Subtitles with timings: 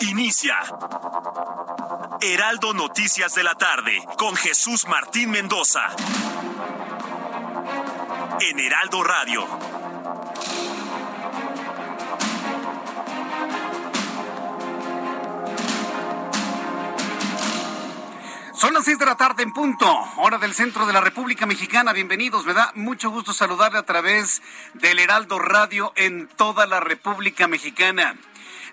[0.00, 0.56] Inicia.
[2.22, 5.82] Heraldo Noticias de la tarde con Jesús Martín Mendoza.
[8.40, 9.46] En Heraldo Radio.
[18.54, 19.86] Son las seis de la tarde en punto,
[20.16, 21.92] hora del centro de la República Mexicana.
[21.92, 24.42] Bienvenidos, me da mucho gusto saludarle a través
[24.74, 28.16] del Heraldo Radio en toda la República Mexicana.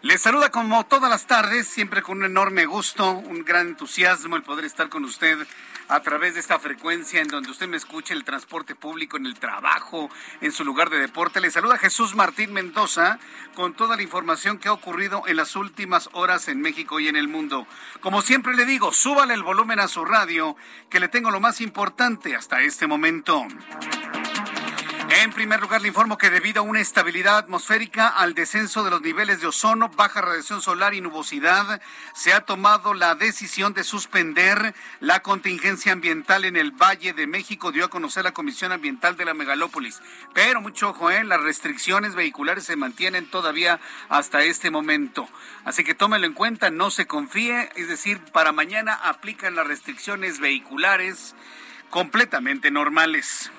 [0.04, 4.44] Les saluda como todas las tardes, siempre con un enorme gusto, un gran entusiasmo el
[4.44, 5.40] poder estar con usted
[5.88, 9.40] a través de esta frecuencia en donde usted me escuche el transporte público, en el
[9.40, 11.42] trabajo, en su lugar de deporte.
[11.42, 13.18] Le saluda Jesús Martín Mendoza
[13.56, 17.16] con toda la información que ha ocurrido en las últimas horas en México y en
[17.16, 17.66] el mundo.
[18.00, 20.56] Como siempre le digo, súbale el volumen a su radio,
[20.92, 23.48] que le tengo lo más importante hasta este momento.
[25.10, 29.02] En primer lugar, le informo que debido a una estabilidad atmosférica, al descenso de los
[29.02, 31.82] niveles de ozono, baja radiación solar y nubosidad,
[32.14, 37.72] se ha tomado la decisión de suspender la contingencia ambiental en el Valle de México,
[37.72, 40.02] dio a conocer la Comisión Ambiental de la Megalópolis.
[40.34, 41.24] Pero mucho ojo, ¿eh?
[41.24, 45.30] las restricciones vehiculares se mantienen todavía hasta este momento.
[45.64, 50.42] Así que tómelo en cuenta, no se confíe, es decir, para mañana aplican las restricciones
[50.42, 51.34] vehiculares
[51.90, 53.50] completamente normales.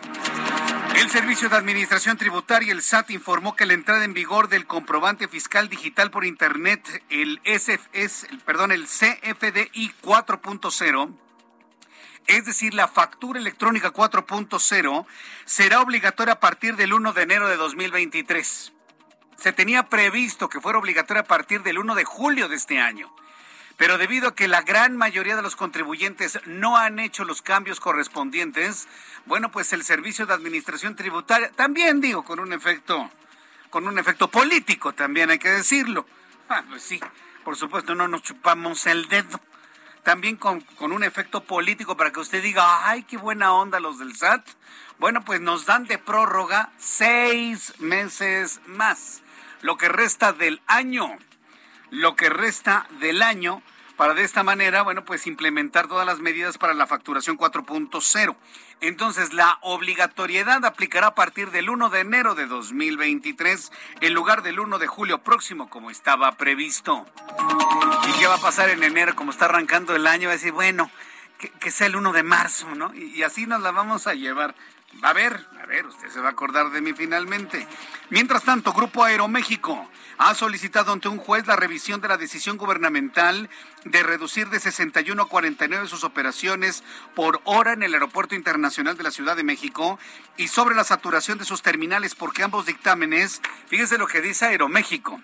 [0.98, 5.28] El Servicio de Administración Tributaria, el SAT, informó que la entrada en vigor del comprobante
[5.28, 7.84] fiscal digital por Internet, el, CFDI
[10.02, 11.14] 4.0,
[12.26, 15.06] es decir, la factura electrónica 4.0,
[15.44, 18.72] será obligatoria a partir del 1 de enero de 2023.
[19.36, 23.14] Se tenía previsto que fuera obligatoria a partir del 1 de julio de este año.
[23.78, 27.78] Pero debido a que la gran mayoría de los contribuyentes no han hecho los cambios
[27.78, 28.88] correspondientes,
[29.24, 33.08] bueno, pues el Servicio de Administración Tributaria, también digo, con un efecto,
[33.70, 36.06] con un efecto político, también hay que decirlo.
[36.48, 36.98] Ah, pues sí,
[37.44, 39.40] por supuesto, no nos chupamos el dedo.
[40.02, 44.00] También con, con un efecto político para que usted diga, ay, qué buena onda los
[44.00, 44.44] del SAT.
[44.98, 49.22] Bueno, pues nos dan de prórroga seis meses más,
[49.60, 51.16] lo que resta del año
[51.90, 53.62] lo que resta del año
[53.98, 58.36] para de esta manera, bueno, pues implementar todas las medidas para la facturación 4.0.
[58.80, 64.60] Entonces, la obligatoriedad aplicará a partir del 1 de enero de 2023 en lugar del
[64.60, 67.06] 1 de julio próximo, como estaba previsto.
[68.08, 69.16] ¿Y qué va a pasar en enero?
[69.16, 70.88] Como está arrancando el año, va a decir, bueno,
[71.58, 72.94] que, sea el 1 de marzo, ¿no?
[72.94, 74.54] y así nos la vamos a llevar.
[75.02, 77.66] A ver, a ver, usted se va a acordar de mí finalmente.
[78.10, 83.48] Mientras tanto, Grupo Aeroméxico ha solicitado ante un juez la revisión de la decisión gubernamental
[83.84, 86.82] de reducir de 61 a 49 sus operaciones
[87.14, 90.00] por hora en el Aeropuerto Internacional de la Ciudad de México
[90.36, 95.22] y sobre la saturación de sus terminales, porque ambos dictámenes, fíjese lo que dice Aeroméxico,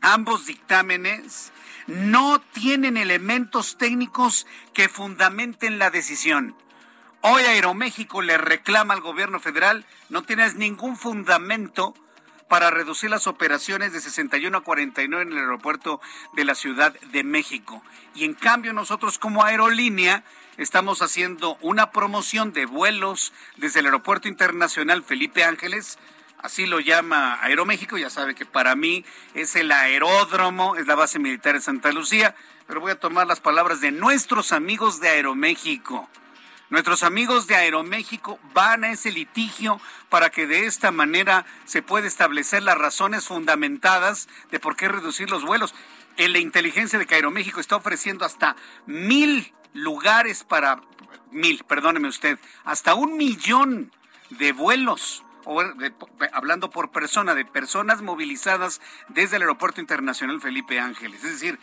[0.00, 1.52] ambos dictámenes
[1.86, 6.56] no tienen elementos técnicos que fundamenten la decisión.
[7.24, 11.94] Hoy Aeroméxico le reclama al gobierno federal, no tienes ningún fundamento
[12.48, 16.00] para reducir las operaciones de 61 a 49 en el aeropuerto
[16.32, 17.80] de la Ciudad de México.
[18.16, 20.24] Y en cambio nosotros como aerolínea
[20.56, 26.00] estamos haciendo una promoción de vuelos desde el Aeropuerto Internacional Felipe Ángeles.
[26.38, 29.04] Así lo llama Aeroméxico, ya sabe que para mí
[29.34, 32.34] es el aeródromo, es la base militar de Santa Lucía,
[32.66, 36.10] pero voy a tomar las palabras de nuestros amigos de Aeroméxico.
[36.72, 39.78] Nuestros amigos de Aeroméxico van a ese litigio
[40.08, 45.28] para que de esta manera se pueda establecer las razones fundamentadas de por qué reducir
[45.28, 45.74] los vuelos.
[46.16, 50.80] En la inteligencia de que Aeroméxico está ofreciendo hasta mil lugares para,
[51.30, 53.92] mil, perdóneme usted, hasta un millón
[54.30, 55.24] de vuelos
[56.32, 61.22] hablando por persona, de personas movilizadas desde el Aeropuerto Internacional Felipe Ángeles.
[61.22, 61.58] Es decir,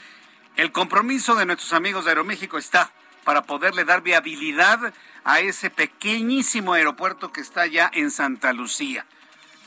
[0.55, 2.91] el compromiso de nuestros amigos de Aeroméxico está
[3.23, 4.93] para poderle dar viabilidad
[5.23, 9.05] a ese pequeñísimo aeropuerto que está ya en Santa Lucía.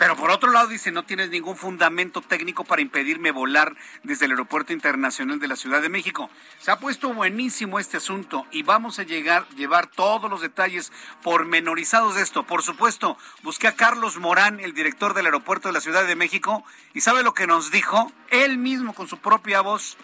[0.03, 4.33] Pero por otro lado dice, no tienes ningún fundamento técnico para impedirme volar desde el
[4.33, 6.29] Aeropuerto Internacional de la Ciudad de México.
[6.59, 10.91] Se ha puesto buenísimo este asunto y vamos a llegar, llevar todos los detalles
[11.23, 12.43] pormenorizados de esto.
[12.43, 16.65] Por supuesto, busqué a Carlos Morán, el director del Aeropuerto de la Ciudad de México,
[16.95, 18.11] y ¿sabe lo que nos dijo?
[18.31, 19.97] Él mismo con su propia voz,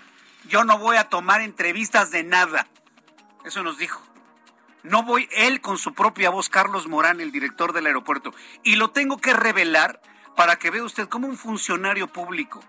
[0.48, 2.68] yo no voy a tomar entrevistas de nada.
[3.48, 4.02] Eso nos dijo.
[4.82, 8.34] No voy él con su propia voz, Carlos Morán, el director del aeropuerto.
[8.62, 10.02] Y lo tengo que revelar
[10.36, 12.62] para que vea usted como un funcionario público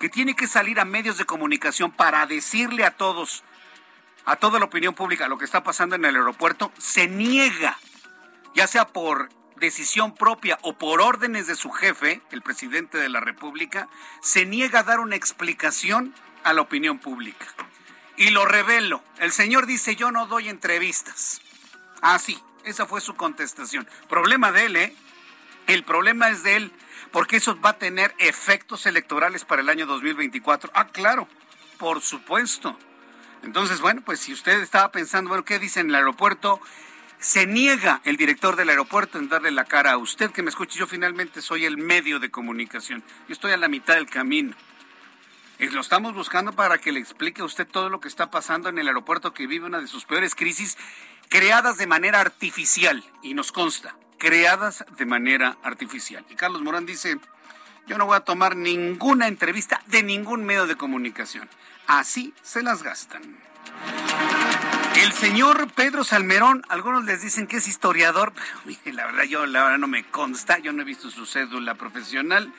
[0.00, 3.44] que tiene que salir a medios de comunicación para decirle a todos,
[4.24, 7.78] a toda la opinión pública, lo que está pasando en el aeropuerto, se niega,
[8.56, 13.20] ya sea por decisión propia o por órdenes de su jefe, el presidente de la
[13.20, 13.88] República,
[14.20, 17.46] se niega a dar una explicación a la opinión pública.
[18.16, 21.40] Y lo revelo, el señor dice yo no doy entrevistas.
[22.00, 23.88] Ah, sí, esa fue su contestación.
[24.08, 24.96] Problema de él, ¿eh?
[25.66, 26.72] El problema es de él,
[27.10, 30.70] porque eso va a tener efectos electorales para el año 2024.
[30.74, 31.26] Ah, claro,
[31.78, 32.78] por supuesto.
[33.42, 36.60] Entonces, bueno, pues si usted estaba pensando, bueno, ¿qué dice en el aeropuerto?
[37.18, 40.78] Se niega el director del aeropuerto en darle la cara a usted que me escuche.
[40.78, 43.02] Yo finalmente soy el medio de comunicación.
[43.28, 44.54] Yo estoy a la mitad del camino.
[45.64, 48.68] Y lo estamos buscando para que le explique a usted todo lo que está pasando
[48.68, 50.76] en el aeropuerto que vive una de sus peores crisis
[51.30, 56.22] creadas de manera artificial, y nos consta, creadas de manera artificial.
[56.28, 57.18] Y Carlos Morán dice,
[57.86, 61.48] yo no voy a tomar ninguna entrevista de ningún medio de comunicación.
[61.86, 63.22] Así se las gastan.
[64.96, 69.64] El señor Pedro Salmerón, algunos les dicen que es historiador, pero la verdad yo la
[69.64, 72.52] verdad no me consta, yo no he visto su cédula profesional,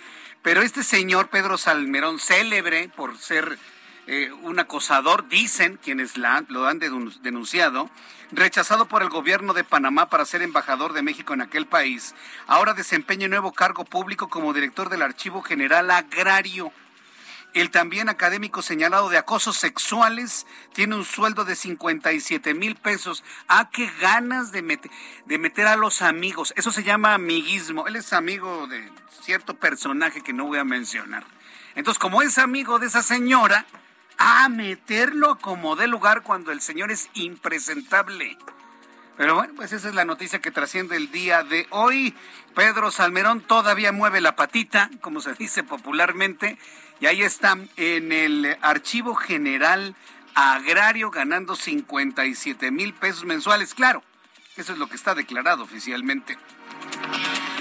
[0.46, 3.58] pero este señor Pedro Salmerón, célebre por ser
[4.06, 6.80] eh, un acosador, dicen quienes lo han
[7.24, 7.90] denunciado,
[8.32, 12.14] rechazado por el gobierno de Panamá para ser embajador de México en aquel país,
[12.46, 16.72] ahora desempeña un nuevo cargo público como director del Archivo General Agrario.
[17.56, 23.24] El también académico señalado de acosos sexuales tiene un sueldo de 57 mil pesos.
[23.48, 24.62] Ah, qué ganas de,
[25.26, 26.54] de meter a los amigos.
[26.58, 27.88] Eso se llama amiguismo.
[27.88, 28.92] Él es amigo de
[29.22, 31.24] cierto personaje que no voy a mencionar.
[31.76, 33.66] Entonces, como es amigo de esa señora,
[34.18, 38.38] a meterlo como de lugar cuando el señor es impresentable.
[39.16, 42.14] Pero bueno, pues esa es la noticia que trasciende el día de hoy.
[42.54, 46.58] Pedro Salmerón todavía mueve la patita, como se dice popularmente,
[47.00, 49.96] y ahí está en el Archivo General
[50.34, 53.74] Agrario ganando 57 mil pesos mensuales.
[53.74, 54.04] Claro,
[54.58, 56.38] eso es lo que está declarado oficialmente.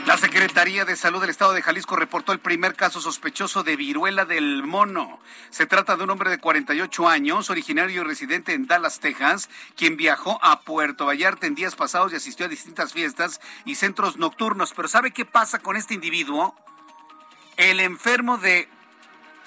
[0.06, 4.26] La Secretaría de Salud del Estado de Jalisco reportó el primer caso sospechoso de viruela
[4.26, 5.18] del mono.
[5.48, 9.96] Se trata de un hombre de 48 años, originario y residente en Dallas, Texas, quien
[9.96, 14.74] viajó a Puerto Vallarta en días pasados y asistió a distintas fiestas y centros nocturnos.
[14.74, 16.54] Pero ¿sabe qué pasa con este individuo?
[17.56, 18.68] El enfermo de,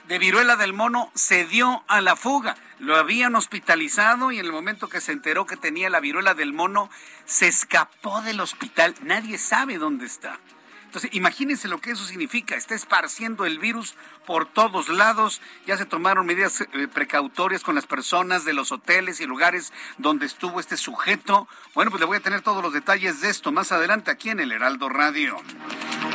[0.07, 2.55] de viruela del mono se dio a la fuga.
[2.79, 6.53] Lo habían hospitalizado y en el momento que se enteró que tenía la viruela del
[6.53, 6.89] mono,
[7.25, 8.95] se escapó del hospital.
[9.01, 10.39] Nadie sabe dónde está.
[10.85, 12.55] Entonces, imagínense lo que eso significa.
[12.55, 13.95] Está esparciendo el virus
[14.27, 15.41] por todos lados.
[15.65, 20.27] Ya se tomaron medidas eh, precautorias con las personas de los hoteles y lugares donde
[20.27, 21.47] estuvo este sujeto.
[21.73, 24.41] Bueno, pues le voy a tener todos los detalles de esto más adelante aquí en
[24.41, 25.37] el Heraldo Radio.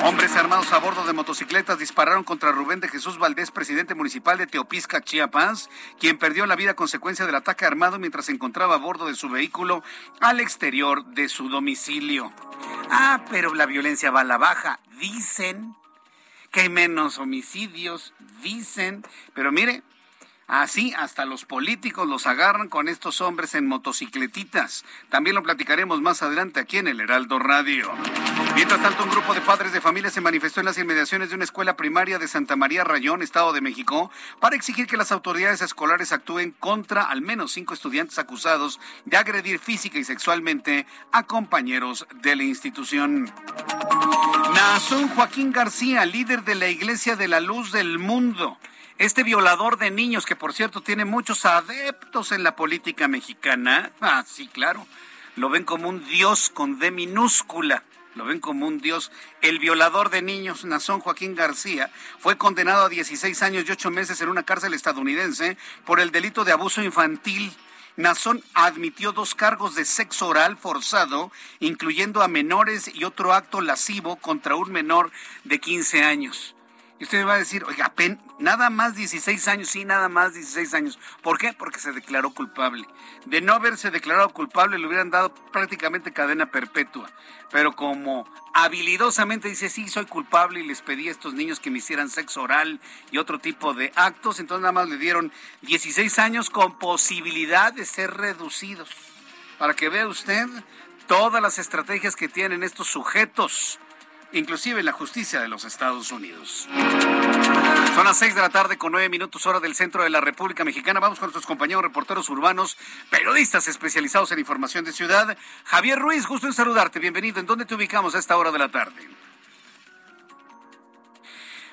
[0.05, 4.47] Hombres armados a bordo de motocicletas dispararon contra Rubén de Jesús Valdés, presidente municipal de
[4.47, 8.79] Teopisca, Chiapas, quien perdió la vida a consecuencia del ataque armado mientras se encontraba a
[8.79, 9.83] bordo de su vehículo
[10.21, 12.31] al exterior de su domicilio.
[12.91, 15.75] Ah, pero la violencia va a la baja, dicen
[16.53, 18.13] que hay menos homicidios,
[18.43, 19.03] dicen,
[19.35, 19.83] pero mire,
[20.47, 24.85] Así hasta los políticos los agarran con estos hombres en motocicletitas.
[25.09, 27.91] También lo platicaremos más adelante aquí en el Heraldo Radio.
[28.55, 31.45] Mientras tanto, un grupo de padres de familia se manifestó en las inmediaciones de una
[31.45, 36.13] escuela primaria de Santa María Rayón, Estado de México, para exigir que las autoridades escolares
[36.13, 42.37] actúen contra al menos cinco estudiantes acusados de agredir física y sexualmente a compañeros de
[42.37, 43.33] la institución.
[44.55, 48.59] Nazón Joaquín García, líder de la Iglesia de la Luz del Mundo
[49.03, 54.25] este violador de niños, que por cierto tiene muchos adeptos en la política mexicana, ah,
[54.25, 54.87] sí, claro,
[55.35, 57.83] lo ven como un dios con D minúscula.
[58.15, 59.11] Lo ven como un dios.
[59.41, 64.21] El violador de niños, Nazón Joaquín García, fue condenado a 16 años y 8 meses
[64.21, 65.57] en una cárcel estadounidense
[65.87, 67.51] por el delito de abuso infantil.
[67.97, 74.17] Nazón admitió dos cargos de sexo oral forzado, incluyendo a menores y otro acto lascivo
[74.17, 75.11] contra un menor
[75.45, 76.55] de 15 años.
[77.03, 77.93] Y usted me va a decir, oiga,
[78.39, 81.01] nada más 16 años, sí, nada más 16 años.
[81.21, 81.53] ¿Por qué?
[81.53, 82.87] Porque se declaró culpable.
[83.27, 87.11] De no haberse declarado culpable le hubieran dado prácticamente cadena perpetua.
[87.51, 91.79] Pero como habilidosamente dice, sí, soy culpable y les pedí a estos niños que me
[91.79, 92.79] hicieran sexo oral
[93.11, 95.33] y otro tipo de actos, entonces nada más le dieron
[95.63, 98.91] 16 años con posibilidad de ser reducidos.
[99.59, 100.47] Para que vea usted
[101.09, 103.81] todas las estrategias que tienen estos sujetos
[104.33, 106.69] inclusive la justicia de los Estados Unidos.
[107.95, 110.65] Son las seis de la tarde con nueve minutos hora del centro de la República
[110.65, 111.01] Mexicana.
[111.01, 112.77] Vamos con nuestros compañeros reporteros urbanos,
[113.11, 115.37] periodistas especializados en información de ciudad.
[115.65, 116.99] Javier Ruiz, gusto en saludarte.
[116.99, 117.41] Bienvenido.
[117.41, 119.09] ¿En dónde te ubicamos a esta hora de la tarde?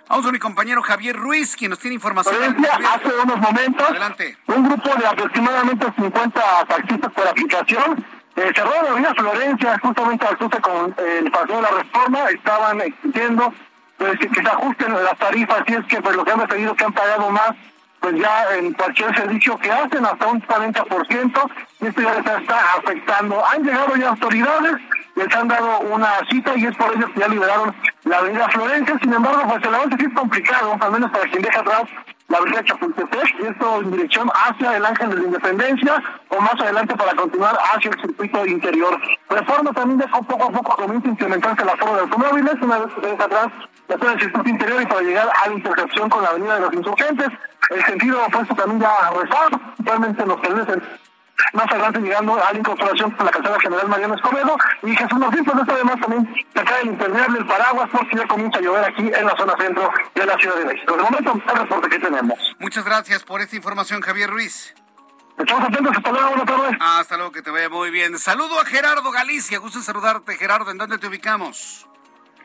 [0.09, 2.35] Vamos con mi compañero Javier Ruiz, quien nos tiene información.
[2.65, 4.37] Hace unos momentos, Adelante.
[4.47, 8.05] un grupo de aproximadamente 50 taxistas por aplicación
[8.39, 12.29] eh, cerró la avenida Florencia, justamente al cruce con eh, el paseo de la reforma,
[12.29, 13.53] estaban exigiendo
[13.97, 16.93] que, se ajusten las tarifas, y es que pues, lo que han pedido que han
[16.93, 17.51] pagado más,
[17.99, 22.75] pues ya en cualquier servicio que hacen, hasta un 40%, y esto ya les está
[22.77, 23.45] afectando.
[23.45, 24.75] Han llegado ya autoridades,
[25.15, 28.97] les han dado una cita y es por ello que ya liberaron la avenida Florencia,
[29.01, 31.83] sin embargo, pues el avance sí es complicado, al menos para quien deja atrás
[32.29, 36.53] la avenida Chapultepec, y esto en dirección hacia el Ángel de la Independencia, o más
[36.53, 38.99] adelante para continuar hacia el circuito interior.
[39.29, 41.09] Reforma también deja poco a poco comienza
[41.51, 43.47] a la forma de automóviles, una vez que atrás
[43.87, 46.61] la zona del circuito interior y para llegar a la intersección con la avenida de
[46.61, 47.27] los insurgentes.
[47.69, 50.83] El sentido opuesto también ya rezado, actualmente los permiten
[51.53, 55.43] más adelante llegando a la incorporación con la calzada general Mariano Escobedo y Jesús Martín,
[55.45, 58.83] pues esto además también se cae el impermeable, el paraguas, porque ya comienza a llover
[58.85, 60.95] aquí en la zona centro de la Ciudad de México.
[60.95, 62.39] De momento, el reporte que tenemos.
[62.59, 64.73] Muchas gracias por esta información, Javier Ruiz.
[65.37, 66.77] Estamos atentos, hasta luego, buenas tardes.
[66.81, 68.19] Hasta luego, que te vaya muy bien.
[68.19, 71.87] Saludo a Gerardo Galicia, gusto en saludarte, Gerardo, ¿en dónde te ubicamos?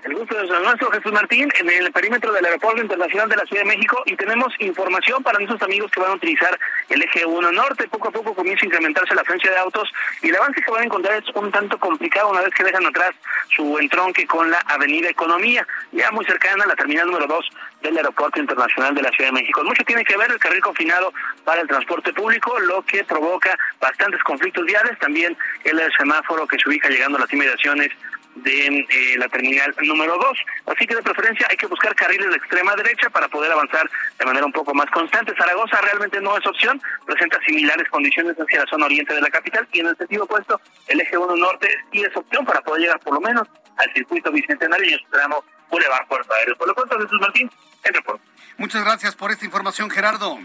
[0.04, 3.62] El gusto de nuestro Jesús Martín en el perímetro del Aeropuerto Internacional de la Ciudad
[3.62, 7.52] de México y tenemos información para nuestros amigos que van a utilizar el eje 1
[7.52, 7.88] norte.
[7.88, 10.82] Poco a poco comienza a incrementarse la afluencia de autos y el avance que van
[10.82, 13.14] a encontrar es un tanto complicado una vez que dejan atrás
[13.56, 17.96] su entronque con la Avenida Economía, ya muy cercana a la terminal número 2 del
[17.96, 19.64] Aeropuerto Internacional de la Ciudad de México.
[19.64, 24.22] Mucho tiene que ver el carril confinado para el transporte público, lo que provoca bastantes
[24.22, 25.34] conflictos viales, también
[25.64, 27.90] el semáforo que se ubica llegando a las inmediaciones
[28.36, 30.38] de eh, la terminal número 2.
[30.66, 33.88] Así que de preferencia hay que buscar carriles de extrema derecha para poder avanzar
[34.18, 35.34] de manera un poco más constante.
[35.36, 39.66] Zaragoza realmente no es opción, presenta similares condiciones hacia la zona oriente de la capital
[39.72, 43.00] y en el sentido opuesto el eje 1 norte sí es opción para poder llegar
[43.00, 46.56] por lo menos al circuito bicentenario y en su tramo Boulevard Puerto Aéreo.
[46.56, 47.50] Por lo pronto, Jesús Martín,
[47.82, 48.24] el reporte.
[48.56, 50.38] Muchas gracias por esta información, Gerardo.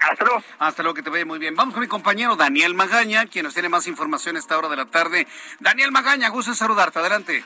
[0.00, 0.42] Hasta luego.
[0.58, 1.54] Hasta luego, que te vaya muy bien.
[1.54, 4.76] Vamos con mi compañero Daniel Magaña, quien nos tiene más información a esta hora de
[4.76, 5.26] la tarde.
[5.60, 6.98] Daniel Magaña, gusto en saludarte.
[6.98, 7.44] Adelante.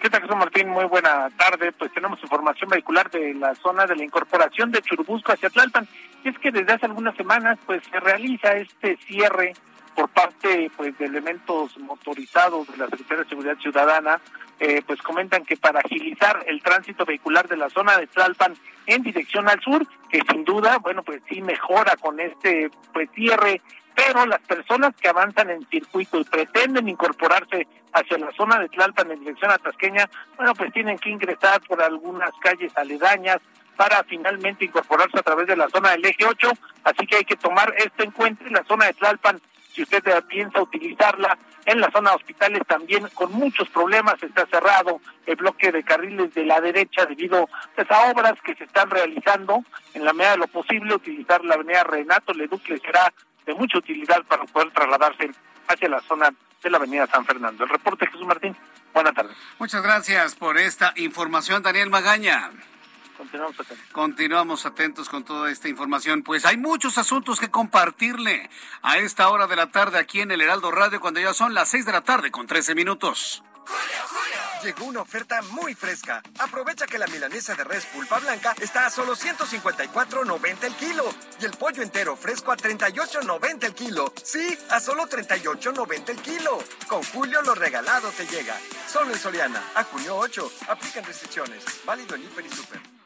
[0.00, 0.68] ¿Qué tal, Jesús Martín?
[0.68, 1.72] Muy buena tarde.
[1.72, 5.88] Pues tenemos información vehicular de la zona de la incorporación de Churubusco hacia Tlalpan.
[6.24, 9.54] Y es que desde hace algunas semanas pues se realiza este cierre
[9.94, 14.20] por parte pues de elementos motorizados de la Secretaría de Seguridad Ciudadana
[14.60, 18.54] eh, pues comentan que para agilizar el tránsito vehicular de la zona de Tlalpan
[18.86, 23.60] en dirección al sur, que sin duda, bueno, pues sí mejora con este pues cierre,
[23.94, 29.10] pero las personas que avanzan en circuito y pretenden incorporarse hacia la zona de Tlalpan
[29.10, 33.38] en dirección a Tasqueña, bueno, pues tienen que ingresar por algunas calles aledañas
[33.76, 36.50] para finalmente incorporarse a través de la zona del eje 8,
[36.82, 39.40] así que hay que tomar esto en cuenta en la zona de Tlalpan
[39.78, 45.00] si usted piensa utilizarla en la zona de hospitales también con muchos problemas está cerrado
[45.24, 49.62] el bloque de carriles de la derecha debido pues, a obras que se están realizando
[49.94, 53.12] en la medida de lo posible utilizar la avenida Renato Leduc será
[53.46, 55.30] de mucha utilidad para poder trasladarse
[55.68, 57.62] hacia la zona de la avenida San Fernando.
[57.62, 58.56] El reporte Jesús Martín.
[58.92, 59.36] Buenas tardes.
[59.60, 62.50] Muchas gracias por esta información, Daniel Magaña.
[63.18, 63.86] Continuamos atentos.
[63.92, 66.22] Continuamos atentos con toda esta información.
[66.22, 68.48] Pues hay muchos asuntos que compartirle
[68.80, 71.68] a esta hora de la tarde aquí en el Heraldo Radio cuando ya son las
[71.68, 73.42] seis de la tarde con trece minutos.
[74.62, 76.22] Llegó una oferta muy fresca.
[76.38, 81.04] Aprovecha que la milanesa de res pulpa blanca está a solo 154.90 el kilo
[81.40, 84.12] y el pollo entero fresco a 38.90 el kilo.
[84.22, 86.58] Sí, a solo 38.90 el kilo.
[86.88, 88.56] Con Julio lo regalado te llega.
[88.88, 89.62] Solo en Soriana.
[89.74, 90.52] A junio 8.
[90.68, 91.64] Aplican restricciones.
[91.84, 92.97] Válido en Hiper y Super.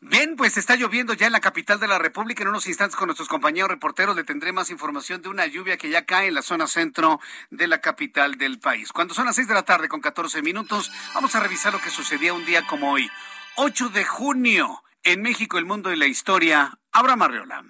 [0.00, 2.42] Bien, pues está lloviendo ya en la capital de la República.
[2.42, 5.90] En unos instantes con nuestros compañeros reporteros le tendré más información de una lluvia que
[5.90, 7.18] ya cae en la zona centro
[7.50, 8.92] de la capital del país.
[8.92, 11.90] Cuando son las seis de la tarde con 14 minutos, vamos a revisar lo que
[11.90, 13.10] sucedía un día como hoy.
[13.56, 16.78] 8 de junio, en México, el mundo y la historia.
[16.92, 17.64] Abraham Arreola.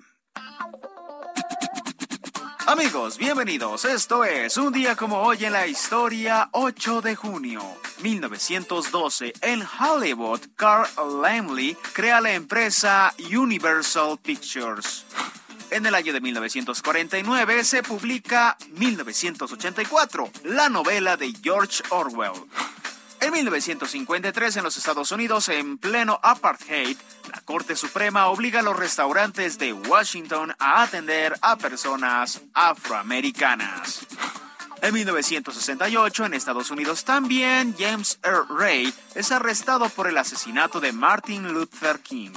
[2.68, 3.86] Amigos, bienvenidos.
[3.86, 7.62] Esto es un día como hoy en la historia, 8 de junio.
[8.02, 10.86] 1912, en Hollywood, Carl
[11.22, 15.06] Laemmle crea la empresa Universal Pictures.
[15.70, 22.34] En el año de 1949 se publica 1984, la novela de George Orwell.
[23.20, 26.96] En 1953, en los Estados Unidos, en pleno apartheid,
[27.32, 34.06] la Corte Suprema obliga a los restaurantes de Washington a atender a personas afroamericanas.
[34.82, 38.42] En 1968, en Estados Unidos también, James R.
[38.48, 42.30] Ray es arrestado por el asesinato de Martin Luther King.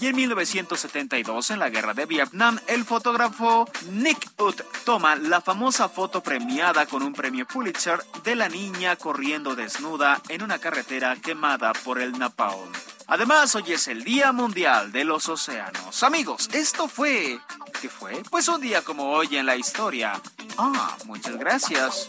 [0.00, 5.88] Y en 1972, en la guerra de Vietnam, el fotógrafo Nick Ut toma la famosa
[5.88, 11.72] foto premiada con un premio Pulitzer de la niña corriendo desnuda en una carretera quemada
[11.72, 12.70] por el napalm.
[13.08, 16.02] Además, hoy es el Día Mundial de los Océanos.
[16.04, 17.40] Amigos, esto fue...
[17.80, 18.22] ¿Qué fue?
[18.30, 20.20] Pues un día como hoy en la historia.
[20.58, 22.08] Ah, muchas gracias.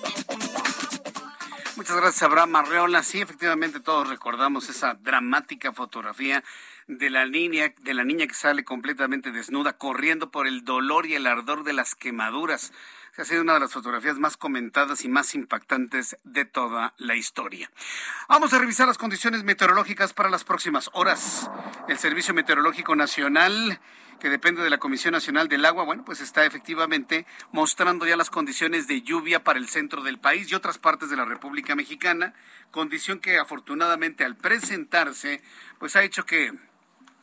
[1.76, 3.02] Muchas gracias, Abraham Arreola.
[3.02, 6.44] Sí, efectivamente todos recordamos esa dramática fotografía
[6.90, 11.14] de la niña, de la niña que sale completamente desnuda, corriendo por el dolor y
[11.14, 12.74] el ardor de las quemaduras.
[13.16, 17.70] Ha sido una de las fotografías más comentadas y más impactantes de toda la historia.
[18.28, 21.52] Vamos a revisar las condiciones meteorológicas para las próximas horas.
[21.88, 23.80] El Servicio Meteorológico Nacional
[24.20, 28.30] que depende de la Comisión Nacional del Agua, bueno, pues está efectivamente mostrando ya las
[28.30, 32.34] condiciones de lluvia para el centro del país y otras partes de la República Mexicana,
[32.70, 35.42] condición que afortunadamente al presentarse,
[35.80, 36.52] pues ha hecho que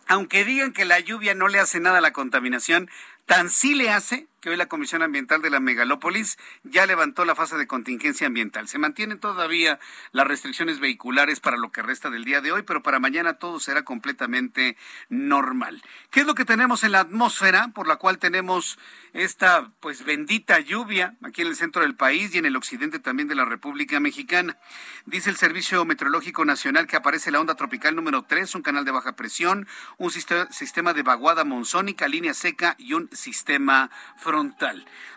[0.06, 2.90] aunque digan que la lluvia no le hace nada a la contaminación,
[3.26, 7.34] tan sí le hace que hoy la Comisión Ambiental de la Megalópolis ya levantó la
[7.34, 8.68] fase de contingencia ambiental.
[8.68, 9.80] Se mantienen todavía
[10.12, 13.58] las restricciones vehiculares para lo que resta del día de hoy, pero para mañana todo
[13.58, 14.76] será completamente
[15.08, 15.82] normal.
[16.12, 18.78] ¿Qué es lo que tenemos en la atmósfera por la cual tenemos
[19.14, 23.26] esta pues bendita lluvia aquí en el centro del país y en el occidente también
[23.26, 24.58] de la República Mexicana?
[25.06, 28.92] Dice el Servicio Meteorológico Nacional que aparece la onda tropical número 3, un canal de
[28.92, 29.66] baja presión,
[29.98, 34.35] un sistema de vaguada monzónica, línea seca y un sistema frontal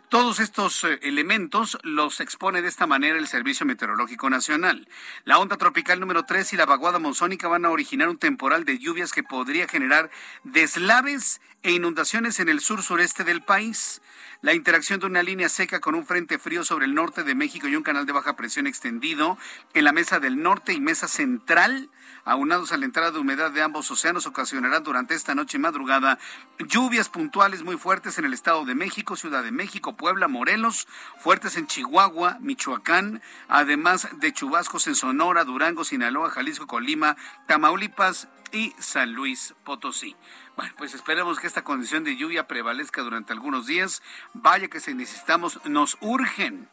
[0.09, 4.88] todos estos eh, elementos los expone de esta manera el Servicio Meteorológico Nacional.
[5.23, 8.79] La onda tropical número 3 y la vaguada monzónica van a originar un temporal de
[8.79, 10.09] lluvias que podría generar
[10.43, 14.01] deslaves e inundaciones en el sur sureste del país.
[14.41, 17.67] La interacción de una línea seca con un frente frío sobre el norte de México
[17.67, 19.38] y un canal de baja presión extendido
[19.74, 21.89] en la mesa del norte y mesa central
[22.24, 26.19] aunados a la entrada de humedad de ambos océanos, ocasionarán durante esta noche y madrugada
[26.60, 30.87] lluvias puntuales muy fuertes en el Estado de México, Ciudad de México, Puebla, Morelos,
[31.18, 38.74] fuertes en Chihuahua, Michoacán, además de chubascos en Sonora, Durango, Sinaloa, Jalisco, Colima, Tamaulipas y
[38.79, 40.16] San Luis Potosí.
[40.59, 44.03] Bueno, pues esperemos que esta condición de lluvia prevalezca durante algunos días.
[44.33, 46.67] Vaya que si necesitamos, nos urgen,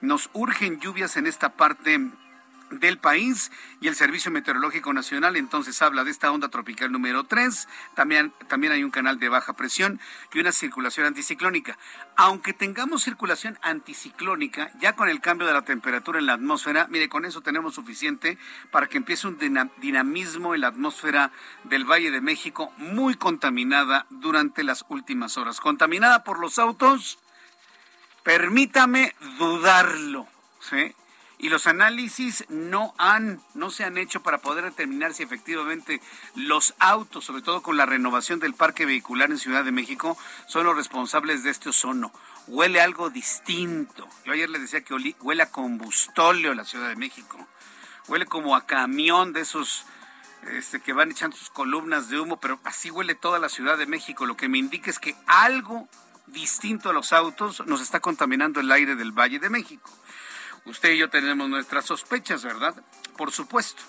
[0.00, 2.00] nos urgen lluvias en esta parte
[2.70, 3.50] del país
[3.80, 8.72] y el Servicio Meteorológico Nacional entonces habla de esta onda tropical número 3, también, también
[8.72, 10.00] hay un canal de baja presión
[10.32, 11.78] y una circulación anticiclónica.
[12.16, 17.08] Aunque tengamos circulación anticiclónica, ya con el cambio de la temperatura en la atmósfera, mire,
[17.08, 18.38] con eso tenemos suficiente
[18.70, 19.38] para que empiece un
[19.78, 21.32] dinamismo en la atmósfera
[21.64, 25.60] del Valle de México muy contaminada durante las últimas horas.
[25.60, 27.18] Contaminada por los autos,
[28.22, 30.26] permítame dudarlo,
[30.60, 30.94] ¿sí?
[31.38, 36.00] Y los análisis no han no se han hecho para poder determinar si efectivamente
[36.34, 40.64] los autos, sobre todo con la renovación del parque vehicular en Ciudad de México, son
[40.64, 42.12] los responsables de este ozono.
[42.48, 44.08] Huele algo distinto.
[44.24, 47.46] Yo ayer les decía que huele a combustóleo la Ciudad de México.
[48.08, 49.84] Huele como a camión de esos
[50.50, 53.86] este, que van echando sus columnas de humo, pero así huele toda la Ciudad de
[53.86, 54.26] México.
[54.26, 55.88] Lo que me indica es que algo
[56.26, 59.90] distinto a los autos nos está contaminando el aire del Valle de México.
[60.68, 62.74] Usted y yo tenemos nuestras sospechas, ¿verdad?
[63.16, 63.82] Por supuesto.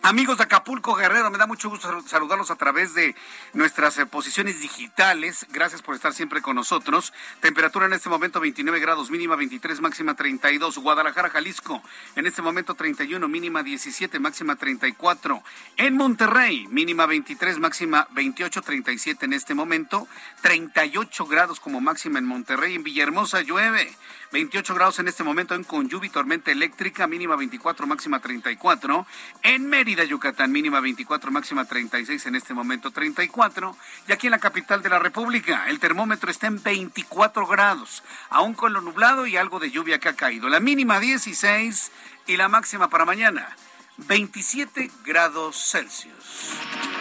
[0.00, 3.14] Amigos de Acapulco Guerrero, me da mucho gusto saludarlos a través de
[3.54, 5.46] nuestras eh, posiciones digitales.
[5.50, 7.14] Gracias por estar siempre con nosotros.
[7.40, 10.76] Temperatura en este momento 29 grados, mínima 23, máxima 32.
[10.76, 11.82] Guadalajara, Jalisco,
[12.16, 15.42] en este momento 31, mínima 17, máxima 34.
[15.78, 20.06] En Monterrey, mínima 23, máxima 28, 37 en este momento.
[20.42, 22.74] 38 grados como máxima en Monterrey.
[22.74, 23.90] En Villahermosa llueve.
[24.34, 29.06] 28 grados en este momento en Conyubi, tormenta eléctrica, mínima 24, máxima 34.
[29.44, 33.76] En Mérida, Yucatán, mínima 24, máxima 36, en este momento 34.
[34.08, 38.54] Y aquí en la capital de la República, el termómetro está en 24 grados, aún
[38.54, 40.48] con lo nublado y algo de lluvia que ha caído.
[40.48, 41.92] La mínima 16
[42.26, 43.56] y la máxima para mañana
[43.98, 46.93] 27 grados Celsius.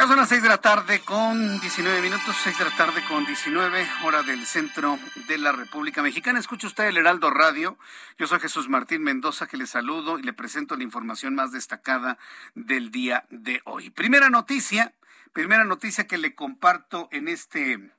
[0.00, 3.26] Ya son las 6 de la tarde con 19 minutos, 6 de la tarde con
[3.26, 6.38] 19, hora del centro de la República Mexicana.
[6.38, 7.76] Escucha usted el Heraldo Radio.
[8.16, 12.16] Yo soy Jesús Martín Mendoza, que le saludo y le presento la información más destacada
[12.54, 13.90] del día de hoy.
[13.90, 14.94] Primera noticia,
[15.34, 17.92] primera noticia que le comparto en este,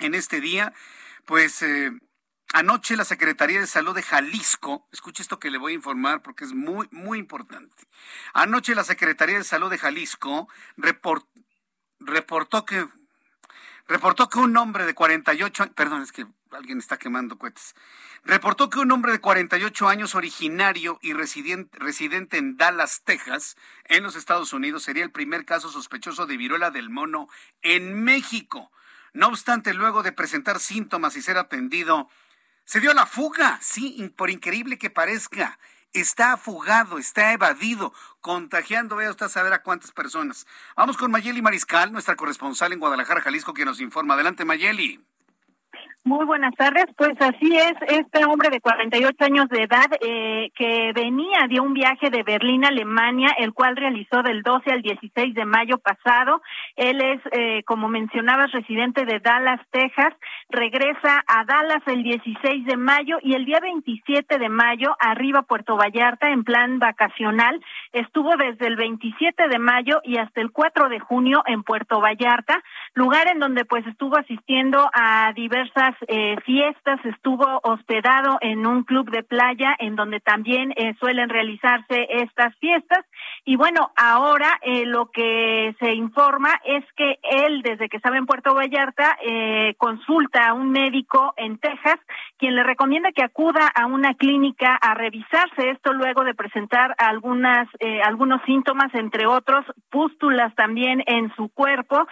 [0.00, 0.72] en este día,
[1.26, 1.92] pues eh,
[2.56, 6.46] Anoche la Secretaría de Salud de Jalisco, escuche esto que le voy a informar porque
[6.46, 7.86] es muy, muy importante.
[8.32, 12.88] Anoche la Secretaría de Salud de Jalisco reportó que
[13.86, 17.74] reportó que un hombre de 48 años, perdón, es que alguien está quemando cohetes,
[18.24, 24.02] reportó que un hombre de 48 años originario y residente, residente en Dallas, Texas, en
[24.02, 27.28] los Estados Unidos, sería el primer caso sospechoso de viruela del mono
[27.60, 28.72] en México.
[29.12, 32.08] No obstante, luego de presentar síntomas y ser atendido
[32.66, 35.58] se dio la fuga, sí, por increíble que parezca.
[35.92, 40.46] Está fugado, está evadido, contagiando, vea usted a saber a cuántas personas.
[40.76, 44.14] Vamos con Mayeli Mariscal, nuestra corresponsal en Guadalajara, Jalisco, que nos informa.
[44.14, 45.00] Adelante, Mayeli.
[46.06, 46.86] Muy buenas tardes.
[46.96, 51.74] Pues así es, este hombre de 48 años de edad eh, que venía de un
[51.74, 56.42] viaje de Berlín Alemania, el cual realizó del 12 al 16 de mayo pasado.
[56.76, 60.14] Él es, eh, como mencionabas, residente de Dallas, Texas.
[60.48, 65.76] Regresa a Dallas el 16 de mayo y el día 27 de mayo arriba Puerto
[65.76, 67.60] Vallarta en plan vacacional.
[67.92, 72.62] Estuvo desde el 27 de mayo y hasta el 4 de junio en Puerto Vallarta,
[72.94, 79.10] lugar en donde pues estuvo asistiendo a diversas eh, fiestas, estuvo hospedado en un club
[79.10, 83.04] de playa en donde también eh, suelen realizarse estas fiestas.
[83.44, 88.26] Y bueno, ahora eh, lo que se informa es que él, desde que estaba en
[88.26, 89.16] Puerto Vallarta,
[89.78, 91.98] consulta a un médico en Texas,
[92.38, 97.68] quien le recomienda que acuda a una clínica a revisarse esto luego de presentar algunas,
[98.04, 102.06] algunos síntomas, entre otros, pústulas también en su cuerpo,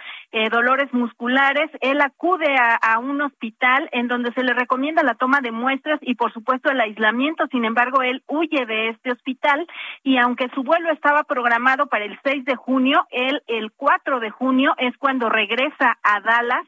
[0.51, 1.69] dolores musculares.
[1.81, 6.15] Él acude a un hospital en donde se le recomienda la toma de muestras y
[6.15, 7.47] por supuesto el aislamiento.
[7.47, 9.67] Sin embargo, él huye de este hospital
[10.03, 14.29] y aunque su vuelo estaba programado para el 6 de junio, él el 4 de
[14.29, 16.65] junio es cuando regresa a Dallas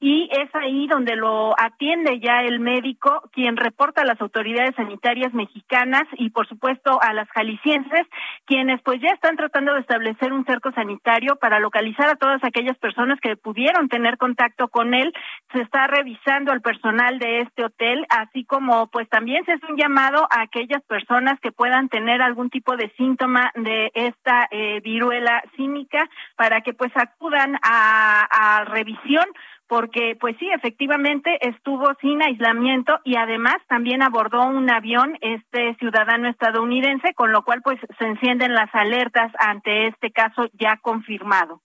[0.00, 5.34] y es ahí donde lo atiende ya el médico, quien reporta a las autoridades sanitarias
[5.34, 8.06] mexicanas y por supuesto a las jaliscienses,
[8.44, 12.78] quienes pues ya están tratando de establecer un cerco sanitario para localizar a todas aquellas
[12.78, 15.12] personas que pudieron tener contacto con él.
[15.52, 19.76] Se está revisando al personal de este hotel, así como pues también se hace un
[19.76, 25.42] llamado a aquellas personas que puedan tener algún tipo de síntoma de esta eh, viruela
[25.56, 29.26] cínica para que pues acudan a, a revisión
[29.68, 36.28] porque pues sí, efectivamente estuvo sin aislamiento y además también abordó un avión este ciudadano
[36.28, 41.62] estadounidense, con lo cual pues se encienden las alertas ante este caso ya confirmado.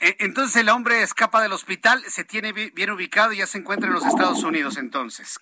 [0.00, 3.88] E, entonces el hombre escapa del hospital, se tiene bien ubicado y ya se encuentra
[3.88, 5.38] en los Estados Unidos entonces.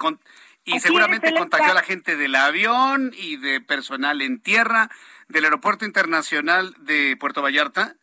[0.64, 4.88] y seguramente contagió a la gente del avión y de personal en tierra
[5.28, 7.96] del Aeropuerto Internacional de Puerto Vallarta.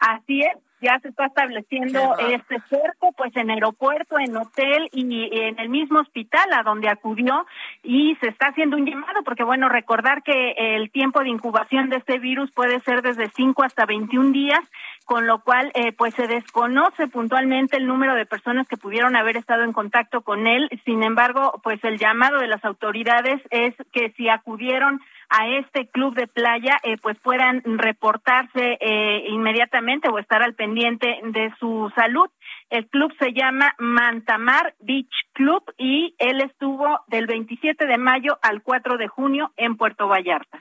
[0.00, 5.58] Así es, ya se está estableciendo este cerco, pues en aeropuerto, en hotel y en
[5.58, 7.46] el mismo hospital a donde acudió
[7.82, 11.96] y se está haciendo un llamado porque bueno, recordar que el tiempo de incubación de
[11.96, 14.60] este virus puede ser desde 5 hasta 21 días
[15.08, 19.38] con lo cual eh, pues se desconoce puntualmente el número de personas que pudieron haber
[19.38, 20.68] estado en contacto con él.
[20.84, 26.14] Sin embargo, pues el llamado de las autoridades es que si acudieron a este club
[26.14, 32.28] de playa, eh, pues puedan reportarse eh, inmediatamente o estar al pendiente de su salud.
[32.70, 38.62] El club se llama Mantamar Beach Club y él estuvo del 27 de mayo al
[38.62, 40.58] 4 de junio en Puerto Vallarta.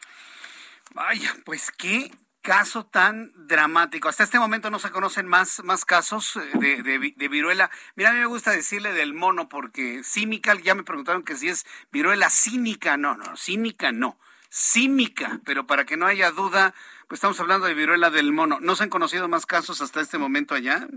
[0.93, 4.07] Vaya, pues qué caso tan dramático.
[4.07, 7.69] Hasta este momento no se conocen más, más casos eh, de, de, de, viruela.
[7.95, 11.49] Mira, a mí me gusta decirle del mono porque cínica, ya me preguntaron que si
[11.49, 12.95] es viruela cínica.
[12.95, 14.17] No, no, cínica no
[14.49, 16.73] símica, pero para que no haya duda,
[17.07, 18.59] pues estamos hablando de viruela del mono.
[18.59, 20.87] ¿No se han conocido más casos hasta este momento allá?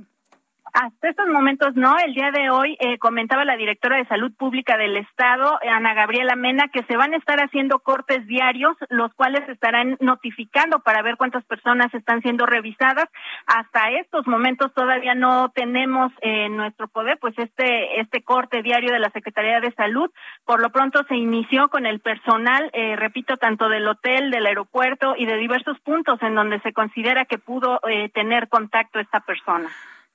[0.72, 1.98] Hasta estos momentos no.
[1.98, 6.36] El día de hoy eh, comentaba la directora de Salud Pública del Estado, Ana Gabriela
[6.36, 11.16] Mena, que se van a estar haciendo cortes diarios, los cuales estarán notificando para ver
[11.16, 13.08] cuántas personas están siendo revisadas.
[13.46, 19.00] Hasta estos momentos todavía no tenemos en nuestro poder, pues este este corte diario de
[19.00, 20.10] la Secretaría de Salud.
[20.44, 25.14] Por lo pronto se inició con el personal, eh, repito, tanto del hotel, del aeropuerto
[25.16, 29.68] y de diversos puntos en donde se considera que pudo eh, tener contacto esta persona.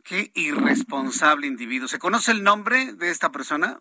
[0.05, 1.89] Qué irresponsable individuo.
[1.89, 3.79] ¿Se conoce el nombre de esta persona?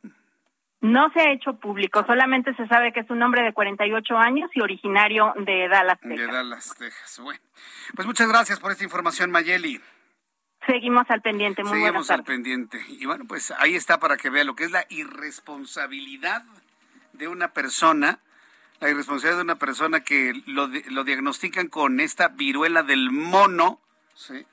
[0.84, 4.50] no se ha hecho público, solamente se sabe que es un hombre de 48 años
[4.54, 6.18] y originario de Dallas, Texas.
[6.18, 7.20] De Dallas, Texas.
[7.20, 7.40] Bueno,
[7.94, 9.80] pues muchas gracias por esta información, Mayeli.
[10.66, 12.84] Seguimos al pendiente, muy Seguimos al pendiente.
[12.86, 16.42] Y bueno, pues ahí está para que vea lo que es la irresponsabilidad
[17.14, 18.18] de una persona,
[18.80, 23.80] la irresponsabilidad de una persona que lo, lo diagnostican con esta viruela del mono,
[24.14, 24.44] ¿sí?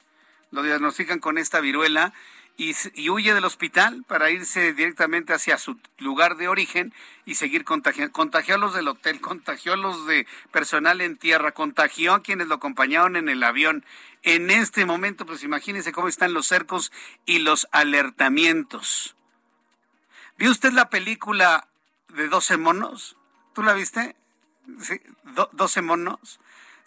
[0.52, 2.14] Lo diagnostican con esta viruela
[2.58, 6.94] y, huye del hospital para irse directamente hacia su lugar de origen
[7.26, 8.12] y seguir contagiando.
[8.12, 12.48] Contagió a los del hotel, contagió a los de personal en tierra, contagió a quienes
[12.48, 13.84] lo acompañaron en el avión.
[14.22, 16.92] En este momento, pues imagínense cómo están los cercos
[17.26, 19.16] y los alertamientos.
[20.38, 21.68] ¿Vio usted la película
[22.10, 23.18] de 12 monos?
[23.54, 24.16] ¿Tú la viste?
[24.82, 25.02] Sí,
[25.54, 26.40] 12 monos.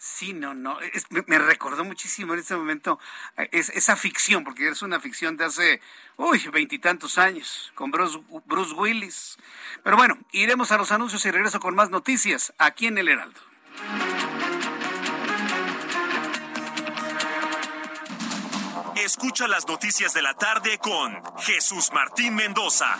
[0.07, 0.77] Sí, no, no.
[1.25, 2.99] me, recordó muchísimo en este momento
[3.37, 5.81] eh, es, esa ficción, porque es una ficción de hace,
[6.15, 9.35] uy, veintitantos años, con Bruce, Bruce Willis.
[9.83, 13.39] Pero bueno, iremos a los anuncios y regreso con más noticias aquí en El Heraldo.
[18.95, 22.95] Escucha las noticias de la tarde con Jesús Martín Mendoza.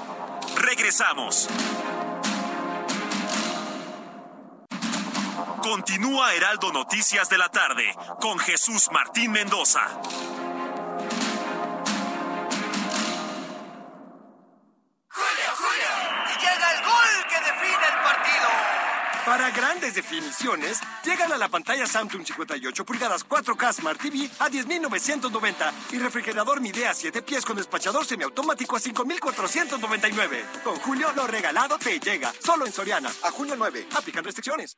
[0.58, 1.50] Regresamos.
[5.66, 9.82] Continúa Heraldo Noticias de la tarde con Jesús Martín Mendoza.
[15.10, 15.90] ¡Julio, Julio!
[16.28, 18.48] Y llega el gol que define el partido.
[19.26, 25.74] Para grandes definiciones, llegan a la pantalla Samsung 58 pulgadas 4K Smart TV a 10.990
[25.94, 30.62] y refrigerador Midea 7 pies con despachador semiautomático a 5.499.
[30.64, 32.32] Con Julio, lo regalado te llega.
[32.40, 33.12] Solo en Soriana.
[33.24, 33.88] A junio 9.
[33.96, 34.78] Aplican restricciones.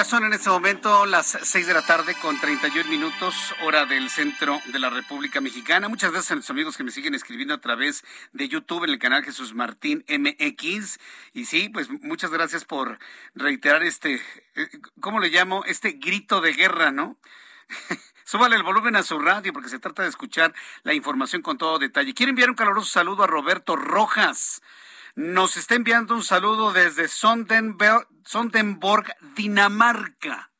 [0.00, 4.08] Ya son en este momento las 6 de la tarde con 31 minutos, hora del
[4.08, 5.90] centro de la República Mexicana.
[5.90, 8.98] Muchas gracias a nuestros amigos que me siguen escribiendo a través de YouTube en el
[8.98, 10.98] canal Jesús Martín MX.
[11.34, 12.98] Y sí, pues muchas gracias por
[13.34, 14.22] reiterar este,
[14.54, 14.70] eh,
[15.02, 15.64] ¿cómo le llamo?
[15.66, 17.18] Este grito de guerra, ¿no?
[18.24, 21.78] Súbale el volumen a su radio porque se trata de escuchar la información con todo
[21.78, 22.14] detalle.
[22.14, 24.62] Quiero enviar un caluroso saludo a Roberto Rojas
[25.20, 28.06] nos está enviando un saludo desde Sondenberg,
[29.36, 30.50] Dinamarca.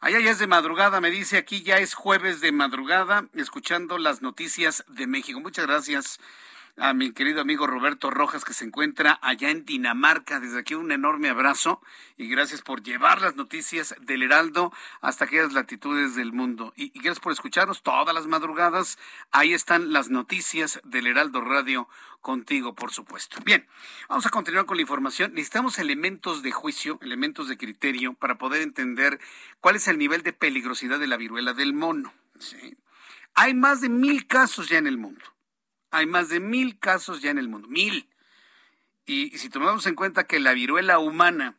[0.00, 4.20] Allá ya es de madrugada, me dice aquí ya es jueves de madrugada, escuchando las
[4.20, 5.38] noticias de México.
[5.38, 6.18] Muchas gracias
[6.78, 10.40] a mi querido amigo Roberto Rojas que se encuentra allá en Dinamarca.
[10.40, 11.80] Desde aquí un enorme abrazo
[12.16, 16.72] y gracias por llevar las noticias del Heraldo hasta aquellas latitudes del mundo.
[16.76, 18.98] Y, gracias por escucharnos todas las madrugadas.
[19.30, 21.88] Ahí están las noticias del Heraldo Radio
[22.20, 23.38] contigo, por supuesto.
[23.44, 23.66] Bien,
[24.08, 25.34] vamos a continuar con la información.
[25.34, 29.20] Necesitamos elementos de juicio, elementos de criterio para poder entender
[29.60, 32.12] cuál es el nivel de peligrosidad de la viruela del mono.
[33.34, 35.31] Hay más de mil casos ya en el mundo.
[35.92, 38.08] Hay más de mil casos ya en el mundo, mil.
[39.06, 41.58] Y, si tomamos en cuenta que la viruela humana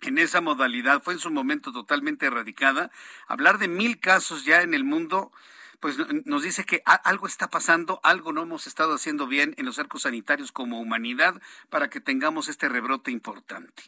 [0.00, 2.90] en esa modalidad fue en su momento totalmente erradicada,
[3.26, 5.32] hablar de mil casos ya en el mundo,
[5.80, 9.76] pues nos dice que algo está pasando, algo no hemos estado haciendo bien en los
[9.76, 13.82] cercos sanitarios como humanidad para que tengamos este rebrote importante.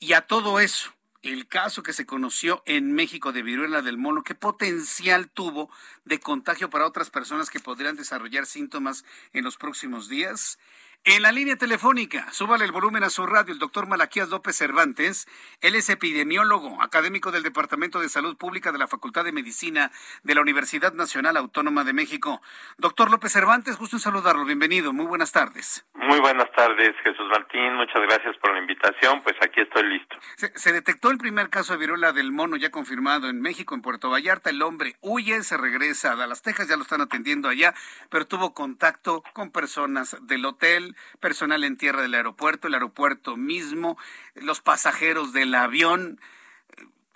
[0.00, 0.92] Y a todo eso,
[1.22, 5.70] el caso que se conoció en México de viruela del mono, ¿qué potencial tuvo
[6.04, 10.58] de contagio para otras personas que podrían desarrollar síntomas en los próximos días?
[11.04, 15.26] En la línea telefónica, súbale el volumen a su radio, el doctor Malaquías López Cervantes.
[15.62, 19.90] Él es epidemiólogo, académico del Departamento de Salud Pública de la Facultad de Medicina
[20.22, 22.42] de la Universidad Nacional Autónoma de México.
[22.76, 24.44] Doctor López Cervantes, gusto en saludarlo.
[24.44, 24.92] Bienvenido.
[24.92, 25.86] Muy buenas tardes.
[25.94, 27.74] Muy buenas tardes, Jesús Martín.
[27.74, 29.22] Muchas gracias por la invitación.
[29.22, 30.16] Pues aquí estoy listo.
[30.54, 34.10] Se, detectó el primer caso de viruela del mono ya confirmado en México, en Puerto
[34.10, 34.50] Vallarta.
[34.50, 37.74] El hombre huye, se regresa a Las Tejas, ya lo están atendiendo allá,
[38.10, 40.87] pero tuvo contacto con personas del hotel
[41.20, 43.98] personal en tierra del aeropuerto, el aeropuerto mismo,
[44.34, 46.20] los pasajeros del avión.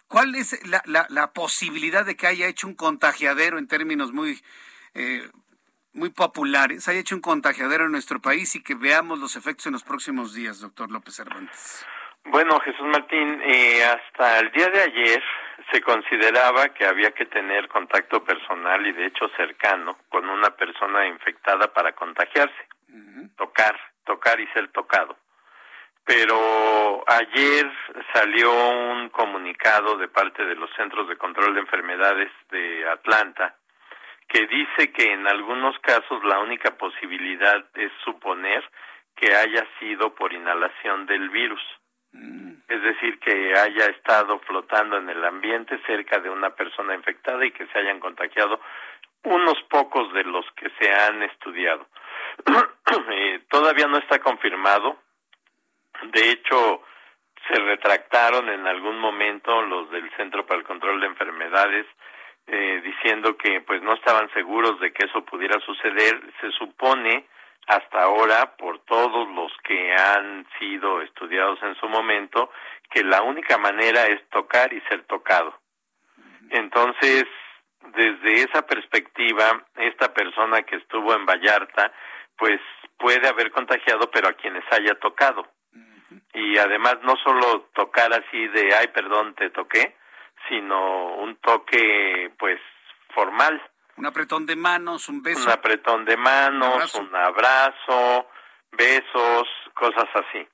[0.09, 4.43] ¿Cuál es la, posibilidad de que haya hecho un contagiadero en términos muy,
[4.95, 5.27] eh,
[5.95, 9.73] muy populares, haya hecho un contagiadero en nuestro país y que veamos los efectos en
[9.73, 11.87] los próximos días, doctor López Cervantes?
[12.25, 15.23] Bueno, Jesús Martín, eh, hasta el día de ayer
[15.73, 21.07] se consideraba que había que tener contacto personal y de hecho cercano con una persona
[21.07, 22.69] infectada para contagiarse,
[23.37, 25.17] tocar, tocar y ser tocado.
[26.05, 27.71] Pero ayer
[28.13, 33.57] salió un comunicado de parte de los Centros de Control de Enfermedades de Atlanta
[34.29, 38.65] que dice que en algunos casos la única posibilidad es suponer
[39.15, 41.63] que haya sido por inhalación del virus.
[42.69, 47.53] Es decir, que haya estado flotando en el ambiente cerca de una persona infectada y
[47.53, 48.61] que se hayan contagiado
[49.25, 51.87] unos pocos de los que se han estudiado.
[53.11, 54.99] Eh, todavía no está confirmado.
[56.13, 56.83] De hecho,
[57.49, 61.87] se retractaron en algún momento los del Centro para el Control de Enfermedades
[62.47, 66.21] eh, diciendo que pues no estaban seguros de que eso pudiera suceder.
[66.41, 67.27] Se supone
[67.67, 72.51] hasta ahora por todos los que han sido estudiados en su momento
[72.91, 75.59] que la única manera es tocar y ser tocado.
[76.51, 77.25] Entonces,
[77.95, 81.93] desde esa perspectiva, esta persona que estuvo en Vallarta,
[82.43, 82.61] pues
[82.99, 85.47] puede haber contagiado, pero a quienes haya tocado.
[86.35, 89.97] Y además no solo tocar así de, ay, perdón, te toqué,
[90.49, 92.59] sino un toque, pues,
[93.15, 93.63] formal
[93.97, 95.45] un apretón de manos, un beso.
[95.45, 98.27] Un apretón de manos, un abrazo,
[98.73, 100.45] besos, cosas así.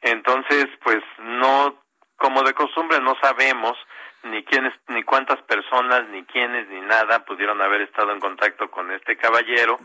[0.00, 1.82] Entonces, pues no,
[2.16, 3.76] como de costumbre no sabemos
[4.24, 8.90] ni quiénes, ni cuántas personas, ni quiénes, ni nada pudieron haber estado en contacto con
[8.92, 9.78] este caballero.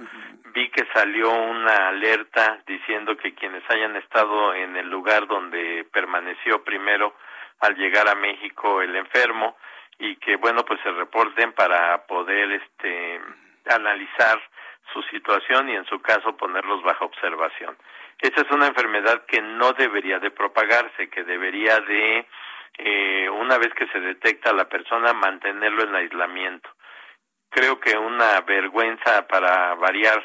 [0.54, 6.63] Vi que salió una alerta diciendo que quienes hayan estado en el lugar donde permaneció
[6.63, 7.15] primero
[7.60, 9.58] al llegar a México el enfermo,
[10.00, 13.19] y que bueno pues se reporten para poder este
[13.69, 14.39] analizar
[14.93, 17.76] su situación y en su caso ponerlos bajo observación.
[18.19, 22.26] Esta es una enfermedad que no debería de propagarse, que debería de
[22.77, 26.69] eh, una vez que se detecta a la persona mantenerlo en aislamiento.
[27.49, 30.23] Creo que una vergüenza para variar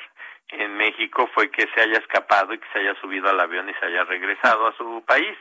[0.48, 3.74] en México fue que se haya escapado y que se haya subido al avión y
[3.74, 5.36] se haya regresado a su país.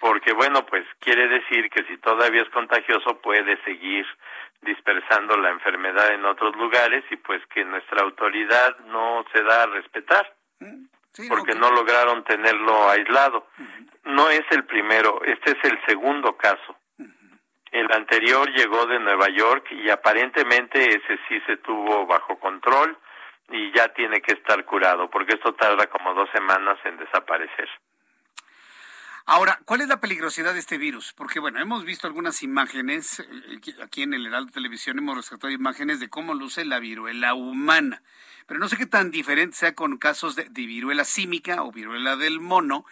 [0.00, 4.06] Porque bueno, pues quiere decir que si todavía es contagioso puede seguir
[4.60, 9.66] dispersando la enfermedad en otros lugares y pues que nuestra autoridad no se da a
[9.66, 10.36] respetar
[11.28, 13.46] porque no, lograron tenerlo aislado.
[14.04, 16.76] No es el primero, este es el segundo caso.
[17.72, 22.96] El anterior llegó de Nueva York y aparentemente ese sí se tuvo bajo control
[23.50, 27.68] y ya tiene que estar curado porque esto tarda como dos semanas en desaparecer.
[29.28, 31.12] Ahora, ¿cuál es la peligrosidad de este virus?
[31.12, 35.98] Porque, bueno, hemos visto algunas imágenes, eh, aquí en el Heraldo Televisión hemos rescatado imágenes
[35.98, 38.02] de cómo luce la viruela humana.
[38.46, 42.38] Pero no sé qué tan diferente sea con casos de, viruela símica o viruela del
[42.38, 42.84] mono.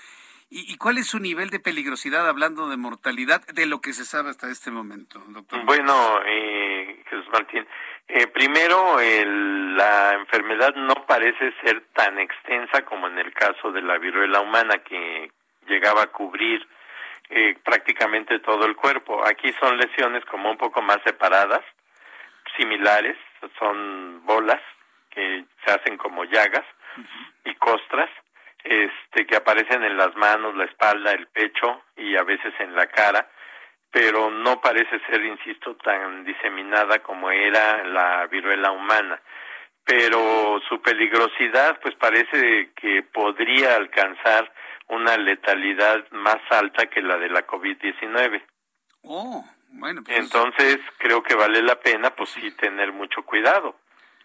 [0.50, 4.30] ¿Y, cuál es su nivel de peligrosidad, hablando de mortalidad, de lo que se sabe
[4.30, 5.64] hasta este momento, doctor?
[5.64, 7.64] Bueno, eh, Jesús Martín,
[8.08, 13.98] eh, primero, la enfermedad no parece ser tan extensa como en el caso de la
[13.98, 15.30] viruela humana, que
[15.66, 16.66] llegaba a cubrir
[17.30, 19.26] eh, prácticamente todo el cuerpo.
[19.26, 21.62] Aquí son lesiones como un poco más separadas,
[22.56, 23.16] similares,
[23.58, 24.60] son bolas
[25.10, 26.64] que se hacen como llagas
[27.44, 28.10] y costras,
[28.62, 32.86] este que aparecen en las manos, la espalda, el pecho y a veces en la
[32.86, 33.28] cara,
[33.90, 39.20] pero no parece ser, insisto, tan diseminada como era la viruela humana.
[39.84, 44.50] Pero su peligrosidad, pues parece que podría alcanzar
[44.88, 48.42] una letalidad más alta que la de la COVID-19.
[49.02, 50.02] Oh, bueno.
[50.04, 53.76] Pues Entonces creo que vale la pena, pues sí, tener mucho cuidado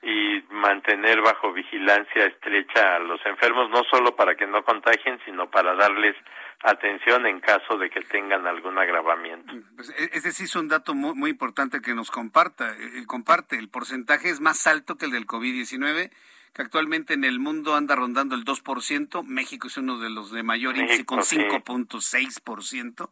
[0.01, 5.49] y mantener bajo vigilancia estrecha a los enfermos, no solo para que no contagien, sino
[5.49, 6.15] para darles
[6.63, 9.53] atención en caso de que tengan algún agravamiento.
[9.75, 13.57] Pues e, ese sí es un dato muy, muy importante que nos comparta, eh, comparte.
[13.57, 16.11] El porcentaje es más alto que el del COVID-19
[16.53, 20.43] que actualmente en el mundo anda rondando el 2%, México es uno de los de
[20.43, 23.09] mayor índice con 5.6%.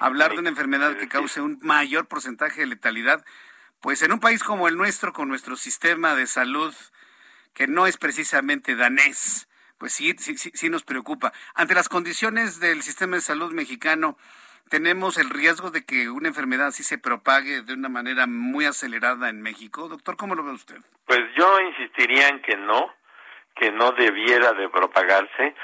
[0.00, 3.24] Hablar de una enfermedad que cause un mayor porcentaje de letalidad,
[3.80, 6.74] pues en un país como el nuestro, con nuestro sistema de salud,
[7.54, 9.48] que no es precisamente danés,
[9.78, 11.32] pues sí, sí, sí, sí nos preocupa.
[11.54, 14.18] Ante las condiciones del sistema de salud mexicano,
[14.70, 19.28] tenemos el riesgo de que una enfermedad así se propague de una manera muy acelerada
[19.28, 19.88] en México.
[19.88, 20.76] Doctor, ¿cómo lo ve usted?
[21.06, 22.94] Pues yo insistiría en que no,
[23.56, 25.54] que no debiera de propagarse,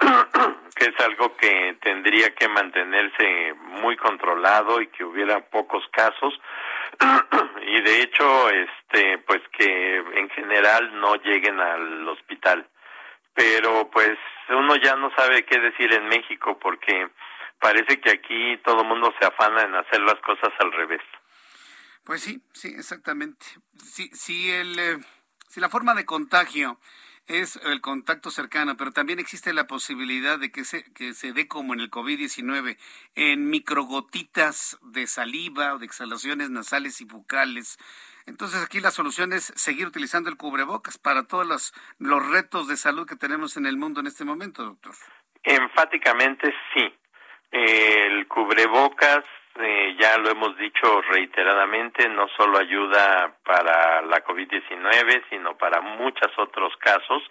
[0.76, 6.34] que es algo que tendría que mantenerse muy controlado y que hubiera pocos casos
[7.66, 12.66] y de hecho este pues que en general no lleguen al hospital
[13.34, 14.18] pero pues
[14.50, 17.08] uno ya no sabe qué decir en México porque
[17.60, 21.02] parece que aquí todo el mundo se afana en hacer las cosas al revés.
[22.04, 23.46] Pues sí, sí, exactamente.
[23.82, 24.98] Sí, sí, el, eh,
[25.48, 26.78] si la forma de contagio
[27.26, 31.48] es el contacto cercano, pero también existe la posibilidad de que se, que se dé
[31.48, 32.78] como en el COVID-19,
[33.16, 37.78] en microgotitas de saliva o de exhalaciones nasales y bucales.
[38.26, 42.76] Entonces aquí la solución es seguir utilizando el cubrebocas para todos los, los retos de
[42.76, 44.94] salud que tenemos en el mundo en este momento, doctor.
[45.42, 46.92] Enfáticamente sí.
[47.58, 49.24] El cubrebocas,
[49.58, 56.30] eh, ya lo hemos dicho reiteradamente, no solo ayuda para la COVID-19, sino para muchos
[56.36, 57.22] otros casos,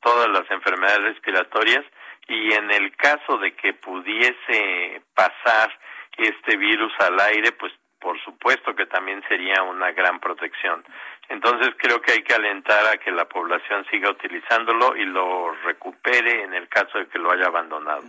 [0.00, 1.84] todas las enfermedades respiratorias,
[2.28, 5.76] y en el caso de que pudiese pasar
[6.16, 10.84] este virus al aire, pues por supuesto que también sería una gran protección.
[11.28, 16.44] Entonces creo que hay que alentar a que la población siga utilizándolo y lo recupere
[16.44, 18.02] en el caso de que lo haya abandonado.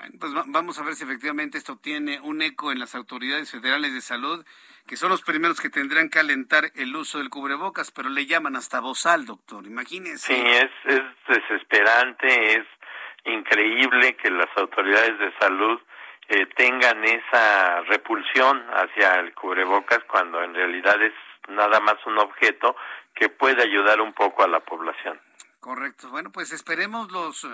[0.00, 3.92] Bueno, pues vamos a ver si efectivamente esto tiene un eco en las autoridades federales
[3.92, 4.46] de salud,
[4.86, 8.56] que son los primeros que tendrán que alentar el uso del cubrebocas, pero le llaman
[8.56, 10.34] hasta bozal, doctor, imagínese.
[10.34, 12.66] Sí, es, es desesperante, es
[13.26, 15.78] increíble que las autoridades de salud
[16.28, 21.12] eh, tengan esa repulsión hacia el cubrebocas cuando en realidad es
[21.50, 22.74] nada más un objeto
[23.14, 25.20] que puede ayudar un poco a la población.
[25.60, 26.08] Correcto.
[26.08, 27.46] Bueno, pues esperemos los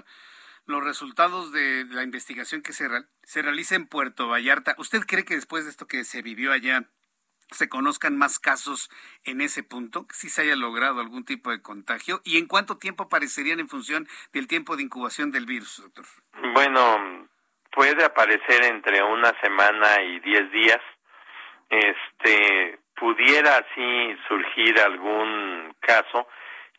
[0.66, 2.88] los resultados de la investigación que se,
[3.22, 4.74] se realiza en Puerto Vallarta.
[4.78, 6.84] ¿Usted cree que después de esto que se vivió allá
[7.50, 8.90] se conozcan más casos
[9.24, 12.20] en ese punto, sí se haya logrado algún tipo de contagio?
[12.24, 16.06] ¿Y en cuánto tiempo aparecerían en función del tiempo de incubación del virus, doctor?
[16.54, 17.28] Bueno,
[17.72, 20.80] puede aparecer entre una semana y diez días.
[21.68, 26.26] Este, pudiera así surgir algún caso,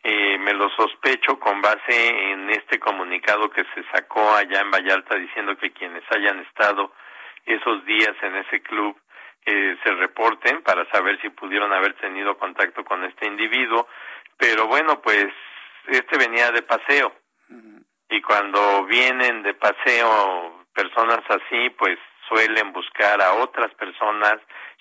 [0.02, 5.16] eh, me lo sospecho con base en este comunicado que se sacó allá en Vallarta
[5.16, 6.92] diciendo que quienes hayan estado
[7.44, 8.96] esos días en ese club
[9.44, 13.88] eh, se reporten para saber si pudieron haber tenido contacto con este individuo,
[14.36, 15.26] pero bueno, pues
[15.86, 17.12] este venía de paseo.
[18.10, 24.38] Y cuando vienen de paseo personas así pues suelen buscar a otras personas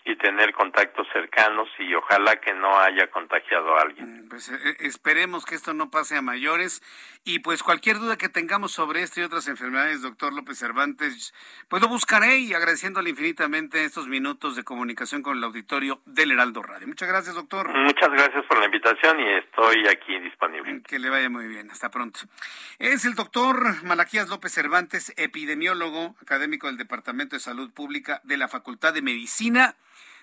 [0.08, 4.26] y tener contactos cercanos y ojalá que no haya contagiado a alguien.
[4.26, 6.82] Mm, pues eh, esperemos que esto no pase a mayores
[7.26, 11.34] y pues cualquier duda que tengamos sobre esto y otras enfermedades, doctor López Cervantes,
[11.68, 16.64] pues lo buscaré y agradeciéndole infinitamente estos minutos de comunicación con el auditorio del Heraldo
[16.64, 16.88] Radio.
[16.88, 17.68] Muchas gracias, doctor.
[17.76, 20.82] Muchas gracias por la invitación y estoy aquí disponible.
[20.84, 21.70] Que le vaya muy bien.
[21.70, 22.22] Hasta pronto.
[22.80, 28.48] Es el doctor Malaquías López Cervantes, epidemiólogo académico del Departamento de Salud Pública de la
[28.48, 29.76] Facultad de Medicina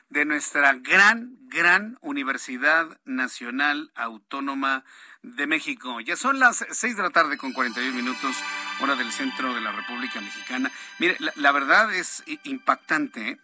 [0.08, 4.84] de nuestra gran, gran Universidad Nacional Autónoma
[5.22, 6.00] de México.
[6.00, 8.36] Ya son las seis de la tarde con 41 minutos,
[8.80, 10.70] hora del centro de la República Mexicana.
[10.98, 13.38] Mire, la, verdad es impactante, ¿eh?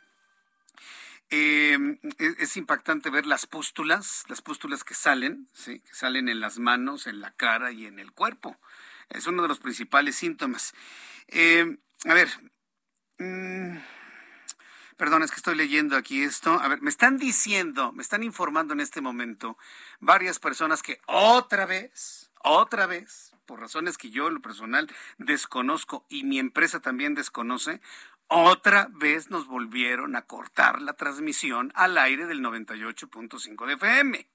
[1.32, 5.78] Em, es, impactante ver las pústulas, las pústulas que salen, ¿sí?
[5.78, 8.58] que salen en las manos, en la cara y en el cuerpo.
[9.08, 10.74] Es uno de los principales síntomas.
[11.28, 12.28] Em, a ver,
[13.18, 13.76] mm,
[15.00, 16.60] Perdón, es que estoy leyendo aquí esto.
[16.60, 19.56] A ver, me están diciendo, me están informando en este momento
[19.98, 26.04] varias personas que otra vez, otra vez, por razones que yo en lo personal desconozco
[26.10, 27.80] y mi empresa también desconoce,
[28.28, 34.28] otra vez nos volvieron a cortar la transmisión al aire del 98.5 de FM.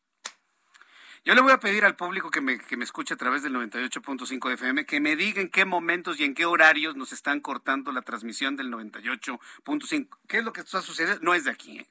[1.25, 3.55] Yo le voy a pedir al público que me, que me escuche a través del
[3.55, 7.91] 98.5 FM que me diga en qué momentos y en qué horarios nos están cortando
[7.91, 10.07] la transmisión del 98.5.
[10.27, 11.23] ¿Qué es lo que está sucediendo?
[11.23, 11.79] No es de aquí.
[11.79, 11.87] ¿eh?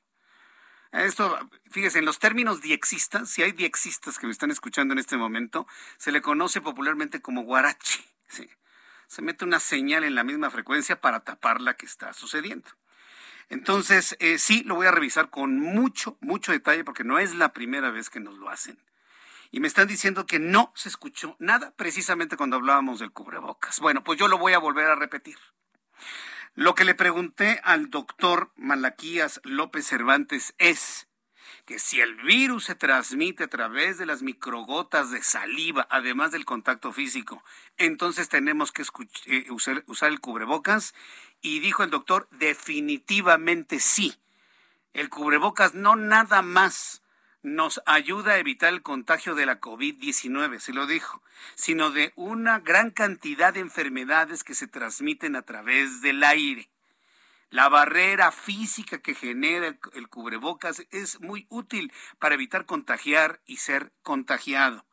[0.92, 1.36] Esto,
[1.68, 5.66] fíjese, en los términos diexistas, si hay diexistas que me están escuchando en este momento,
[5.96, 8.04] se le conoce popularmente como guarache.
[9.08, 12.68] Se mete una señal en la misma frecuencia para tapar la que está sucediendo.
[13.48, 17.52] Entonces, eh, sí, lo voy a revisar con mucho, mucho detalle porque no es la
[17.52, 18.78] primera vez que nos lo hacen
[19.54, 23.78] y me están diciendo que no se escuchó nada precisamente cuando hablábamos del cubrebocas.
[23.78, 25.38] Bueno, pues yo lo voy a volver a repetir.
[26.56, 31.06] Lo que le pregunté al doctor Malaquías López Cervantes es
[31.66, 36.44] que si el virus se transmite a través de las microgotas de saliva, además del
[36.44, 37.40] contacto físico,
[37.76, 38.82] entonces tenemos que
[39.26, 40.96] eh, usar, usar el cubrebocas.
[41.42, 44.16] Y dijo el doctor, definitivamente sí.
[44.94, 47.03] El cubrebocas no nada más
[47.44, 51.22] nos ayuda a evitar el contagio de la COVID-19, se lo dijo,
[51.54, 56.70] sino de una gran cantidad de enfermedades que se transmiten a través del aire.
[57.50, 63.92] La barrera física que genera el, cubrebocas es muy útil para evitar contagiar y ser
[64.02, 64.86] contagiado.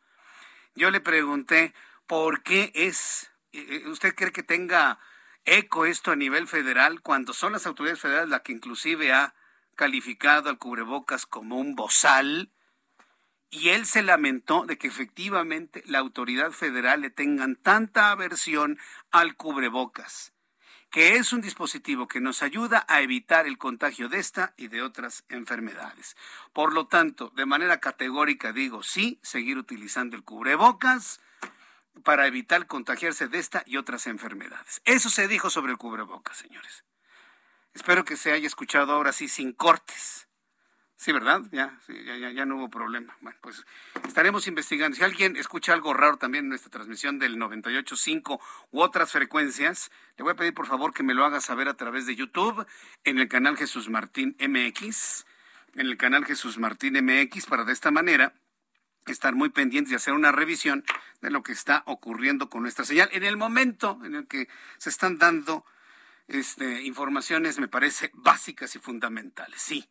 [0.75, 1.73] Yo le pregunté,
[2.05, 3.31] ¿por qué es?
[3.53, 4.99] Eh, eh, ¿Usted cree que tenga
[5.45, 9.33] eco esto a nivel federal cuando son las autoridades federales las que inclusive ha
[9.81, 12.51] calificado al cubrebocas como un bozal
[13.49, 18.77] y él se lamentó de que efectivamente la autoridad federal le tengan tanta aversión
[19.09, 20.33] al cubrebocas,
[20.91, 24.83] que es un dispositivo que nos ayuda a evitar el contagio de esta y de
[24.83, 26.15] otras enfermedades.
[26.53, 31.21] Por lo tanto, de manera categórica digo sí, seguir utilizando el cubrebocas
[32.03, 34.79] para evitar contagiarse de esta y otras enfermedades.
[34.85, 36.85] Eso se dijo sobre el cubrebocas, señores.
[37.73, 40.27] Espero que se haya escuchado ahora sí sin cortes.
[41.01, 41.41] Sí, ¿verdad?
[41.51, 43.17] Ya, ya, ya, no hubo problema.
[43.21, 43.65] Bueno, pues
[44.07, 44.95] estaremos investigando.
[44.95, 50.23] Si alguien escucha algo raro también en nuestra transmisión del 98.5 u otras frecuencias, le
[50.23, 52.67] voy a pedir por favor que me lo haga saber a través de YouTube
[53.03, 55.25] en el canal Jesús Martín MX,
[55.73, 58.35] en el canal Jesús Martín MX, para de esta manera
[59.07, 60.83] estar muy pendientes y hacer una revisión
[61.21, 64.47] de lo que está ocurriendo con nuestra señal en el momento en el que
[64.77, 65.65] se están dando
[66.27, 69.61] este, informaciones, me parece, básicas y fundamentales.
[69.61, 69.89] Sí,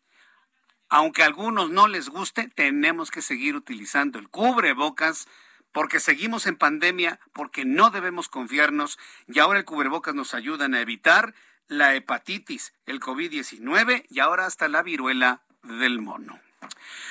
[0.88, 5.28] aunque a algunos no les guste, tenemos que seguir utilizando el cubrebocas
[5.72, 10.80] porque seguimos en pandemia, porque no debemos confiarnos y ahora el cubrebocas nos ayuda a
[10.80, 11.34] evitar
[11.68, 16.40] la hepatitis, el COVID-19 y ahora hasta la viruela del mono.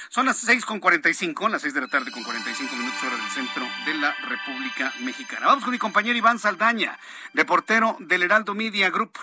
[0.09, 0.81] Son las seis con
[1.13, 4.91] cinco, las seis de la tarde con 45 minutos hora del centro de la República
[5.01, 5.45] Mexicana.
[5.45, 6.97] Vamos con mi compañero Iván Saldaña,
[7.35, 9.19] reportero del Heraldo Media Group.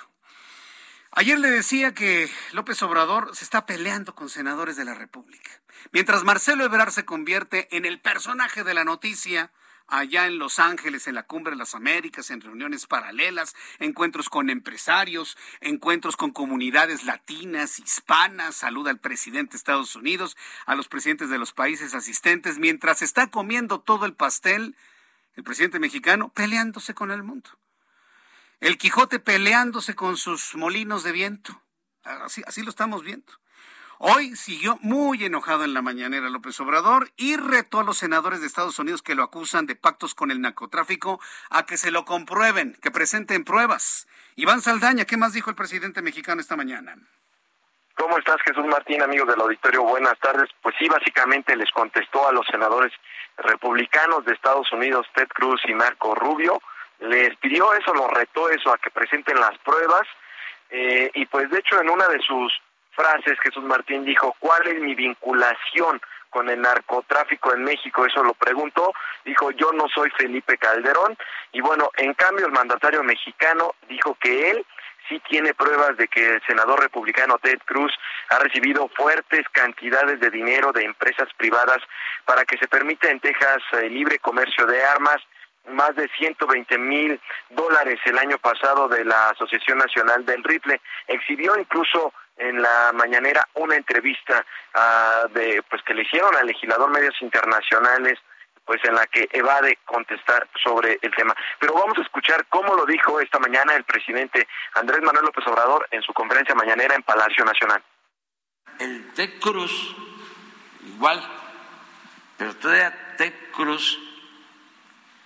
[1.10, 5.50] Ayer le decía que López Obrador se está peleando con senadores de la República.
[5.90, 9.50] Mientras Marcelo Ebrard se convierte en el personaje de la noticia,
[9.88, 14.50] allá en Los Ángeles, en la Cumbre de las Américas, en reuniones paralelas, encuentros con
[14.50, 21.30] empresarios, encuentros con comunidades latinas, hispanas, saluda al presidente de Estados Unidos, a los presidentes
[21.30, 24.76] de los países asistentes, mientras está comiendo todo el pastel,
[25.34, 27.50] el presidente mexicano peleándose con el mundo.
[28.60, 31.60] El Quijote peleándose con sus molinos de viento.
[32.02, 33.32] Así, así lo estamos viendo.
[33.98, 38.46] Hoy siguió muy enojado en la mañanera López Obrador y retó a los senadores de
[38.46, 41.18] Estados Unidos que lo acusan de pactos con el narcotráfico
[41.48, 44.06] a que se lo comprueben, que presenten pruebas.
[44.34, 46.94] Iván Saldaña, ¿qué más dijo el presidente mexicano esta mañana?
[47.94, 49.82] ¿Cómo estás, Jesús Martín, amigos del auditorio?
[49.82, 50.50] Buenas tardes.
[50.60, 52.92] Pues sí, básicamente les contestó a los senadores
[53.38, 56.60] republicanos de Estados Unidos, Ted Cruz y Marco Rubio.
[57.00, 60.06] Les pidió eso, los retó eso, a que presenten las pruebas.
[60.68, 62.52] Eh, y pues de hecho en una de sus
[62.96, 68.04] frases, Jesús Martín dijo, ¿cuál es mi vinculación con el narcotráfico en México?
[68.04, 68.92] Eso lo preguntó,
[69.24, 71.16] dijo, yo no soy Felipe Calderón,
[71.52, 74.66] y bueno, en cambio el mandatario mexicano dijo que él
[75.08, 77.92] sí tiene pruebas de que el senador republicano Ted Cruz
[78.30, 81.78] ha recibido fuertes cantidades de dinero de empresas privadas
[82.24, 85.18] para que se permita en Texas el libre comercio de armas,
[85.68, 87.20] más de 120 mil
[87.50, 90.80] dólares el año pasado de la Asociación Nacional del Rifle.
[91.08, 96.90] Exhibió incluso en la mañanera una entrevista uh, de pues que le hicieron al legislador
[96.90, 98.18] medios internacionales
[98.64, 101.34] pues en la que evade contestar sobre el tema.
[101.60, 105.86] Pero vamos a escuchar cómo lo dijo esta mañana el presidente Andrés Manuel López Obrador
[105.92, 107.82] en su conferencia mañanera en Palacio Nacional.
[108.80, 109.96] El TEC Cruz,
[110.84, 111.22] igual,
[112.36, 113.98] pero todavía TEC Cruz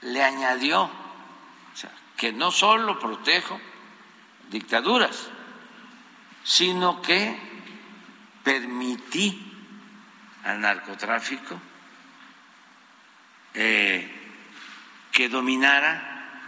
[0.02, 0.90] le añadió
[2.18, 3.58] que no solo protejo
[4.50, 5.30] dictaduras,
[6.50, 7.38] sino que
[8.42, 9.54] permití
[10.42, 11.60] al narcotráfico
[13.54, 14.34] eh,
[15.12, 16.42] que dominara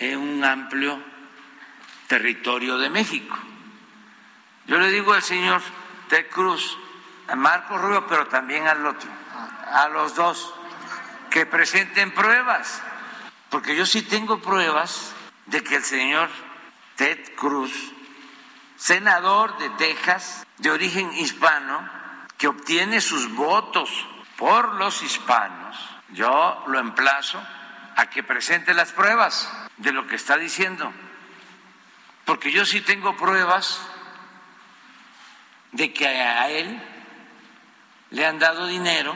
[0.00, 1.02] en un amplio
[2.06, 3.38] territorio de México.
[4.66, 5.62] Yo le digo al señor
[6.10, 6.76] Ted Cruz,
[7.26, 9.08] a Marco Rubio, pero también al otro,
[9.72, 10.52] a los dos,
[11.30, 12.82] que presenten pruebas,
[13.48, 15.14] porque yo sí tengo pruebas
[15.46, 16.28] de que el señor
[16.96, 17.95] Ted Cruz
[18.76, 21.88] senador de Texas de origen hispano
[22.38, 23.90] que obtiene sus votos
[24.36, 25.76] por los hispanos,
[26.10, 27.42] yo lo emplazo
[27.96, 30.92] a que presente las pruebas de lo que está diciendo,
[32.24, 33.80] porque yo sí tengo pruebas
[35.72, 36.82] de que a él
[38.10, 39.14] le han dado dinero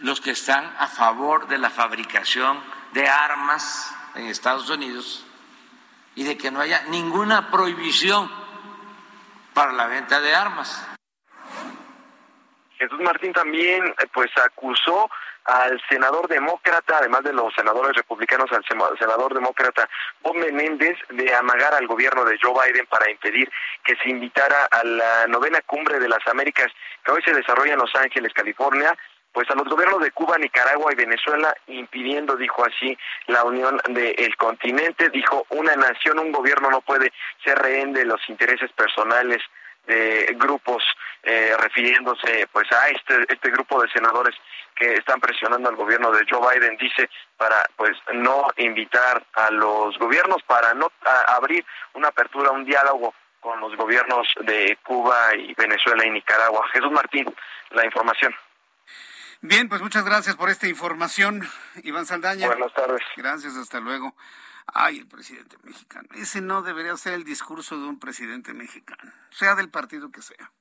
[0.00, 2.60] los que están a favor de la fabricación
[2.92, 5.24] de armas en Estados Unidos
[6.14, 8.30] y de que no haya ninguna prohibición
[9.54, 10.88] para la venta de armas.
[12.78, 15.08] Jesús Martín también eh, pues acusó
[15.44, 18.64] al senador demócrata, además de los senadores republicanos, al
[18.98, 19.88] senador demócrata
[20.20, 23.50] Bob Menéndez de amagar al gobierno de Joe Biden para impedir
[23.84, 26.72] que se invitara a la novena cumbre de las Américas
[27.04, 28.96] que hoy se desarrolla en Los Ángeles, California,
[29.32, 34.36] pues a los gobiernos de Cuba, Nicaragua y Venezuela, impidiendo, dijo así, la unión del
[34.36, 35.08] continente.
[35.08, 37.12] Dijo, una nación, un gobierno no puede
[37.42, 39.42] ser rehén de los intereses personales
[39.86, 40.84] de grupos,
[41.22, 44.34] eh, refiriéndose pues a este, este grupo de senadores
[44.76, 49.98] que están presionando al gobierno de Joe Biden, dice, para pues no invitar a los
[49.98, 50.90] gobiernos, para no
[51.28, 51.64] abrir
[51.94, 56.66] una apertura, un diálogo con los gobiernos de Cuba y Venezuela y Nicaragua.
[56.72, 57.26] Jesús Martín,
[57.70, 58.32] la información.
[59.44, 61.42] Bien, pues muchas gracias por esta información,
[61.82, 62.46] Iván Saldaña.
[62.46, 63.00] Buenas tardes.
[63.16, 64.14] Gracias, hasta luego.
[64.66, 66.08] Ay, el presidente mexicano.
[66.14, 70.52] Ese no debería ser el discurso de un presidente mexicano, sea del partido que sea.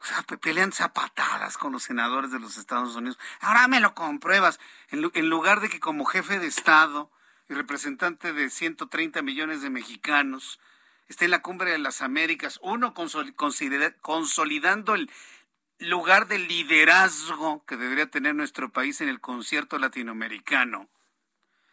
[0.00, 3.18] O sea, pelean zapatadas con los senadores de los Estados Unidos.
[3.40, 4.60] Ahora me lo compruebas.
[4.90, 7.10] En, lugar de que como jefe de Estado
[7.48, 10.60] y representante de 130 millones de mexicanos
[11.08, 15.10] esté en la cumbre de las Américas, uno consolidando el
[15.88, 20.88] lugar de liderazgo que debería tener nuestro país en el concierto latinoamericano.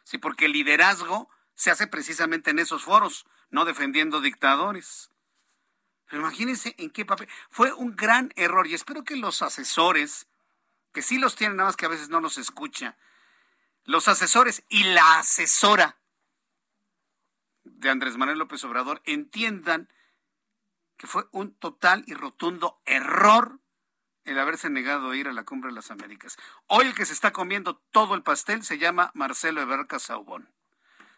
[0.03, 5.11] Sí, porque el liderazgo se hace precisamente en esos foros, no defendiendo dictadores.
[6.07, 7.29] Pero imagínense en qué papel.
[7.49, 10.27] Fue un gran error y espero que los asesores,
[10.93, 12.97] que sí los tienen, nada más que a veces no los escucha,
[13.85, 15.97] los asesores y la asesora
[17.63, 19.89] de Andrés Manuel López Obrador entiendan
[20.97, 23.59] que fue un total y rotundo error
[24.25, 26.37] el haberse negado a ir a la cumbre de las Américas.
[26.67, 30.49] Hoy el que se está comiendo todo el pastel se llama Marcelo Ebrard Casaubón,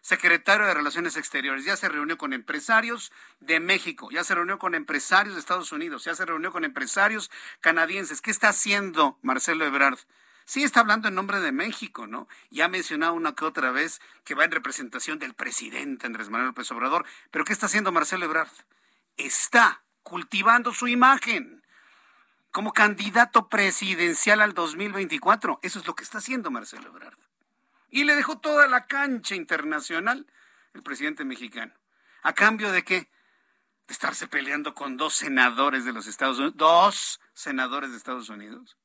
[0.01, 1.65] secretario de Relaciones Exteriores.
[1.65, 6.05] Ya se reunió con empresarios de México, ya se reunió con empresarios de Estados Unidos,
[6.05, 8.21] ya se reunió con empresarios canadienses.
[8.21, 9.99] ¿Qué está haciendo Marcelo Ebrard?
[10.45, 12.27] Sí está hablando en nombre de México, ¿no?
[12.49, 16.47] Ya ha mencionado una que otra vez que va en representación del presidente Andrés Manuel
[16.47, 17.05] López Obrador.
[17.29, 18.51] Pero ¿qué está haciendo Marcelo Ebrard?
[19.17, 21.60] Está cultivando su imagen
[22.51, 25.59] como candidato presidencial al 2024.
[25.61, 27.17] Eso es lo que está haciendo Marcelo Ebrard.
[27.89, 30.27] Y le dejó toda la cancha internacional
[30.73, 31.73] el presidente mexicano.
[32.23, 33.09] ¿A cambio de qué?
[33.87, 36.55] De estarse peleando con dos senadores de los Estados Unidos.
[36.57, 38.77] Dos senadores de Estados Unidos.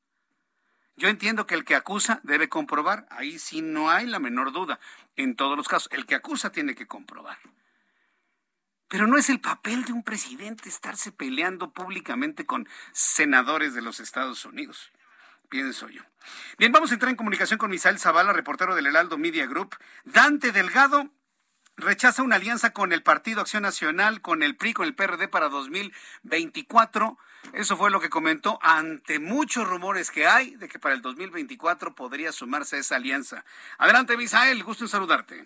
[0.95, 3.07] Yo entiendo que el que acusa debe comprobar.
[3.11, 4.79] Ahí sí no hay la menor duda.
[5.15, 7.37] En todos los casos, el que acusa tiene que comprobar.
[8.87, 13.99] Pero no es el papel de un presidente estarse peleando públicamente con senadores de los
[13.99, 14.91] Estados Unidos,
[15.49, 16.03] pienso yo.
[16.57, 19.75] Bien, vamos a entrar en comunicación con Misael Zavala, reportero del Heraldo Media Group.
[20.05, 21.09] Dante Delgado
[21.77, 25.49] rechaza una alianza con el Partido Acción Nacional, con el PRI, con el PRD para
[25.49, 27.17] 2024.
[27.53, 31.95] Eso fue lo que comentó ante muchos rumores que hay de que para el 2024
[31.95, 33.45] podría sumarse a esa alianza.
[33.77, 35.45] Adelante, Misael, gusto en saludarte.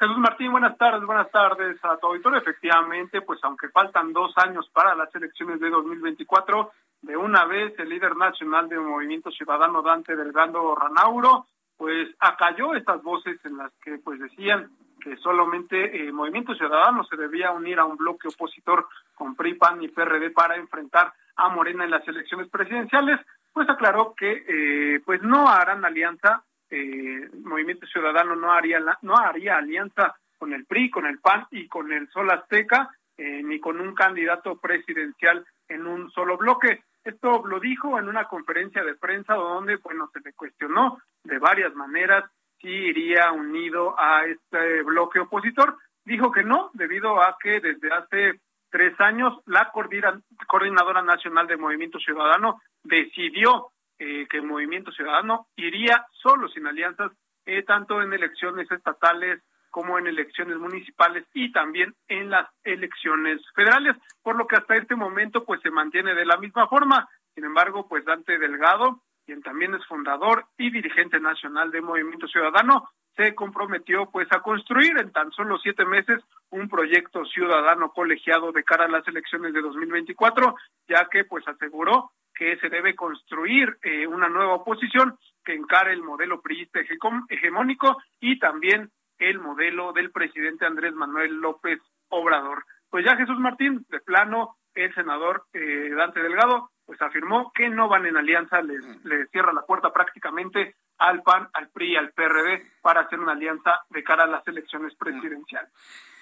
[0.00, 2.38] Jesús Martín, buenas tardes, buenas tardes a tu auditorio.
[2.38, 6.72] Efectivamente, pues aunque faltan dos años para las elecciones de 2024,
[7.02, 11.44] de una vez el líder nacional del Movimiento Ciudadano, Dante Delgado Ranauro,
[11.76, 14.70] pues acalló estas voces en las que pues decían
[15.02, 19.82] que solamente eh, Movimiento Ciudadano se debía unir a un bloque opositor con PRI, PAN
[19.82, 23.20] y PRD para enfrentar a Morena en las elecciones presidenciales,
[23.52, 29.56] pues aclaró que eh, pues no harán alianza eh, Movimiento Ciudadano no haría no haría
[29.56, 33.80] alianza con el PRI, con el PAN y con el Sol Azteca, eh, ni con
[33.80, 36.82] un candidato presidencial en un solo bloque.
[37.04, 41.74] Esto lo dijo en una conferencia de prensa donde, bueno, se le cuestionó de varias
[41.74, 42.24] maneras
[42.60, 45.76] si iría unido a este bloque opositor.
[46.04, 48.40] Dijo que no, debido a que desde hace
[48.70, 53.68] tres años la coordinadora nacional de Movimiento Ciudadano decidió
[54.00, 57.12] eh, que el Movimiento Ciudadano iría solo sin alianzas,
[57.44, 63.94] eh, tanto en elecciones estatales como en elecciones municipales y también en las elecciones federales,
[64.22, 67.10] por lo que hasta este momento pues se mantiene de la misma forma.
[67.34, 72.88] Sin embargo, pues Dante Delgado, quien también es fundador y dirigente nacional de Movimiento Ciudadano,
[73.16, 78.64] se comprometió pues a construir en tan solo siete meses un proyecto ciudadano colegiado de
[78.64, 80.54] cara a las elecciones de 2024,
[80.88, 86.02] ya que pues aseguró que se debe construir eh, una nueva oposición que encare el
[86.02, 86.80] modelo priista
[87.28, 92.64] hegemónico y también el modelo del presidente Andrés Manuel López Obrador.
[92.88, 97.88] Pues ya Jesús Martín, de plano, el senador eh, Dante Delgado, pues afirmó que no
[97.88, 102.12] van en alianza, le, le cierra la puerta prácticamente al PAN, al PRI y al
[102.12, 105.70] PRD para hacer una alianza de cara a las elecciones presidenciales.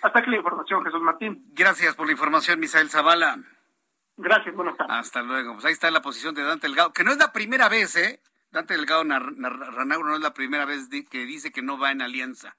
[0.02, 1.44] Hasta aquí la información, Jesús Martín.
[1.54, 3.36] Gracias por la información, Misael Zavala.
[4.18, 4.96] Gracias, buenas tardes.
[4.96, 5.54] Hasta luego.
[5.54, 8.20] Pues ahí está la posición de Dante Delgado, que no es la primera vez, ¿eh?
[8.50, 12.56] Dante Delgado Ranauro no es la primera vez que dice que no va en alianza.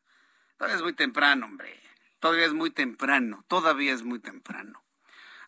[0.57, 1.77] Todavía es muy temprano, hombre.
[2.19, 3.43] Todavía es muy temprano.
[3.49, 4.81] Todavía es muy temprano.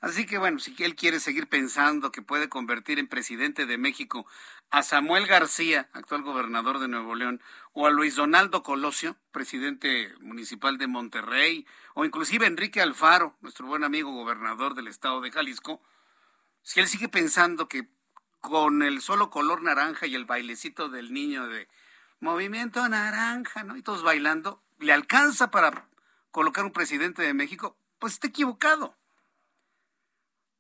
[0.01, 4.26] Así que bueno, si él quiere seguir pensando que puede convertir en presidente de México
[4.70, 7.41] a Samuel García, actual gobernador de Nuevo León,
[7.72, 13.84] o a Luis Donaldo Colosio, presidente municipal de Monterrey, o inclusive Enrique Alfaro, nuestro buen
[13.84, 15.82] amigo gobernador del estado de Jalisco,
[16.64, 17.89] si él sigue pensando que
[18.39, 21.68] con el solo color naranja y el bailecito del niño de
[22.20, 23.78] movimiento naranja, ¿no?
[23.78, 25.88] Y todos bailando, le alcanza para
[26.32, 28.95] colocar un presidente de México, pues está equivocado.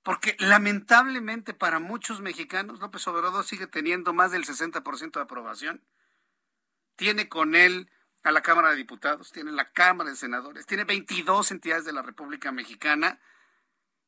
[0.03, 5.83] Porque lamentablemente para muchos mexicanos, López Obrador sigue teniendo más del 60% de aprobación.
[6.95, 7.89] Tiene con él
[8.23, 12.01] a la Cámara de Diputados, tiene la Cámara de Senadores, tiene 22 entidades de la
[12.01, 13.19] República Mexicana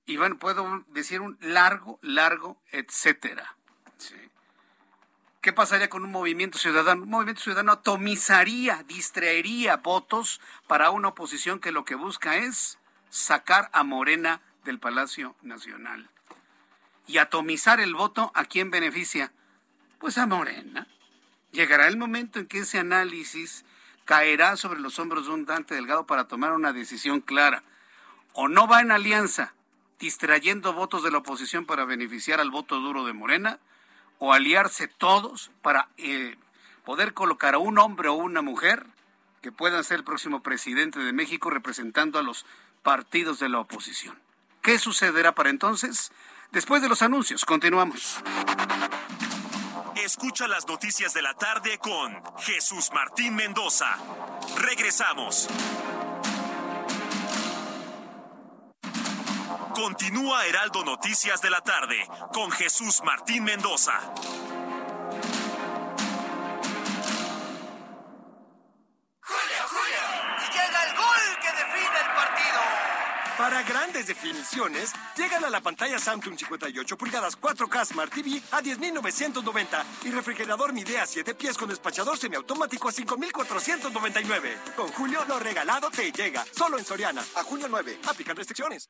[0.06, 3.56] y bueno, puedo decir un largo, largo, etcétera.
[5.42, 7.04] ¿Qué pasaría con un movimiento ciudadano?
[7.04, 12.80] Un movimiento ciudadano atomizaría, distraería votos para una oposición que lo que busca es
[13.10, 16.10] sacar a Morena del Palacio Nacional.
[17.08, 19.34] Y atomizar el voto, ¿a quién beneficia?
[20.00, 20.88] Pues a Morena.
[21.52, 23.66] Llegará el momento en que ese análisis
[24.06, 27.64] caerá sobre los hombros de un Dante Delgado para tomar una decisión clara.
[28.32, 29.54] O no va en alianza,
[30.00, 33.60] distrayendo votos de la oposición para beneficiar al voto duro de Morena,
[34.20, 36.38] o aliarse todos para eh,
[36.86, 38.86] poder colocar a un hombre o una mujer
[39.42, 42.46] que puedan ser el próximo presidente de México representando a los
[42.82, 44.18] partidos de la oposición.
[44.62, 46.12] ¿Qué sucederá para entonces?
[46.52, 48.18] Después de los anuncios, continuamos.
[49.98, 53.98] Escucha las noticias de la tarde con Jesús Martín Mendoza.
[54.58, 55.50] Regresamos.
[59.74, 64.00] Continúa Heraldo Noticias de la tarde con Jesús Martín Mendoza.
[73.38, 79.84] Para grandes definiciones, llegan a la pantalla Samsung 58 pulgadas 4K Smart TV a 10.990
[80.06, 84.76] y refrigerador Midea 7 pies con despachador semiautomático a 5.499.
[84.76, 86.46] Con Julio, lo regalado te llega.
[86.52, 87.24] Solo en Soriana.
[87.36, 88.00] A junio 9.
[88.08, 88.88] Aplican restricciones.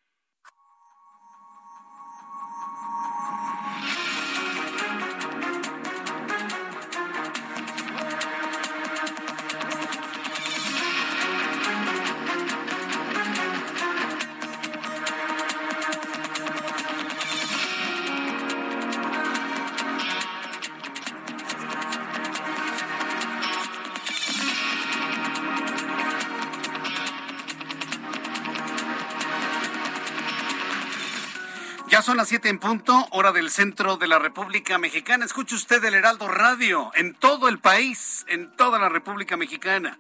[32.04, 35.24] Son las siete en punto, hora del centro de la República Mexicana.
[35.24, 39.98] Escuche usted el Heraldo Radio en todo el país, en toda la República Mexicana.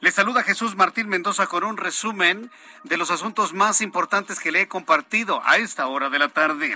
[0.00, 2.50] Le saluda Jesús Martín Mendoza con un resumen
[2.82, 6.74] de los asuntos más importantes que le he compartido a esta hora de la tarde.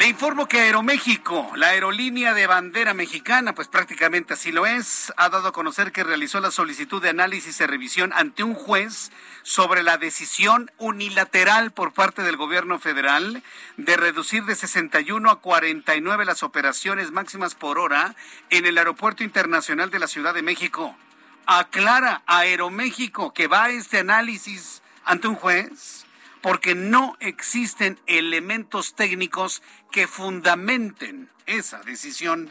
[0.00, 5.28] Le informo que Aeroméxico, la aerolínea de bandera mexicana, pues prácticamente así lo es, ha
[5.28, 9.82] dado a conocer que realizó la solicitud de análisis y revisión ante un juez sobre
[9.82, 13.42] la decisión unilateral por parte del gobierno federal
[13.76, 18.16] de reducir de 61 a 49 las operaciones máximas por hora
[18.48, 20.96] en el Aeropuerto Internacional de la Ciudad de México.
[21.44, 26.06] Aclara Aeroméxico que va a este análisis ante un juez
[26.40, 32.48] porque no existen elementos técnicos que fundamenten esa decisión.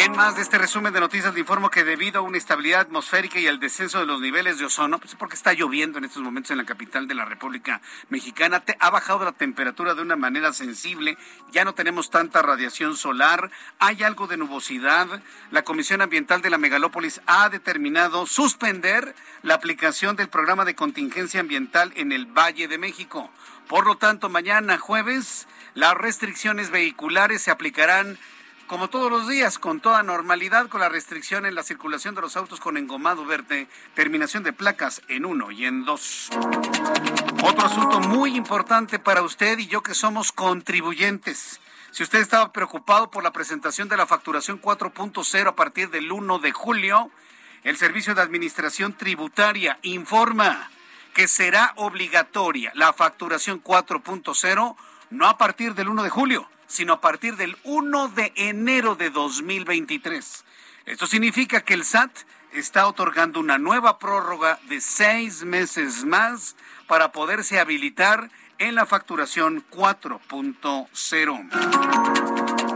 [0.00, 3.40] En más de este resumen de noticias le informo que debido a una estabilidad atmosférica
[3.40, 6.52] y al descenso de los niveles de ozono, pues porque está lloviendo en estos momentos
[6.52, 11.18] en la capital de la República Mexicana, ha bajado la temperatura de una manera sensible,
[11.50, 15.20] ya no tenemos tanta radiación solar, hay algo de nubosidad.
[15.50, 21.40] La Comisión Ambiental de la Megalópolis ha determinado suspender la aplicación del programa de contingencia
[21.40, 23.32] ambiental en el Valle de México.
[23.66, 28.16] Por lo tanto, mañana jueves las restricciones vehiculares se aplicarán
[28.68, 32.36] como todos los días, con toda normalidad, con la restricción en la circulación de los
[32.36, 36.28] autos con engomado verde, terminación de placas en uno y en dos.
[37.42, 41.60] Otro asunto muy importante para usted y yo que somos contribuyentes.
[41.90, 46.38] Si usted estaba preocupado por la presentación de la facturación 4.0 a partir del 1
[46.38, 47.10] de julio,
[47.64, 50.70] el Servicio de Administración Tributaria informa
[51.14, 54.76] que será obligatoria la facturación 4.0
[55.10, 59.10] no a partir del 1 de julio, sino a partir del 1 de enero de
[59.10, 60.44] 2023.
[60.86, 62.10] Esto significa que el SAT
[62.52, 66.56] está otorgando una nueva prórroga de seis meses más
[66.86, 72.67] para poderse habilitar en la facturación 4.0.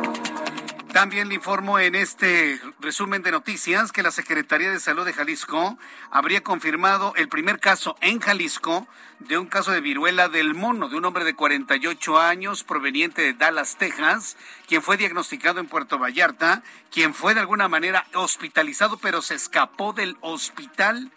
[0.92, 5.78] También le informo en este resumen de noticias que la Secretaría de Salud de Jalisco
[6.10, 8.86] habría confirmado el primer caso en Jalisco
[9.18, 13.32] de un caso de viruela del mono de un hombre de 48 años proveniente de
[13.32, 14.36] Dallas, Texas,
[14.68, 19.94] quien fue diagnosticado en Puerto Vallarta, quien fue de alguna manera hospitalizado pero se escapó
[19.94, 21.10] del hospital.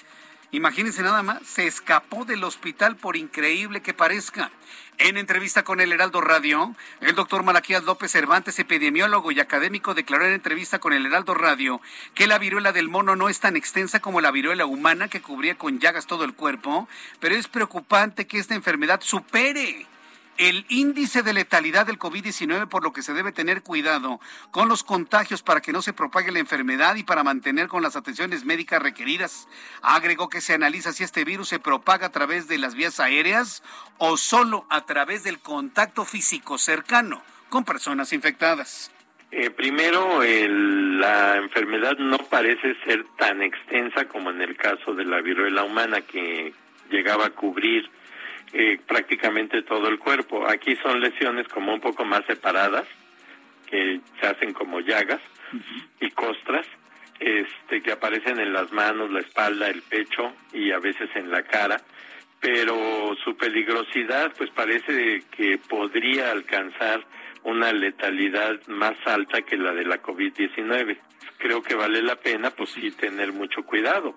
[0.55, 4.51] Imagínense nada más, se escapó del hospital por increíble que parezca.
[4.97, 10.25] En entrevista con el Heraldo Radio, el doctor Malaquías López Cervantes, epidemiólogo y académico, declaró
[10.25, 11.81] en entrevista con el Heraldo Radio
[12.13, 15.57] que la viruela del mono no es tan extensa como la viruela humana que cubría
[15.57, 16.87] con llagas todo el cuerpo,
[17.19, 19.85] pero es preocupante que esta enfermedad supere
[20.37, 24.19] el índice de letalidad del COVID-19, por lo que se debe tener cuidado
[24.51, 27.95] con los contagios para que no se propague la enfermedad y para mantener con las
[27.95, 29.47] atenciones médicas requeridas.
[29.81, 33.63] Agregó que se analiza si este virus se propaga a través de las vías aéreas
[33.97, 38.91] o solo a través del contacto físico cercano con personas infectadas.
[39.31, 45.21] Eh, primero, la enfermedad no parece ser tan extensa como en el caso de la
[45.21, 46.53] viruela humana que
[46.89, 47.89] llegaba a cubrir
[48.57, 50.47] eh, prácticamente todo el cuerpo.
[50.47, 52.87] Aquí son lesiones como un poco más separadas,
[53.69, 55.19] que se hacen como llagas
[55.99, 56.65] y costras,
[57.19, 61.43] este, que aparecen en las manos, la espalda, el pecho y a veces en la
[61.43, 61.81] cara.
[62.39, 67.05] Pero su peligrosidad, pues parece que podría alcanzar
[67.43, 70.97] una letalidad más alta que la de la COVID-19.
[71.39, 74.15] Creo que vale la pena, pues sí, tener mucho cuidado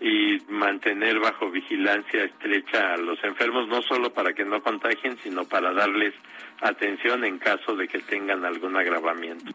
[0.00, 5.44] y mantener bajo vigilancia estrecha a los enfermos, no solo para que no contagien, sino
[5.44, 6.14] para darles
[6.60, 9.52] atención en caso de que tengan algún agravamiento.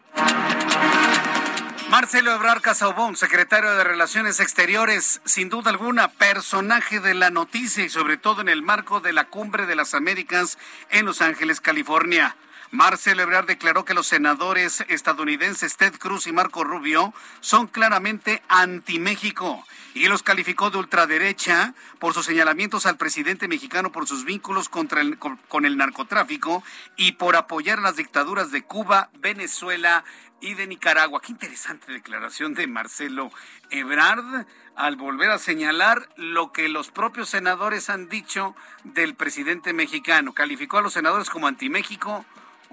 [1.90, 7.88] Marcelo Ebrar Casaubón, secretario de Relaciones Exteriores, sin duda alguna personaje de la noticia y
[7.88, 10.58] sobre todo en el marco de la Cumbre de las Américas
[10.90, 12.36] en Los Ángeles, California.
[12.74, 19.64] Marcelo Ebrard declaró que los senadores estadounidenses Ted Cruz y Marco Rubio son claramente anti-México
[19.94, 25.02] y los calificó de ultraderecha por sus señalamientos al presidente mexicano por sus vínculos contra
[25.02, 26.64] el, con, el narcotráfico
[26.96, 30.02] y por apoyar las dictaduras de Cuba, Venezuela
[30.40, 31.20] y de Nicaragua.
[31.20, 33.30] Qué interesante declaración de Marcelo
[33.70, 40.32] Ebrard al volver a señalar lo que los propios senadores han dicho del presidente mexicano.
[40.32, 42.26] Calificó a los senadores como anti-México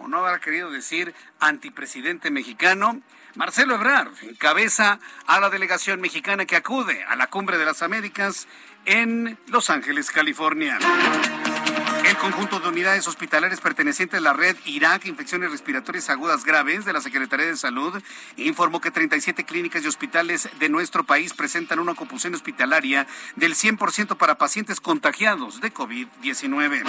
[0.03, 3.01] o no habrá querido decir antipresidente mexicano,
[3.35, 8.47] Marcelo Ebrard encabeza a la delegación mexicana que acude a la Cumbre de las Américas
[8.85, 10.79] en Los Ángeles, California.
[12.11, 16.91] El conjunto de unidades hospitalarias pertenecientes a la red Irak Infecciones Respiratorias Agudas Graves de
[16.91, 18.03] la Secretaría de Salud
[18.35, 23.07] informó que 37 clínicas y hospitales de nuestro país presentan una ocupación hospitalaria
[23.37, 26.83] del 100% para pacientes contagiados de COVID-19.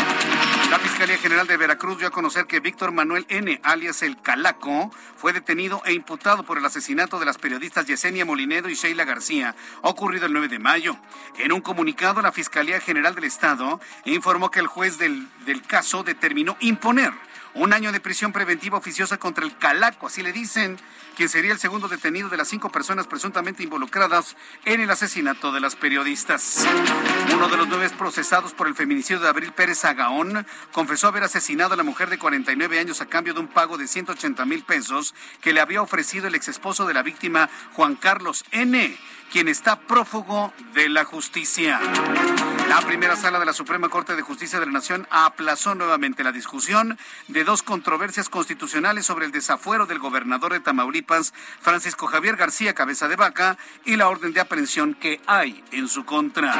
[0.73, 4.91] La Fiscalía General de Veracruz dio a conocer que Víctor Manuel N., alias El Calaco,
[5.17, 9.55] fue detenido e imputado por el asesinato de las periodistas Yesenia Molinedo y Sheila García,
[9.83, 10.97] ocurrido el 9 de mayo.
[11.39, 14.99] En un comunicado, la Fiscalía General del Estado informó que el juez
[15.47, 17.13] del caso determinó imponer
[17.55, 20.79] un año de prisión preventiva oficiosa contra el Calaco, así le dicen,
[21.17, 25.61] quien sería el segundo detenido de las cinco personas presuntamente involucradas en el asesinato de
[25.61, 26.67] las periodistas.
[27.35, 31.75] Uno de los nueve procesados por el feminicidio de Abril Pérez Agaón confesó haber asesinado
[31.75, 35.15] a la mujer de 49 años a cambio de un pago de 180 mil pesos
[35.41, 38.97] que le había ofrecido el exesposo de la víctima, Juan Carlos N.,
[39.31, 41.81] quien está prófugo de la justicia.
[42.73, 46.33] La primera sala de la Suprema Corte de Justicia de la Nación aplazó nuevamente la
[46.33, 46.97] discusión
[47.29, 53.09] de dos controversias constitucionales sobre el desafuero del gobernador de Tamaulipas, Francisco Javier García Cabeza
[53.09, 56.55] de Vaca, y la orden de aprehensión que hay en su contra.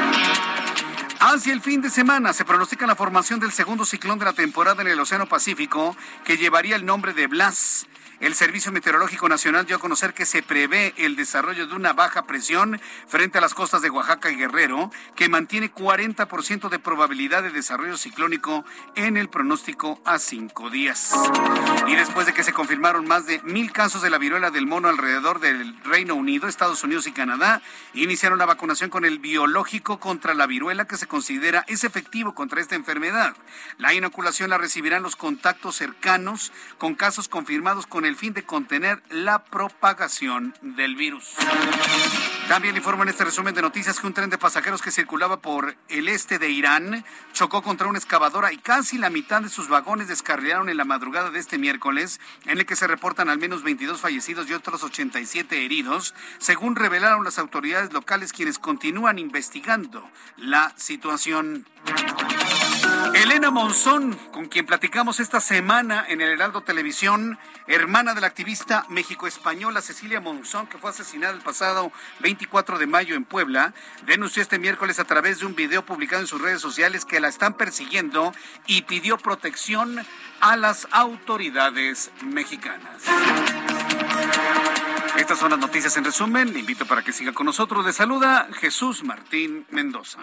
[1.19, 4.83] Hacia el fin de semana se pronostica la formación del segundo ciclón de la temporada
[4.83, 5.97] en el Océano Pacífico,
[6.27, 7.87] que llevaría el nombre de Blas.
[8.23, 12.23] El Servicio Meteorológico Nacional dio a conocer que se prevé el desarrollo de una baja
[12.23, 17.51] presión frente a las costas de Oaxaca y Guerrero, que mantiene 40% de probabilidad de
[17.51, 18.65] desarrollo ciclónico
[18.95, 21.13] en el pronóstico a cinco días.
[21.89, 24.89] Y después de que se confirmaron más de mil casos de la viruela del mono
[24.89, 27.61] alrededor del Reino Unido, Estados Unidos y Canadá,
[27.93, 32.61] iniciaron la vacunación con el biológico contra la viruela que se considera es efectivo contra
[32.61, 33.35] esta enfermedad.
[33.79, 38.43] La inoculación la recibirán los contactos cercanos con casos confirmados con el el fin de
[38.43, 41.31] contener la propagación del virus.
[42.47, 45.75] También informa en este resumen de noticias que un tren de pasajeros que circulaba por
[45.89, 50.09] el este de Irán chocó contra una excavadora y casi la mitad de sus vagones
[50.09, 53.99] descarrilaron en la madrugada de este miércoles, en el que se reportan al menos 22
[53.99, 60.07] fallecidos y otros 87 heridos, según revelaron las autoridades locales quienes continúan investigando
[60.37, 61.65] la situación.
[63.15, 68.87] Elena Monzón, con quien platicamos esta semana en el Heraldo Televisión, hermana de la activista
[68.89, 73.75] México-Española Cecilia Monzón, que fue asesinada el pasado 24 de mayo en Puebla,
[74.07, 77.29] denunció este miércoles a través de un video publicado en sus redes sociales que la
[77.29, 78.33] están persiguiendo
[78.67, 80.05] y pidió protección
[80.41, 83.03] a las autoridades mexicanas.
[85.19, 86.57] Estas son las noticias en resumen.
[86.57, 87.85] Invito para que siga con nosotros.
[87.85, 90.19] Le saluda Jesús Martín Mendoza.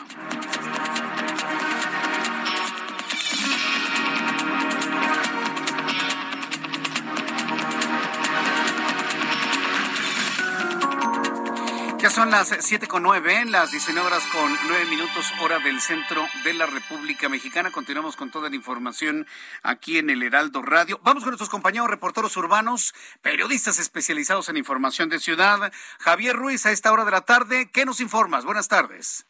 [11.99, 16.25] Ya son las siete con nueve, las 19 horas con nueve minutos, hora del centro
[16.45, 17.71] de la República Mexicana.
[17.71, 19.27] Continuamos con toda la información
[19.63, 21.01] aquí en el Heraldo Radio.
[21.03, 25.73] Vamos con nuestros compañeros reporteros urbanos, periodistas especializados en información de ciudad.
[25.99, 28.45] Javier Ruiz, a esta hora de la tarde, ¿qué nos informas?
[28.45, 29.25] Buenas tardes.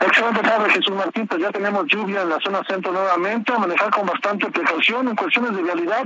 [0.00, 1.26] Excelente tarde, Jesús Martín.
[1.40, 5.62] Ya tenemos lluvia en la zona centro nuevamente, manejar con bastante precaución en cuestiones de
[5.62, 6.04] vialidad.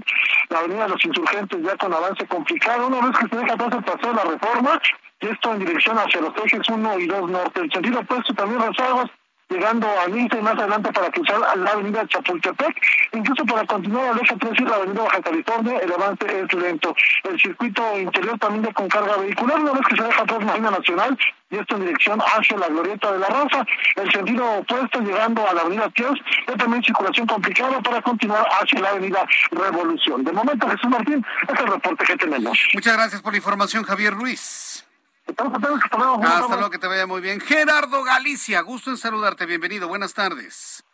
[0.49, 2.87] La avenida de los insurgentes ya con avance complicado.
[2.87, 4.81] Una vez que se deja atrás el paseo de la reforma,
[5.29, 7.61] esto en dirección hacia los ejes 1 y 2 norte.
[7.61, 9.11] El sentido opuesto también rezagos
[9.53, 12.75] llegando a Minsa y más adelante para cruzar a la avenida Chapultepec,
[13.13, 16.95] incluso para continuar al eje 3 y la avenida Baja California, el avance es lento.
[17.25, 20.71] El circuito interior también de con carga vehicular, una vez que se deja atrás Marina
[20.71, 21.19] Nacional,
[21.51, 23.67] y esto en dirección hacia la Glorieta de la Rosa,
[23.97, 26.19] el sentido opuesto llegando a la avenida Tíos,
[26.49, 30.25] y también circulación complicada para continuar hacia la avenida Revolución.
[30.25, 32.59] De momento, Jesús Martín, es el reporte que tenemos.
[32.73, 34.87] Muchas gracias por la información, Javier Ruiz.
[35.27, 37.41] Hasta luego, que te vaya muy bien.
[37.41, 39.47] Gerardo Galicia, gusto en saludarte.
[39.47, 40.85] Bienvenido, buenas tardes.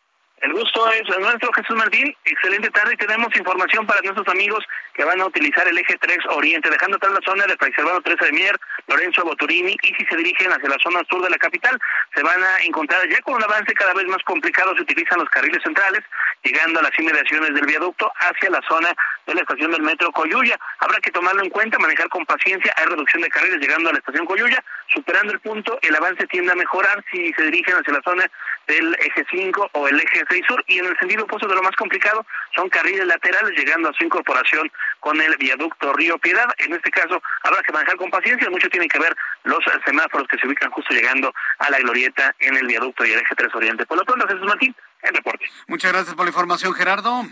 [0.40, 2.14] El gusto es nuestro, Jesús Martín.
[2.24, 4.64] Excelente tarde y tenemos información para nuestros amigos
[4.94, 8.24] que van a utilizar el eje 3 Oriente, dejando atrás la zona de Fray 13
[8.24, 8.56] de Mier,
[8.86, 11.76] Lorenzo Boturini, y si se dirigen hacia la zona sur de la capital,
[12.14, 15.28] se van a encontrar ya con un avance cada vez más complicado, se utilizan los
[15.30, 16.04] carriles centrales,
[16.42, 18.94] llegando a las inmediaciones del viaducto hacia la zona
[19.26, 20.58] de la estación del metro Coyuya.
[20.78, 23.98] Habrá que tomarlo en cuenta, manejar con paciencia, hay reducción de carriles llegando a la
[23.98, 24.62] estación Coyuya,
[24.92, 28.30] superando el punto, el avance tiende a mejorar si se dirigen hacia la zona
[28.66, 31.62] del eje 5 o el eje 6 sur, y en el sentido opuesto de lo
[31.62, 32.24] más complicado
[32.54, 34.70] son carriles laterales llegando a su incorporación
[35.00, 36.46] con el viaducto Río Piedad.
[36.58, 40.38] En este caso habrá que manejar con paciencia, mucho tiene que ver los semáforos que
[40.38, 43.86] se ubican justo llegando a la glorieta en el viaducto y el eje 3 Oriente.
[43.86, 45.44] Por lo pronto, Jesús Martín, el reporte.
[45.66, 47.22] Muchas gracias por la información, Gerardo.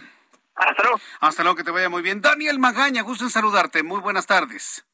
[0.55, 1.01] Hasta luego.
[1.21, 2.21] Hasta luego, que te vaya muy bien.
[2.21, 3.83] Daniel Magaña, gusto en saludarte.
[3.83, 4.87] Muy buenas tardes.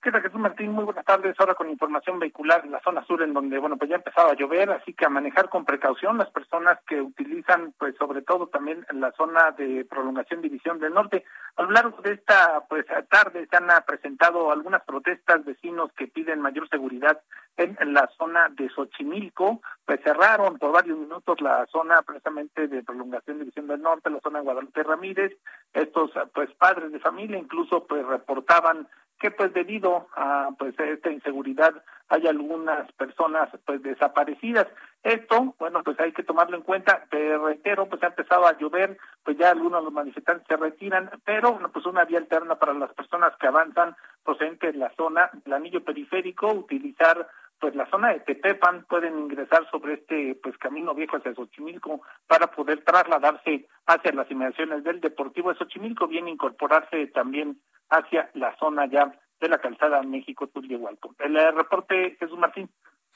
[0.00, 0.70] ¿Qué tal, Jesús Martín?
[0.70, 1.34] Muy buenas tardes.
[1.38, 4.30] Ahora con información vehicular en la zona sur, en donde, bueno, pues ya ha empezado
[4.30, 8.46] a llover, así que a manejar con precaución las personas que utilizan, pues sobre todo
[8.46, 11.24] también en la zona de prolongación División del Norte.
[11.56, 16.40] A lo largo de esta, pues tarde se han presentado algunas protestas vecinos que piden
[16.40, 17.20] mayor seguridad
[17.56, 23.38] en, la zona de Xochimilco, pues cerraron por varios minutos la zona precisamente de prolongación
[23.38, 25.32] División del Norte, la zona de Guadalupe Ramírez.
[25.72, 28.86] Estos, pues padres de familia incluso, pues reportaban
[29.18, 31.72] que pues debido a pues esta inseguridad
[32.10, 34.66] hay algunas personas pues desaparecidas.
[35.02, 37.06] Esto, bueno, pues hay que tomarlo en cuenta.
[37.08, 41.10] Te reitero, pues ha empezado a llover, pues ya algunos de los manifestantes se retiran,
[41.24, 45.30] pero bueno, pues una vía alterna para las personas que avanzan procedentes de la zona
[45.32, 47.26] del anillo periférico, utilizar
[47.60, 52.48] pues la zona de Tepepan pueden ingresar sobre este pues camino viejo hacia Xochimilco para
[52.48, 58.86] poder trasladarse hacia las inmediaciones del Deportivo de Xochimilco, bien incorporarse también hacia la zona
[58.86, 61.14] ya de la calzada México-Tulyehualco.
[61.18, 62.70] El eh, reporte, Jesús Martín.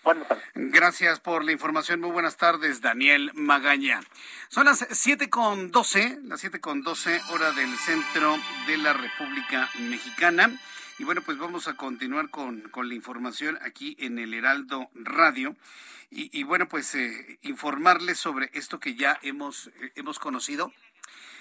[0.04, 0.44] Buenas tardes.
[0.54, 2.00] Gracias por la información.
[2.00, 4.00] Muy buenas tardes, Daniel Magaña.
[4.48, 8.34] Son las siete con doce, las siete con doce, hora del centro
[8.66, 10.50] de la República Mexicana.
[10.98, 15.56] Y bueno, pues vamos a continuar con, con la información aquí en el Heraldo Radio.
[16.14, 20.70] Y, bueno, pues eh, informarles sobre esto que ya hemos, eh, hemos conocido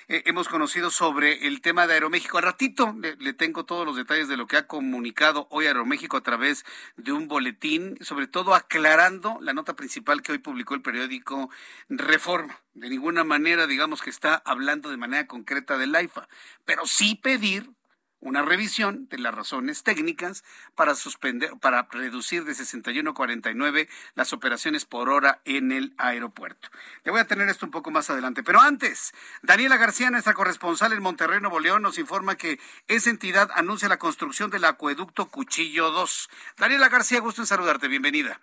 [0.08, 2.38] eh, hemos conocido sobre el tema de Aeroméxico.
[2.38, 6.22] A ratito le, tengo todos los detalles de lo que ha comunicado hoy Aeroméxico a
[6.22, 6.66] través
[6.97, 11.49] de un boletín, sobre todo aclarando la nota principal que hoy publicó el periódico
[11.89, 12.60] Reforma.
[12.74, 16.28] De ninguna manera, digamos que está hablando de manera concreta del AIFA,
[16.66, 17.70] pero sí pedir
[18.22, 20.43] una revisión de las razones técnicas
[20.76, 26.69] para suspender, para reducir de 61 a 49 las operaciones por hora en el aeropuerto.
[27.03, 30.93] Le voy a tener esto un poco más adelante, pero antes, Daniela García, nuestra corresponsal
[30.93, 35.91] en Monterrey, Nuevo León, nos informa que esa entidad anuncia la construcción del acueducto Cuchillo
[35.91, 36.30] 2.
[36.57, 38.39] Daniela García, gusto en saludarte, bienvenida.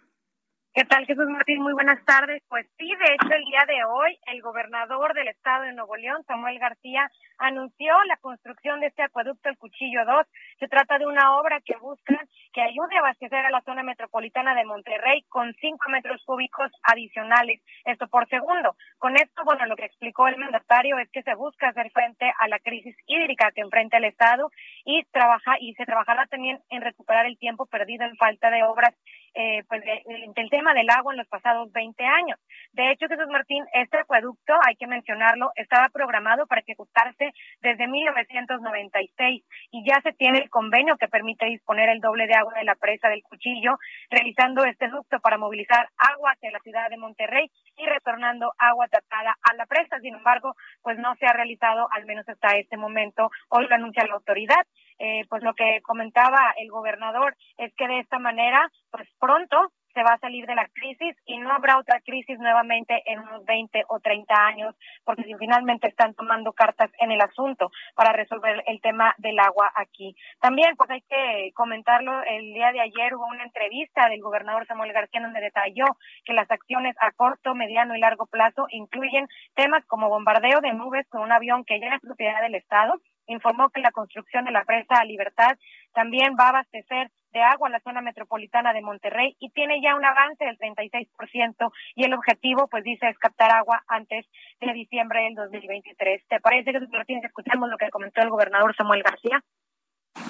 [0.75, 1.61] ¿Qué tal, Jesús Martín?
[1.61, 2.43] Muy buenas tardes.
[2.49, 6.23] Pues sí, de hecho, el día de hoy, el gobernador del estado de Nuevo León,
[6.27, 10.27] Samuel García, anunció la construcción de este acueducto El Cuchillo 2.
[10.59, 12.19] Se trata de una obra que busca
[12.53, 17.61] que ayude a abastecer a la zona metropolitana de Monterrey con 5 metros cúbicos adicionales,
[17.85, 18.75] esto por segundo.
[18.99, 22.49] Con esto, bueno, lo que explicó el mandatario es que se busca hacer frente a
[22.49, 24.51] la crisis hídrica que enfrenta el Estado
[24.85, 28.95] y trabaja y se trabajará también en recuperar el tiempo perdido en falta de obras
[29.39, 32.41] eh, pues del tema del agua en los pasados 20 años.
[32.73, 37.31] De hecho, Jesús Martín, este acueducto, hay que mencionarlo, estaba programado para ejecutarse
[37.61, 42.53] desde 1996 y ya se tiene el convenio que permite disponer el doble de agua
[42.55, 43.79] de la presa del Cuchillo,
[44.11, 49.37] realizando este ducto para movilizar agua hacia la ciudad de Monterrey y retornando agua tratada
[49.41, 50.01] a la presa.
[50.01, 53.31] Sin embargo, pues no se ha realizado, al menos hasta este momento.
[53.51, 54.67] Hoy lo anuncia la autoridad.
[54.99, 60.05] Eh, pues lo que comentaba el gobernador es que de esta manera, pues pronto se
[60.05, 63.83] va a salir de la crisis y no habrá otra crisis nuevamente en unos 20
[63.89, 64.75] o 30 años,
[65.05, 69.73] porque si finalmente están tomando cartas en el asunto para resolver el tema del agua
[69.75, 70.15] aquí.
[70.41, 74.93] También, pues hay que comentarlo, el día de ayer hubo una entrevista del gobernador Samuel
[74.93, 75.87] García donde detalló
[76.25, 81.09] que las acciones a corto, mediano y largo plazo incluyen temas como bombardeo de nubes
[81.09, 84.65] con un avión que ya es propiedad del Estado, informó que la construcción de la
[84.65, 85.57] presa Libertad
[85.93, 89.95] también va a abastecer de agua a la zona metropolitana de Monterrey y tiene ya
[89.95, 94.27] un avance del 36% y el objetivo, pues dice, es captar agua antes
[94.61, 96.27] de diciembre del 2023.
[96.29, 99.43] ¿Te parece que que escuchamos lo que comentó el gobernador Samuel García?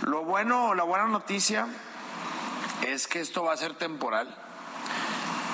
[0.06, 1.66] Lo bueno, la buena noticia
[2.86, 4.28] es que esto va a ser temporal.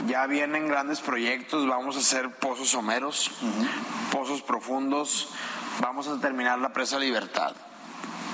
[0.07, 3.31] Ya vienen grandes proyectos, vamos a hacer pozos someros,
[4.13, 5.35] pozos profundos,
[5.81, 7.53] Vamos a terminar la presa Libertad,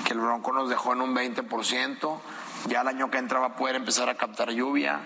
[0.05, 2.19] que el Bronco nos dejó en un 20%.
[2.67, 4.99] Ya el año que entra va a poder empezar a captar lluvia.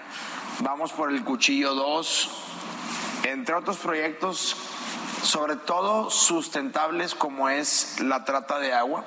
[0.59, 2.29] Vamos por el Cuchillo 2,
[3.23, 4.57] entre otros proyectos,
[5.23, 9.05] sobre todo sustentables como es la trata de agua.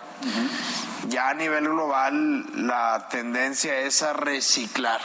[1.09, 5.01] Ya a nivel global la tendencia es a reciclar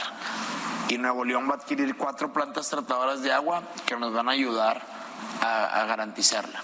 [0.88, 4.32] y Nuevo León va a adquirir cuatro plantas tratadoras de agua que nos van a
[4.32, 4.82] ayudar
[5.42, 6.62] a, a garantizarla.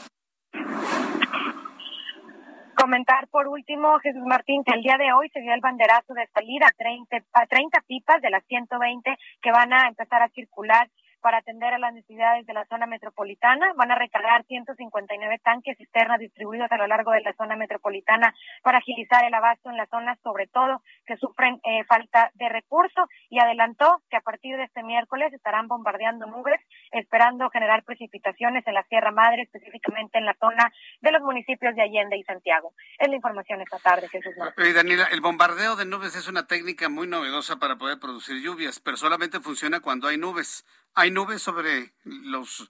[2.90, 6.26] Comentar por último, Jesús Martín, que el día de hoy se dio el banderazo de
[6.34, 10.90] salida a 30, a 30 pipas de las 120 que van a empezar a circular
[11.20, 13.72] para atender a las necesidades de la zona metropolitana.
[13.76, 18.78] Van a recargar 159 tanques cisternas distribuidos a lo largo de la zona metropolitana para
[18.78, 23.08] agilizar el abasto en las zonas, sobre todo que sufren eh, falta de recursos.
[23.28, 26.60] Y adelantó que a partir de este miércoles estarán bombardeando nubes,
[26.92, 31.82] esperando generar precipitaciones en la Sierra Madre, específicamente en la zona de los municipios de
[31.82, 32.72] Allende y Santiago.
[32.98, 34.34] Es la información esta tarde, Jesús
[34.74, 38.96] Daniela, el bombardeo de nubes es una técnica muy novedosa para poder producir lluvias, pero
[38.96, 40.64] solamente funciona cuando hay nubes.
[40.94, 42.68] ¿Hay nubes sobre los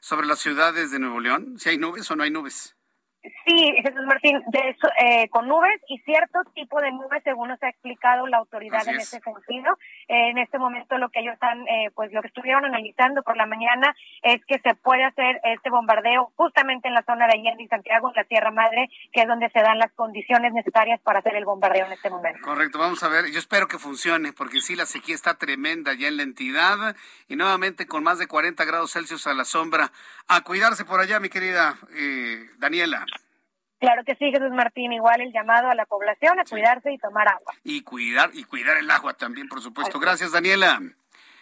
[0.00, 1.58] sobre las ciudades de Nuevo León?
[1.58, 2.76] ¿Si hay nubes o no hay nubes?
[3.44, 7.62] Sí, Jesús Martín, de eso, eh, con nubes y cierto tipo de nubes, según nos
[7.62, 9.78] ha explicado la autoridad en este sentido.
[10.08, 13.46] en este momento lo que ellos están, eh, pues lo que estuvieron analizando por la
[13.46, 17.68] mañana es que se puede hacer este bombardeo justamente en la zona de Allende y
[17.68, 21.36] Santiago, en la Sierra Madre, que es donde se dan las condiciones necesarias para hacer
[21.36, 22.40] el bombardeo en este momento.
[22.42, 23.30] Correcto, vamos a ver.
[23.32, 26.96] Yo espero que funcione, porque sí, la sequía está tremenda ya en la entidad
[27.28, 29.92] y nuevamente con más de 40 grados Celsius a la sombra.
[30.28, 33.06] A cuidarse por allá, mi querida eh, Daniela.
[33.82, 37.26] Claro que sí, Jesús Martín, igual el llamado a la población a cuidarse y tomar
[37.26, 37.52] agua.
[37.64, 39.98] Y cuidar y cuidar el agua también, por supuesto.
[39.98, 40.80] Gracias, Daniela.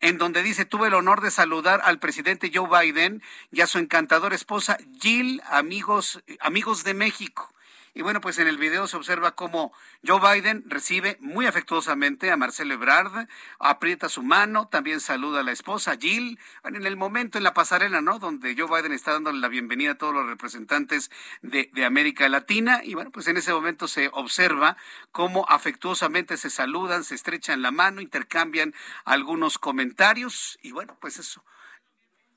[0.00, 3.78] en donde dice, tuve el honor de saludar al presidente Joe Biden y a su
[3.78, 7.50] encantadora esposa Jill amigos, amigos de México.
[7.94, 9.72] Y bueno, pues en el video se observa cómo
[10.06, 15.52] Joe Biden recibe muy afectuosamente a Marcelo Ebrard, aprieta su mano, también saluda a la
[15.52, 16.38] esposa Jill.
[16.64, 18.18] En el momento en la pasarela, ¿no?
[18.18, 21.10] Donde Joe Biden está dándole la bienvenida a todos los representantes
[21.40, 22.82] de, de América Latina.
[22.84, 24.76] Y bueno, pues en ese momento se observa
[25.12, 30.58] cómo afectuosamente se saludan, se estrechan la mano, intercambian algunos comentarios.
[30.62, 31.42] Y bueno, pues eso,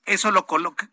[0.05, 0.91] eso lo coloca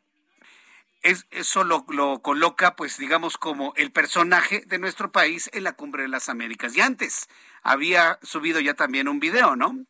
[1.04, 1.84] eso lo,
[2.22, 6.76] coloca, pues digamos, como el personaje de nuestro país en la cumbre de las Américas.
[6.76, 7.28] Y antes
[7.62, 9.84] había subido ya también un video, ¿no?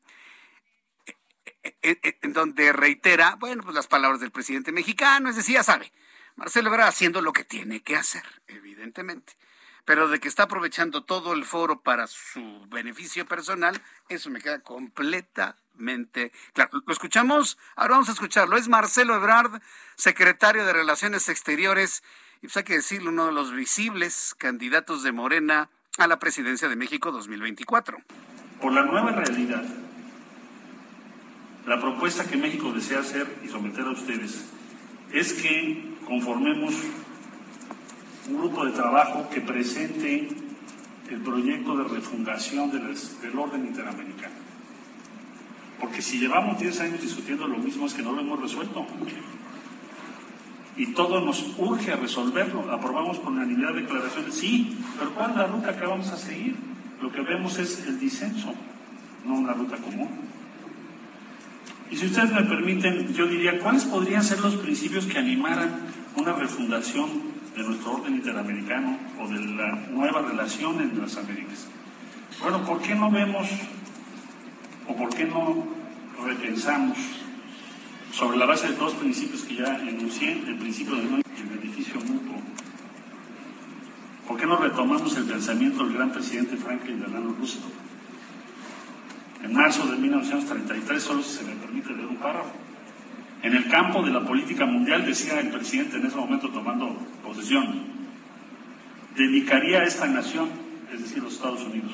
[1.62, 5.90] en donde reitera, bueno, pues las palabras del presidente mexicano, es decir, ya sabe,
[6.36, 9.34] Marcelo Ebrard haciendo lo que tiene que hacer, evidentemente.
[9.84, 14.60] Pero de que está aprovechando todo el foro para su beneficio personal, eso me queda
[16.52, 16.82] claro.
[16.86, 18.56] Lo escuchamos, ahora vamos a escucharlo.
[18.56, 19.60] Es Marcelo Ebrard,
[19.96, 22.02] secretario de Relaciones Exteriores,
[22.38, 26.68] y pues hay que decirlo, uno de los visibles candidatos de Morena a la presidencia
[26.68, 27.98] de México 2024.
[28.60, 29.64] Por la nueva realidad,
[31.66, 34.44] la propuesta que México desea hacer y someter a ustedes
[35.12, 36.74] es que conformemos
[38.28, 40.28] un grupo de trabajo que presente
[41.10, 44.43] el proyecto de refundación del orden interamericano.
[45.84, 48.86] Porque si llevamos 10 años discutiendo lo mismo es que no lo hemos resuelto.
[50.78, 52.72] Y todo nos urge a resolverlo.
[52.72, 56.56] Aprobamos por unanimidad declaraciones, sí, pero ¿cuál es la ruta que vamos a seguir?
[57.02, 58.54] Lo que vemos es el disenso,
[59.26, 60.08] no una ruta común.
[61.90, 65.70] Y si ustedes me permiten, yo diría, ¿cuáles podrían ser los principios que animaran
[66.16, 71.68] una refundación de nuestro orden interamericano o de la nueva relación en las Américas.
[72.40, 73.46] Bueno, ¿por qué no vemos
[74.88, 75.73] o por qué no
[76.22, 76.98] repensamos
[78.12, 82.40] sobre la base de dos principios que ya enuncié, el principio del beneficio mutuo?
[84.28, 87.74] ¿Por qué no retomamos el pensamiento del gran presidente Franklin Delano Roosevelt?
[89.42, 92.50] En marzo de 1933, solo si se me permite leer un párrafo,
[93.42, 97.84] en el campo de la política mundial, decía el presidente en ese momento tomando posesión,
[99.14, 100.48] dedicaría a esta nación,
[100.92, 101.92] es decir, los Estados Unidos,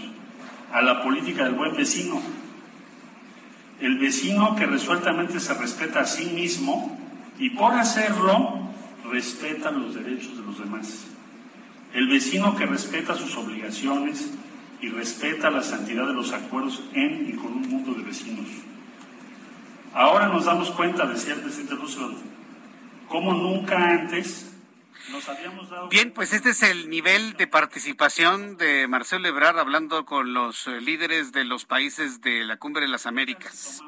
[0.73, 2.21] a la política del buen vecino.
[3.81, 6.99] El vecino que resueltamente se respeta a sí mismo
[7.39, 8.61] y por hacerlo
[9.11, 11.07] respeta los derechos de los demás.
[11.95, 14.33] El vecino que respeta sus obligaciones
[14.81, 18.47] y respeta la santidad de los acuerdos en y con un mundo de vecinos.
[19.95, 22.19] Ahora nos damos cuenta, decía el presidente Roosevelt,
[23.09, 24.50] como nunca antes
[25.91, 30.81] Bien, pues este es el nivel de participación de Marcelo Ebrard hablando con los eh,
[30.81, 33.83] líderes de los países de la Cumbre de las Américas.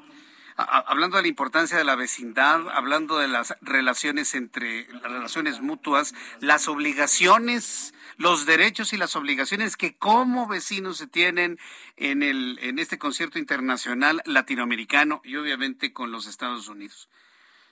[0.57, 6.15] hablando de la importancia de la vecindad, hablando de las relaciones entre las relaciones mutuas,
[6.41, 11.59] las obligaciones los derechos y las obligaciones que como vecinos se tienen
[11.97, 17.09] en, el, en este concierto internacional latinoamericano y obviamente con los Estados Unidos.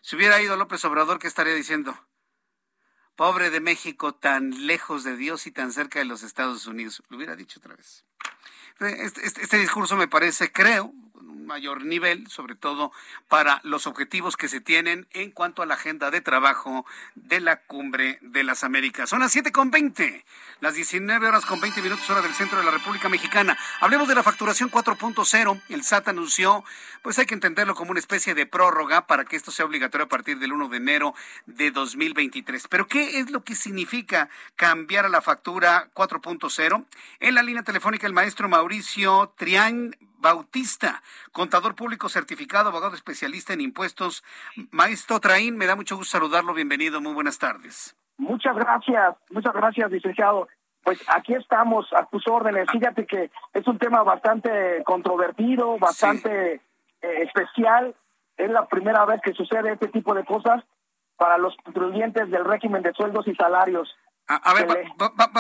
[0.00, 1.96] Si hubiera ido López Obrador, ¿qué estaría diciendo?
[3.20, 7.02] Pobre de México, tan lejos de Dios y tan cerca de los Estados Unidos.
[7.10, 8.06] Lo hubiera dicho otra vez.
[8.80, 12.92] Este, este, este discurso me parece, creo, mayor nivel, sobre todo
[13.28, 17.60] para los objetivos que se tienen en cuanto a la agenda de trabajo de la
[17.62, 19.10] Cumbre de las Américas.
[19.10, 20.24] Son las siete con veinte,
[20.60, 23.58] las 19 horas con 20 minutos hora del centro de la República Mexicana.
[23.80, 25.60] Hablemos de la facturación 4.0.
[25.68, 26.64] El SAT anunció,
[27.02, 30.08] pues hay que entenderlo como una especie de prórroga para que esto sea obligatorio a
[30.08, 31.14] partir del 1 de enero
[31.46, 32.68] de 2023.
[32.68, 36.84] Pero ¿qué es lo que significa cambiar a la factura 4.0?
[37.20, 41.02] En la línea telefónica el maestro Mauricio Trián Bautista,
[41.32, 44.22] contador público certificado, abogado especialista en impuestos.
[44.70, 46.52] Maestro Traín, me da mucho gusto saludarlo.
[46.52, 47.96] Bienvenido, muy buenas tardes.
[48.18, 50.46] Muchas gracias, muchas gracias, licenciado.
[50.82, 52.66] Pues aquí estamos a tus órdenes.
[52.70, 57.94] Fíjate que es un tema bastante controvertido, bastante eh, especial.
[58.36, 60.62] Es la primera vez que sucede este tipo de cosas
[61.16, 63.94] para los contribuyentes del régimen de sueldos y salarios.
[64.32, 64.66] A, ver,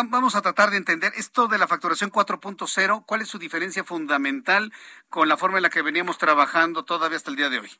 [0.08, 3.04] vamos a tratar de entender esto de la facturación 4.0.
[3.06, 4.72] ¿Cuál es su diferencia fundamental
[5.08, 7.70] con la forma en la que veníamos trabajando todavía hasta el día de hoy?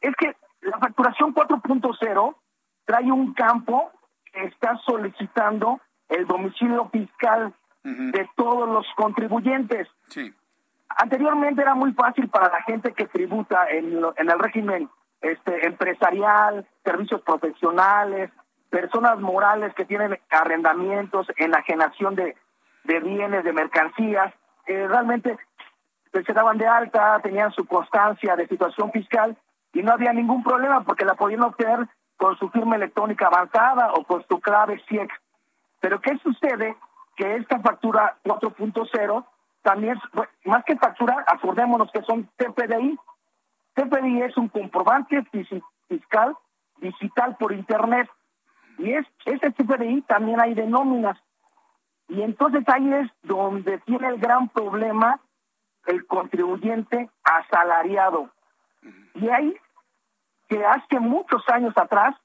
[0.00, 2.36] Es que la facturación 4.0
[2.84, 3.90] trae un campo
[4.32, 7.52] que está solicitando el domicilio fiscal
[7.82, 9.88] de todos los contribuyentes.
[10.10, 10.32] Sí.
[10.90, 14.88] Anteriormente era muy fácil para la gente que tributa en, en el régimen
[15.22, 18.30] este, empresarial, servicios profesionales,
[18.70, 22.36] personas morales que tienen arrendamientos, enajenación de,
[22.84, 24.32] de bienes, de mercancías,
[24.66, 25.36] eh, realmente
[26.12, 29.36] pues, se de alta, tenían su constancia de situación fiscal
[29.72, 34.04] y no había ningún problema porque la podían obtener con su firma electrónica avanzada o
[34.04, 35.14] con su clave CIEX.
[35.80, 36.76] Pero ¿qué sucede?
[37.16, 39.24] Que esta factura 4.0
[39.62, 39.98] también,
[40.44, 42.98] más que factura, acordémonos que son TPDI.
[43.74, 45.22] TPDI es un comprobante
[45.88, 46.36] fiscal
[46.78, 48.08] digital por Internet.
[48.80, 51.18] Y es, ese CFDI también hay de nóminas.
[52.08, 55.20] Y entonces ahí es donde tiene el gran problema
[55.86, 58.30] el contribuyente asalariado.
[59.14, 59.54] Y ahí
[60.48, 62.16] que hace muchos años atrás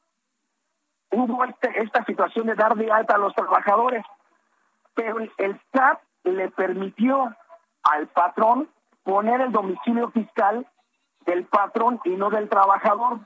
[1.11, 4.03] hubo este, esta situación de dar de alta a los trabajadores,
[4.93, 7.35] pero el SAT le permitió
[7.83, 8.69] al patrón
[9.03, 10.65] poner el domicilio fiscal
[11.25, 13.19] del patrón y no del trabajador.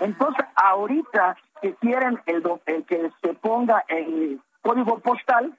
[0.00, 5.56] Entonces, ahorita que quieren el, el que se ponga el código postal,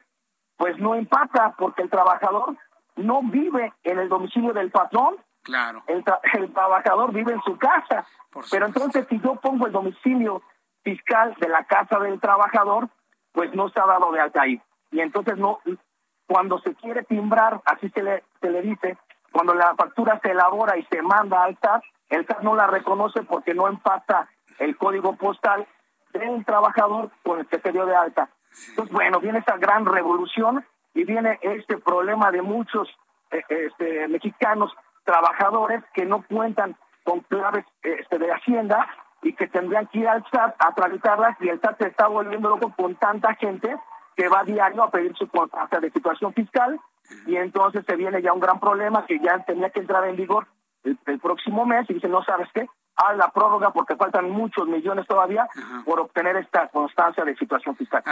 [0.57, 2.56] pues no empata porque el trabajador
[2.95, 5.15] no vive en el domicilio del patrón.
[5.44, 5.84] Claro.
[5.88, 6.03] El,
[6.34, 8.06] el trabajador vive en su casa.
[8.49, 10.41] Pero entonces, si yo pongo el domicilio
[10.84, 12.90] fiscal de la casa del trabajador,
[13.32, 14.61] pues no se ha dado de alta ahí.
[14.91, 15.60] Y entonces no,
[16.28, 18.98] cuando se quiere timbrar, así se le, se le dice,
[19.32, 23.23] cuando la factura se elabora y se manda al SAT, el SAT no la reconoce
[23.23, 24.30] porque no empata
[24.60, 25.68] el código postal
[26.12, 28.30] del trabajador con el que se dio de alta.
[28.70, 32.90] Entonces, bueno, viene esa gran revolución y viene este problema de muchos
[33.32, 34.74] eh, este, mexicanos
[35.04, 38.88] trabajadores que no cuentan con claves este, de Hacienda
[39.24, 42.50] y que tendrían que ir al SAT a tramitarlas y el SAT se está volviendo
[42.50, 43.76] loco con tanta gente
[44.16, 46.80] que va diario a pedir su contrata de situación fiscal
[47.26, 50.48] y entonces se viene ya un gran problema que ya tenía que entrar en vigor
[50.84, 54.68] el, el próximo mes y dice, no sabes qué, a la prórroga porque faltan muchos
[54.68, 55.47] millones todavía
[55.85, 58.03] por obtener esta constancia de situación fiscal.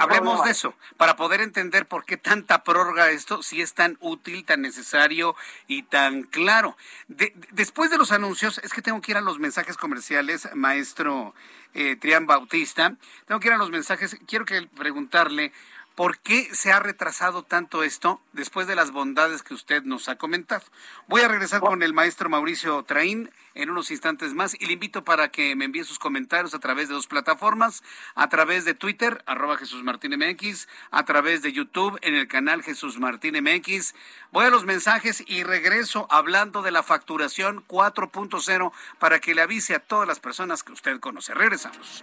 [0.00, 4.44] hablemos de eso, para poder entender por qué tanta prórroga esto, si es tan útil,
[4.44, 5.36] tan necesario
[5.66, 6.76] y tan claro.
[7.08, 11.34] después de los anuncios, es que tengo que ir a los mensajes comerciales, maestro
[11.74, 12.94] eh, Trián Bautista,
[13.26, 15.52] tengo que ir a los mensajes, quiero que preguntarle
[15.94, 20.16] ¿Por qué se ha retrasado tanto esto después de las bondades que usted nos ha
[20.16, 20.64] comentado?
[21.06, 25.04] Voy a regresar con el maestro Mauricio Traín en unos instantes más y le invito
[25.04, 27.84] para que me envíe sus comentarios a través de dos plataformas,
[28.16, 32.64] a través de Twitter, arroba Jesús Martín MX, a través de YouTube en el canal
[32.64, 33.94] Jesús Martín MX.
[34.32, 39.76] Voy a los mensajes y regreso hablando de la facturación 4.0 para que le avise
[39.76, 41.34] a todas las personas que usted conoce.
[41.34, 42.02] Regresamos.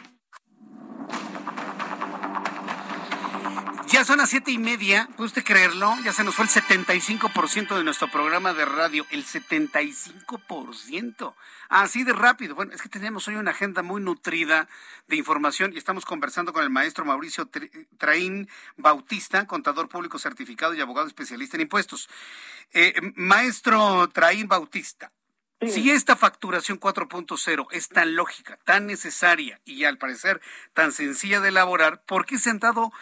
[3.91, 5.93] Ya son las siete y media, ¿puede usted creerlo?
[6.05, 11.35] Ya se nos fue el 75% de nuestro programa de radio, el 75%.
[11.67, 12.55] Así de rápido.
[12.55, 14.69] Bueno, es que tenemos hoy una agenda muy nutrida
[15.07, 17.49] de información y estamos conversando con el maestro Mauricio
[17.97, 18.47] Traín
[18.77, 22.09] Bautista, contador público certificado y abogado especialista en impuestos.
[22.71, 25.11] Eh, maestro Traín Bautista,
[25.67, 30.39] Si esta facturación 4.0 es tan lógica, tan necesaria y al parecer
[30.73, 32.93] tan sencilla de elaborar, ¿por qué se han dado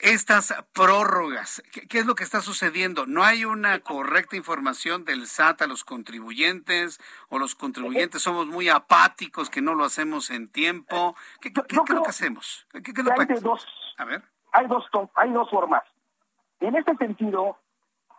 [0.00, 1.62] estas prórrogas.
[1.72, 3.06] ¿Qué, es lo que está sucediendo?
[3.06, 8.68] ¿No hay una correcta información del SAT a los contribuyentes o los contribuyentes somos muy
[8.68, 11.14] apáticos que no lo hacemos en tiempo?
[11.40, 12.66] ¿Qué, qué, es lo que hacemos?
[12.72, 13.66] ¿Qué, hay dos,
[13.98, 14.22] a ver.
[14.52, 15.82] Hay dos, hay dos formas.
[16.60, 17.58] En este sentido,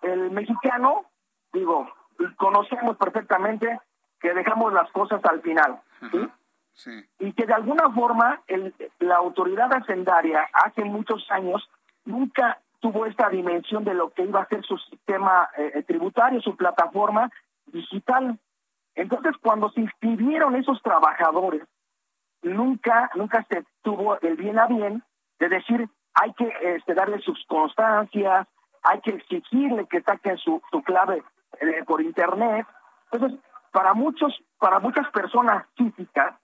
[0.01, 1.05] el mexicano,
[1.53, 1.91] digo,
[2.37, 3.79] conocemos perfectamente
[4.19, 5.81] que dejamos las cosas al final.
[6.11, 6.29] ¿sí?
[7.19, 11.69] Y que de alguna forma el, la autoridad hacendaria hace muchos años
[12.05, 16.41] nunca tuvo esta dimensión de lo que iba a ser su sistema eh, eh, tributario,
[16.41, 17.29] su plataforma
[17.67, 18.39] digital.
[18.95, 21.63] Entonces, cuando se inscribieron esos trabajadores,
[22.41, 25.03] nunca, nunca se tuvo el bien a bien
[25.39, 28.47] de decir, hay que este, darle sus constancias,
[28.83, 31.23] hay que exigirle que saquen su, su clave
[31.59, 32.65] eh, por internet.
[33.11, 33.39] Entonces,
[33.71, 36.35] para muchos, para muchas personas físicas,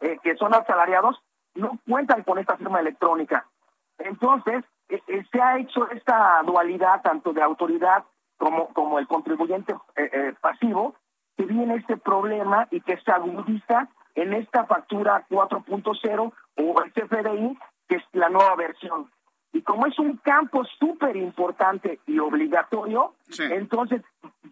[0.00, 1.20] eh, que son asalariados
[1.54, 3.46] no cuentan con esta firma electrónica.
[3.98, 8.04] Entonces, eh, eh, se ha hecho esta dualidad tanto de autoridad
[8.36, 9.74] como, como el contribuyente
[10.40, 10.96] pasivo,
[11.36, 17.58] que viene este problema y que se agudiza en esta factura 4.0 o el CFDI,
[17.88, 19.10] que es la nueva versión.
[19.52, 24.02] Y como es un campo súper importante y obligatorio, entonces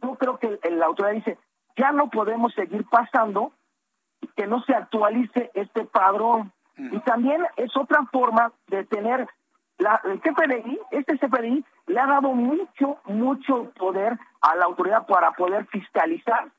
[0.00, 1.38] yo creo que la autoridad dice,
[1.76, 3.52] ya no podemos seguir pasando
[4.36, 6.52] que no se actualice este padrón.
[6.76, 9.28] Y también es otra forma de tener
[9.78, 15.32] la, el CFDI, este CFDI le ha dado mucho, mucho poder a la autoridad para
[15.32, 16.50] poder fiscalizar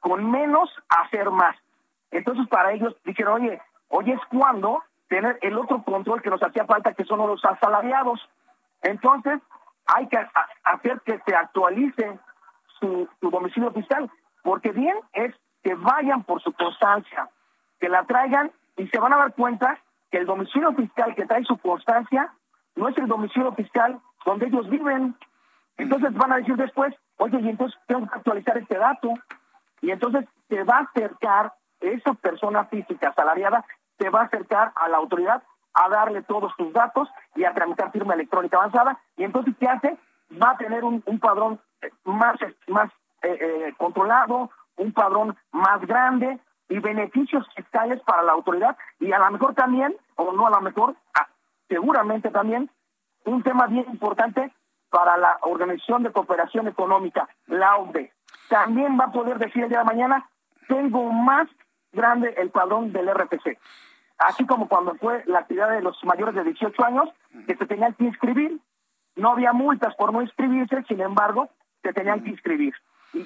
[0.00, 1.56] con menos hacer más.
[2.10, 6.64] Entonces para ellos dijeron, oye, hoy es cuando tener el otro control que nos hacía
[6.64, 8.20] falta, que son los asalariados.
[8.82, 9.40] Entonces,
[9.86, 10.18] hay que
[10.64, 12.18] hacer que se actualice
[12.80, 14.10] su, su domicilio fiscal,
[14.42, 15.34] porque bien es
[15.66, 17.28] que vayan por su constancia,
[17.80, 19.76] que la traigan y se van a dar cuenta
[20.12, 22.32] que el domicilio fiscal que trae su constancia
[22.76, 25.16] no es el domicilio fiscal donde ellos viven.
[25.76, 29.12] Entonces van a decir después, oye, y entonces tengo que actualizar este dato.
[29.80, 33.64] Y entonces se va a acercar esa persona física asalariada,
[33.98, 35.42] se va a acercar a la autoridad
[35.74, 39.00] a darle todos sus datos y a tramitar firma electrónica avanzada.
[39.16, 39.98] Y entonces, ¿qué hace?
[40.40, 42.36] Va a tener un, padrón eh, más,
[42.68, 42.88] más
[43.22, 46.38] eh, eh, controlado, un padrón más grande
[46.68, 50.60] y beneficios fiscales para la autoridad y a lo mejor también, o no a lo
[50.60, 50.96] mejor,
[51.68, 52.70] seguramente también,
[53.24, 54.52] un tema bien importante
[54.90, 58.12] para la Organización de Cooperación Económica, la OCDE.
[58.48, 60.28] También va a poder decir el día de mañana,
[60.68, 61.48] tengo más
[61.92, 63.58] grande el padrón del RPC
[64.18, 67.08] así como cuando fue la actividad de los mayores de 18 años,
[67.46, 68.60] que se tenían que inscribir.
[69.14, 71.48] No había multas por no inscribirse, sin embargo,
[71.82, 72.74] se tenían que inscribir.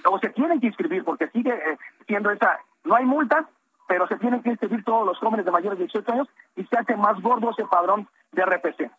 [0.04, 3.46] O se tienen que inscribir, porque sigue eh, siendo esa, no hay multas,
[3.88, 6.78] pero se tienen que inscribir todos los jóvenes de mayores de 18 años y se
[6.78, 8.90] hace más gordo ese padrón de RPC.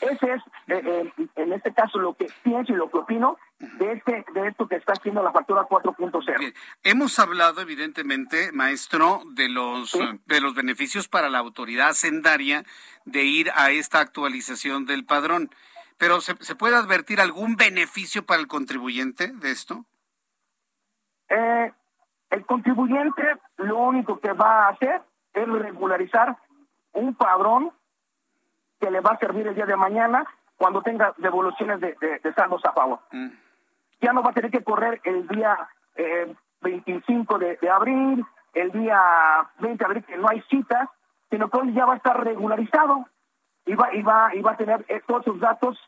[0.00, 3.92] Ese es, eh, eh, en este caso, lo que pienso y lo que opino de,
[3.92, 6.54] este, de esto que está haciendo la factura 4.0.
[6.84, 9.92] Hemos hablado, evidentemente, maestro, de los,
[10.26, 12.64] de los beneficios para la autoridad hacendaria
[13.04, 15.50] de ir a esta actualización del padrón.
[15.96, 19.84] Pero, ¿se, ¿se puede advertir algún beneficio para el contribuyente de esto?
[21.28, 21.72] Eh,
[22.30, 25.02] el contribuyente lo único que va a hacer
[25.32, 26.36] es regularizar
[26.92, 27.70] un padrón
[28.80, 30.24] que le va a servir el día de mañana
[30.56, 33.00] cuando tenga devoluciones de, de, saldos a favor.
[33.12, 33.28] Mm.
[34.00, 35.56] Ya no va a tener que correr el día
[35.96, 38.24] eh, 25 de, abril,
[38.54, 39.00] el día
[39.58, 40.88] 20 de abril, que no hay citas,
[41.30, 43.06] sino que hoy ya va a estar regularizado
[43.66, 45.78] y va, y va, y va a tener todos sus datos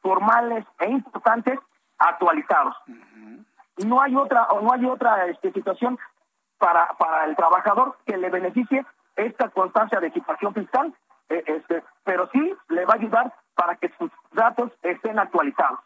[0.00, 1.58] formales e importantes
[1.98, 2.76] actualizados.
[3.84, 5.98] No hay otra, no hay otra este, situación
[6.58, 8.84] para, para el trabajador que le beneficie
[9.16, 10.94] esta constancia de equipación fiscal
[11.28, 15.80] eh, este, pero sí le va a ayudar para que sus datos estén actualizados.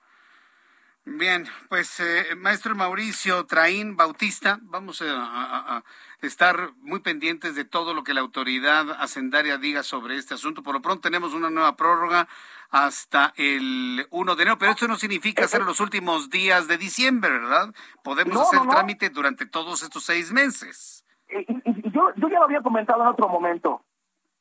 [1.04, 5.82] Bien, pues eh, maestro Mauricio Traín Bautista, vamos a,
[6.26, 10.62] estar muy pendientes de todo lo que la autoridad hacendaria diga sobre este asunto.
[10.62, 12.28] Por lo pronto tenemos una nueva prórroga
[12.70, 17.30] hasta el 1 de enero, pero esto no significa hacer los últimos días de diciembre,
[17.30, 17.74] ¿verdad?
[18.02, 21.04] Podemos hacer el trámite durante todos estos seis meses.
[21.28, 21.44] Eh,
[21.92, 23.82] yo, yo ya lo había comentado en otro momento.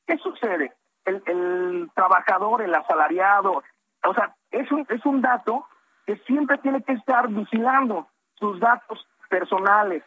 [0.05, 0.73] ¿Qué sucede?
[1.05, 3.63] el, trabajador, el asalariado.
[4.03, 5.65] O sea, es un, es un dato
[6.05, 10.03] que siempre tiene que estar vigilando sus datos personales.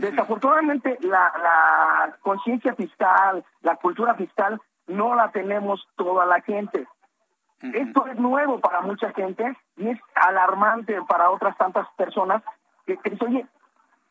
[0.00, 6.86] Desafortunadamente, la, la conciencia fiscal, la cultura fiscal, no la tenemos toda la gente.
[7.60, 12.42] Esto es nuevo para mucha gente y es alarmante para otras tantas personas
[12.86, 13.46] que, que oye,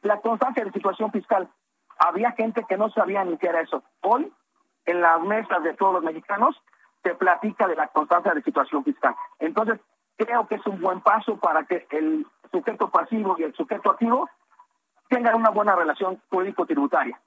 [0.01, 1.47] la constancia de situación fiscal.
[1.97, 3.83] Había gente que no sabía ni qué era eso.
[4.01, 4.31] Hoy
[4.85, 6.61] en las mesas de todos los mexicanos
[7.03, 9.15] se platica de la constancia de situación fiscal.
[9.39, 9.79] Entonces,
[10.17, 14.29] creo que es un buen paso para que el sujeto pasivo y el sujeto activo
[15.09, 17.19] tengan una buena relación jurídico-tributaria.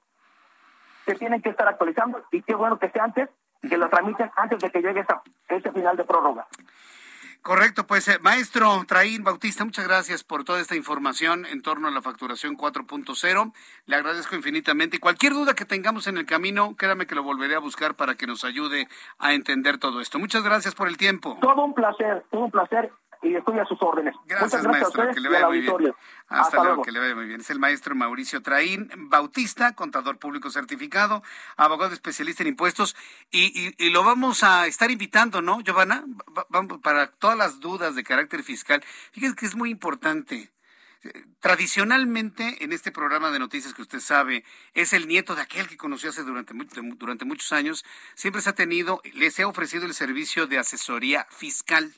[1.05, 3.29] Se tienen que estar actualizando y qué bueno que sea antes,
[3.61, 6.47] que lo tramiten antes de que llegue esa, ese final de prórroga.
[7.41, 11.91] Correcto, pues eh, maestro Traín Bautista, muchas gracias por toda esta información en torno a
[11.91, 13.51] la facturación 4.0.
[13.87, 17.55] Le agradezco infinitamente y cualquier duda que tengamos en el camino, créame que lo volveré
[17.55, 18.87] a buscar para que nos ayude
[19.17, 20.19] a entender todo esto.
[20.19, 21.39] Muchas gracias por el tiempo.
[21.41, 22.91] Todo un placer, todo un placer
[23.21, 24.15] y estoy a sus órdenes.
[24.25, 25.11] Gracias, maestro.
[25.13, 25.93] que le vaya muy bien.
[26.27, 27.41] Hasta, luego, que le vaya muy bien.
[27.41, 31.21] Es el maestro Mauricio Traín Bautista, contador público certificado,
[31.55, 32.95] abogado especialista en impuestos,
[33.29, 36.03] y, y, lo vamos a estar invitando, ¿no, Giovanna?
[36.81, 38.83] para todas las dudas de carácter fiscal.
[39.11, 40.51] Fíjese que es muy importante.
[41.39, 44.43] Tradicionalmente, en este programa de noticias que usted sabe,
[44.73, 46.53] es el nieto de aquel que conoció hace durante,
[46.97, 47.83] durante muchos años,
[48.13, 51.91] siempre se ha tenido, les ha ofrecido el servicio de asesoría fiscal.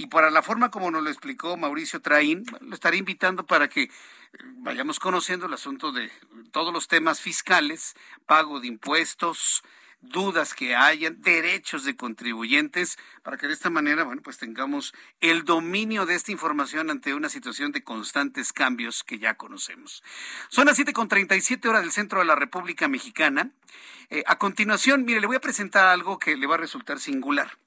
[0.00, 3.82] Y para la forma como nos lo explicó Mauricio Traín, lo estaré invitando para que
[3.82, 3.90] eh,
[4.56, 6.10] vayamos conociendo el asunto de
[6.52, 7.94] todos los temas fiscales,
[8.24, 9.62] pago de impuestos,
[10.00, 15.44] dudas que hayan, derechos de contribuyentes, para que de esta manera, bueno, pues tengamos el
[15.44, 20.02] dominio de esta información ante una situación de constantes cambios que ya conocemos.
[20.48, 23.50] Son las 7.37 horas del centro de la República Mexicana.
[24.08, 27.58] Eh, a continuación, mire, le voy a presentar algo que le va a resultar singular,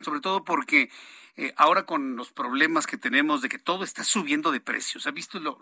[0.00, 0.90] sobre todo porque
[1.36, 5.10] eh, ahora con los problemas que tenemos de que todo está subiendo de precios, ha
[5.10, 5.58] visto lo,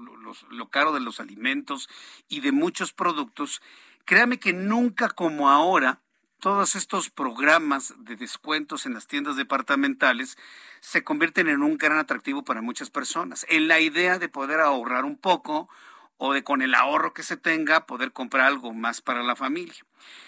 [0.51, 1.89] lo, caro de los alimentos
[2.29, 3.63] y de muchos productos,
[4.05, 6.01] créame que nunca como ahora
[6.41, 10.39] todos estos programas de descuentos en las tiendas departamentales
[10.81, 15.05] se convierten en un gran atractivo para muchas personas, en la idea de poder ahorrar
[15.05, 15.69] un poco
[16.17, 19.87] o de con el ahorro que se tenga poder comprar algo más para la familia.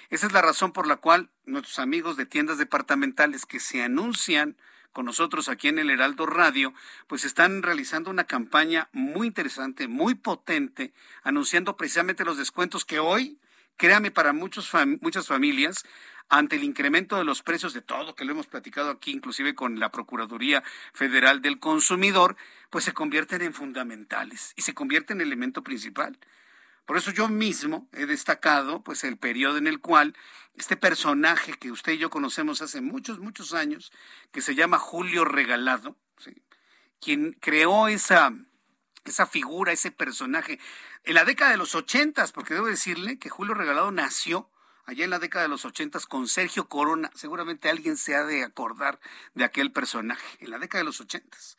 [0.08, 4.56] Esa es la razón por la cual nuestros amigos de tiendas departamentales que se anuncian
[4.92, 6.74] con nosotros aquí en el Heraldo Radio,
[7.06, 10.92] pues están realizando una campaña muy interesante, muy potente,
[11.22, 13.38] anunciando precisamente los descuentos que hoy,
[13.76, 14.70] créame, para muchos
[15.00, 15.84] muchas familias,
[16.28, 19.78] ante el incremento de los precios de todo, que lo hemos platicado aquí, inclusive con
[19.78, 20.62] la Procuraduría
[20.94, 22.36] Federal del Consumidor,
[22.70, 26.18] pues se convierten en fundamentales y se convierten en elemento principal.
[26.86, 30.16] Por eso yo mismo he destacado pues el periodo en el cual
[30.54, 33.92] este personaje que usted y yo conocemos hace muchos, muchos años,
[34.32, 35.96] que se llama Julio Regalado,
[37.00, 38.32] quien creó esa,
[39.04, 40.58] esa figura, ese personaje,
[41.04, 44.50] en la década de los ochentas, porque debo decirle que Julio Regalado nació
[44.84, 47.10] allá en la década de los ochentas con Sergio Corona.
[47.14, 49.00] Seguramente alguien se ha de acordar
[49.34, 51.56] de aquel personaje, en la década de los ochentas.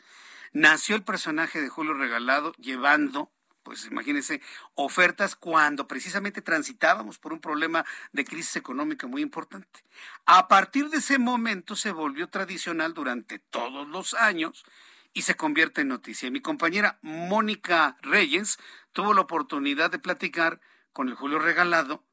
[0.51, 3.31] Nació el personaje de Julio Regalado llevando
[3.63, 4.41] pues imagínense,
[4.75, 9.83] ofertas cuando precisamente transitábamos por un problema de crisis económica muy importante.
[10.25, 14.65] A partir de ese momento se volvió tradicional durante todos los años
[15.13, 16.29] y se convierte en noticia.
[16.29, 18.57] Mi compañera Mónica Reyes
[18.91, 20.59] tuvo la oportunidad de platicar
[20.91, 22.03] con el Julio Regalado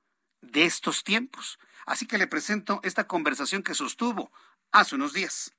[0.40, 1.58] de estos tiempos.
[1.86, 4.32] Así que le presento esta conversación que sostuvo
[4.70, 5.54] hace unos días.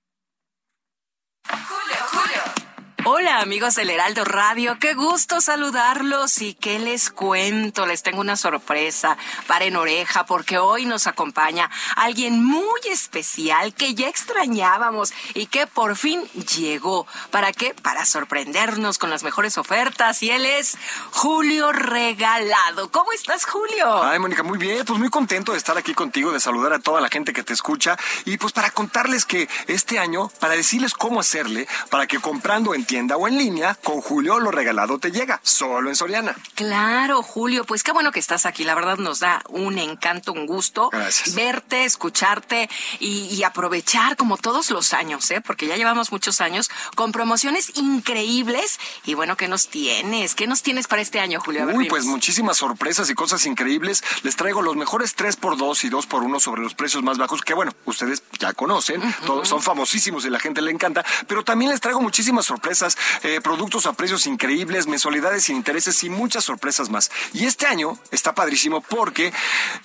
[3.03, 8.37] Hola amigos del Heraldo Radio, qué gusto saludarlos y qué les cuento, les tengo una
[8.37, 9.17] sorpresa,
[9.47, 15.95] paren oreja porque hoy nos acompaña alguien muy especial que ya extrañábamos y que por
[15.95, 16.21] fin
[16.55, 17.07] llegó.
[17.31, 17.73] ¿Para qué?
[17.73, 20.77] Para sorprendernos con las mejores ofertas y él es
[21.09, 22.91] Julio Regalado.
[22.91, 24.03] ¿Cómo estás Julio?
[24.03, 27.01] Ay Mónica, muy bien, pues muy contento de estar aquí contigo, de saludar a toda
[27.01, 31.19] la gente que te escucha y pues para contarles que este año, para decirles cómo
[31.19, 35.39] hacerle, para que comprando en tienda o en línea, con Julio lo regalado te llega,
[35.43, 36.35] solo en Soriana.
[36.55, 38.65] Claro, Julio, pues qué bueno que estás aquí.
[38.65, 40.89] La verdad nos da un encanto, un gusto
[41.33, 42.69] verte, escucharte
[42.99, 45.39] y, aprovechar como todos los años, ¿eh?
[45.39, 48.77] porque ya llevamos muchos años con promociones increíbles.
[49.05, 50.35] Y bueno, ¿qué nos tienes?
[50.35, 51.65] ¿Qué nos tienes para este año, Julio?
[51.73, 54.03] Uy, pues muchísimas sorpresas y cosas increíbles.
[54.23, 58.21] Les traigo los mejores 3x2 y 2x1 sobre los precios más bajos, que bueno, ustedes
[58.37, 62.45] ya conocen, todos son famosísimos y la gente le encanta, pero también les traigo muchísimas
[62.45, 62.80] sorpresas
[63.23, 67.11] eh, productos a precios increíbles, mensualidades sin intereses y muchas sorpresas más.
[67.33, 69.33] Y este año está padrísimo porque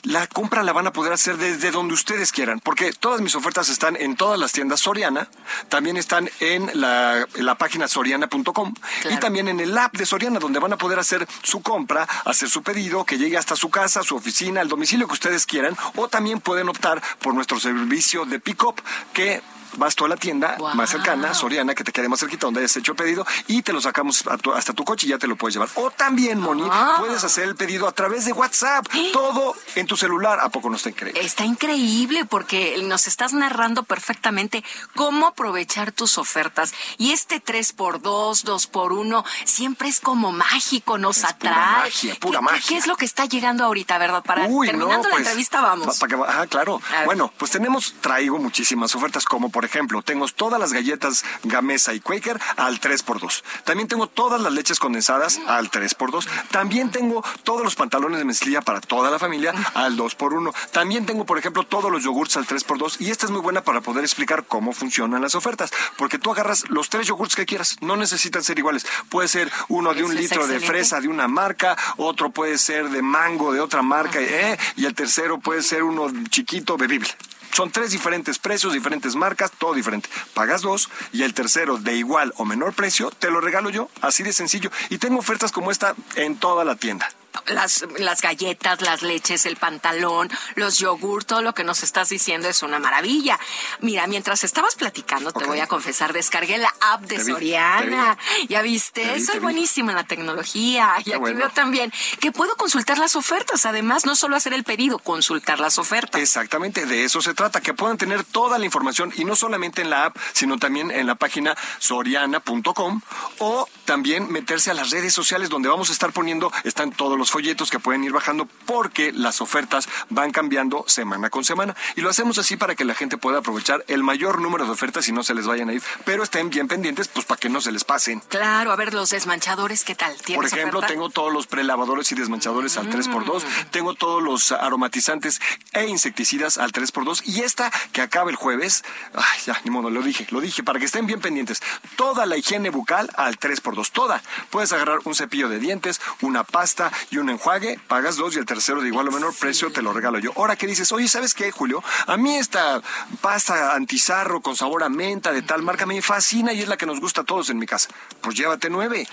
[0.02, 3.68] la compra la van a poder hacer desde donde ustedes quieran, porque todas mis ofertas
[3.68, 5.28] están en todas las tiendas Soriana,
[5.68, 7.26] también están en la,
[7.58, 8.74] página soriana.com
[9.10, 12.48] y también en el app de Soriana, donde van a poder hacer su compra, hacer
[12.48, 16.08] su pedido, que llegue hasta su casa, su oficina, el domicilio que ustedes quieran, o
[16.08, 18.80] también pueden optar por nuestro servicio de pick-up,
[19.12, 19.42] que
[19.76, 22.76] vas tú a la tienda más cercana, Soriana, que te quede más cerquita donde hayas
[22.76, 25.54] hecho el pedido y te lo sacamos hasta tu coche y ya te lo puedes
[25.54, 25.68] llevar.
[25.74, 30.40] O también, Moni, puedes hacer el pedido a través de WhatsApp, todo en tu celular.
[30.40, 31.20] ¿A poco no está increíble?
[31.20, 36.72] Está increíble porque nos estás narrando perfectamente cómo aprovechar tus ofertas.
[36.98, 38.00] Y este 3x2,
[38.44, 41.54] 2x1, siempre es como mágico, nos atrae.
[41.54, 42.62] Pura magia, pura magia.
[42.68, 44.22] ¿Qué es lo que está llegando ahorita, verdad?
[44.22, 45.98] Para terminando la pues, entrevista, vamos.
[46.26, 46.80] ah, claro.
[47.04, 52.00] Bueno, pues tenemos, traigo muchísimas ofertas como por ejemplo, tengo todas las galletas Gamesa y
[52.00, 53.42] Quaker al 3x2.
[53.64, 56.26] También tengo todas las leches condensadas al 3x2.
[56.50, 60.54] También tengo todos los pantalones de mezclilla para toda la familia al 2x1.
[60.72, 63.00] También tengo, por ejemplo, todos los yogurts al 3x2.
[63.00, 65.70] Y esta es muy buena para poder explicar cómo funcionan las ofertas.
[65.96, 67.76] Porque tú agarras los tres yogurts que quieras.
[67.80, 68.86] No necesitan ser iguales.
[69.08, 73.02] Puede ser uno de un litro de fresa de una marca, otro puede ser de
[73.02, 74.58] mango de otra marca, ¿eh?
[74.76, 77.10] y el tercero puede ser uno chiquito bebible.
[77.52, 80.08] Son tres diferentes precios, diferentes marcas, todo diferente.
[80.34, 84.22] Pagas dos y el tercero de igual o menor precio te lo regalo yo, así
[84.22, 84.70] de sencillo.
[84.90, 87.08] Y tengo ofertas como esta en toda la tienda
[87.46, 92.48] las, las galletas, las leches, el pantalón, los yogur, todo lo que nos estás diciendo
[92.48, 93.38] es una maravilla.
[93.80, 98.18] Mira, mientras estabas platicando, te voy a confesar, descargué la app de Soriana.
[98.48, 100.94] ya viste, soy buenísima en la tecnología.
[101.04, 103.66] Y aquí veo también que puedo consultar las ofertas.
[103.66, 106.20] Además, no solo hacer el pedido, consultar las ofertas.
[106.20, 109.90] Exactamente, de eso se trata, que puedan tener toda la información y no solamente en
[109.90, 113.00] la app, sino también en la página soriana.com
[113.38, 117.25] o también meterse a las redes sociales donde vamos a estar poniendo, están todos los
[117.26, 121.74] los folletos que pueden ir bajando porque las ofertas van cambiando semana con semana.
[121.96, 125.08] Y lo hacemos así para que la gente pueda aprovechar el mayor número de ofertas
[125.08, 125.82] y no se les vayan a ir.
[126.04, 128.20] Pero estén bien pendientes, pues para que no se les pasen.
[128.28, 130.14] Claro, a ver, los desmanchadores, ¿qué tal?
[130.36, 133.42] Por ejemplo, tengo todos los prelavadores y desmanchadores al 3x2.
[133.42, 133.70] Mm.
[133.72, 135.40] Tengo todos los aromatizantes
[135.72, 137.22] e insecticidas al 3x2.
[137.24, 138.84] Y esta que acaba el jueves,
[139.14, 141.60] ay, ya, ni modo, lo dije, lo dije, para que estén bien pendientes.
[141.96, 144.22] Toda la higiene bucal al 3x2, toda.
[144.50, 148.46] Puedes agarrar un cepillo de dientes, una pasta y un enjuague, pagas dos y el
[148.46, 150.32] tercero de igual o menor precio te lo regalo yo.
[150.36, 151.82] Ahora que dices, oye, ¿sabes qué, Julio?
[152.06, 152.80] A mí esta
[153.20, 156.86] pasta antizarro con sabor a menta de tal marca me fascina y es la que
[156.86, 157.88] nos gusta a todos en mi casa.
[158.20, 159.06] Pues llévate nueve.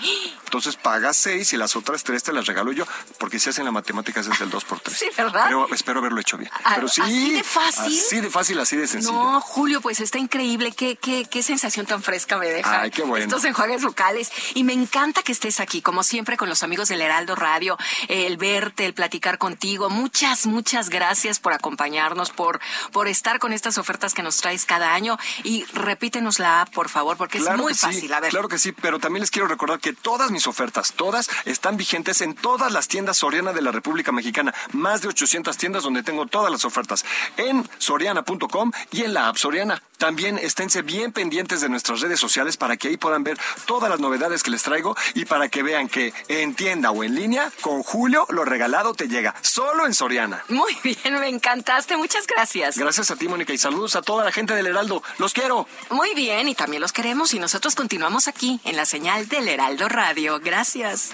[0.44, 2.84] Entonces pagas seis y las otras tres te las regalo yo,
[3.18, 5.44] porque si hacen la matemática es del 2 por 3 Sí, ¿verdad?
[5.46, 6.50] Pero espero haberlo hecho bien.
[6.64, 7.00] Ah, Pero sí.
[7.00, 8.00] ¿Así de fácil?
[8.00, 9.12] Así de fácil, así de sencillo.
[9.12, 10.72] No, Julio, pues está increíble.
[10.72, 12.82] Qué, qué, qué sensación tan fresca me deja.
[12.82, 13.24] Ay, qué bueno.
[13.24, 14.30] Estos enjuagues locales.
[14.54, 17.76] Y me encanta que estés aquí, como siempre, con los amigos del Heraldo Radio,
[18.08, 19.90] el verte, el platicar contigo.
[19.90, 22.60] Muchas, muchas gracias por acompañarnos, por,
[22.92, 25.18] por estar con estas ofertas que nos traes cada año.
[25.42, 28.12] Y repítenos la app, por favor, porque es muy fácil.
[28.12, 28.30] A ver.
[28.30, 32.20] Claro que sí, pero también les quiero recordar que todas mis ofertas, todas, están vigentes
[32.20, 34.54] en todas las tiendas Soriana de la República Mexicana.
[34.72, 37.04] Más de 800 tiendas donde tengo todas las ofertas.
[37.36, 39.82] En soriana.com y en la app Soriana.
[39.98, 44.00] También esténse bien pendientes de nuestras redes sociales para que ahí puedan ver todas las
[44.00, 47.82] novedades que les traigo y para que vean que en tienda o en línea, con
[47.82, 49.34] Julio lo regalado te llega.
[49.42, 50.44] Solo en Soriana.
[50.48, 51.96] Muy bien, me encantaste.
[51.96, 52.76] Muchas gracias.
[52.76, 55.02] Gracias a ti, Mónica, y saludos a toda la gente del Heraldo.
[55.18, 55.66] Los quiero.
[55.90, 59.88] Muy bien, y también los queremos y nosotros continuamos aquí en la señal del Heraldo
[59.88, 60.40] Radio.
[60.40, 61.12] Gracias.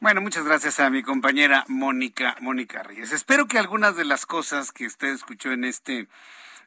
[0.00, 3.12] Bueno, muchas gracias a mi compañera Mónica, Mónica Reyes.
[3.12, 6.06] Espero que algunas de las cosas que usted escuchó en este,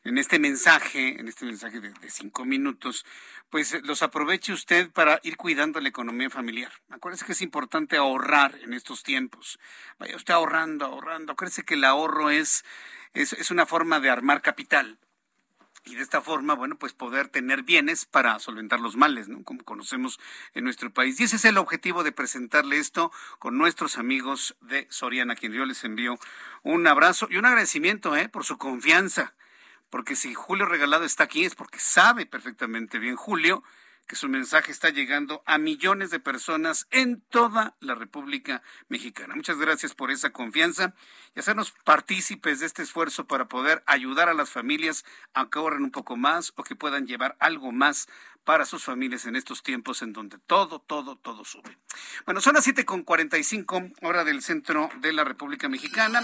[0.04, 3.06] en este mensaje, en este mensaje de, cinco minutos,
[3.50, 6.72] pues los aproveche usted para ir cuidando la economía familiar.
[6.90, 9.60] Acuérdese que es importante ahorrar en estos tiempos.
[10.00, 11.34] Vaya usted ahorrando, ahorrando.
[11.34, 12.64] Acuérdese que el ahorro es,
[13.14, 14.98] es, es una forma de armar capital
[15.84, 19.44] y de esta forma, bueno, pues poder tener bienes para solventar los males, ¿no?
[19.44, 20.20] Como conocemos
[20.54, 21.20] en nuestro país.
[21.20, 25.54] Y ese es el objetivo de presentarle esto con nuestros amigos de Soriana, a quien
[25.54, 26.20] yo les envío
[26.62, 28.30] un abrazo y un agradecimiento, ¿eh?
[28.30, 29.34] Por su confianza.
[29.92, 33.62] Porque si Julio Regalado está aquí es porque sabe perfectamente bien Julio
[34.08, 39.36] que su mensaje está llegando a millones de personas en toda la República Mexicana.
[39.36, 40.94] Muchas gracias por esa confianza
[41.36, 45.84] y hacernos partícipes de este esfuerzo para poder ayudar a las familias a que ahorren
[45.84, 48.10] un poco más o que puedan llevar algo más
[48.44, 51.78] para sus familias en estos tiempos en donde todo, todo, todo sube.
[52.26, 56.22] Bueno, son las 7.45 hora del centro de la República Mexicana.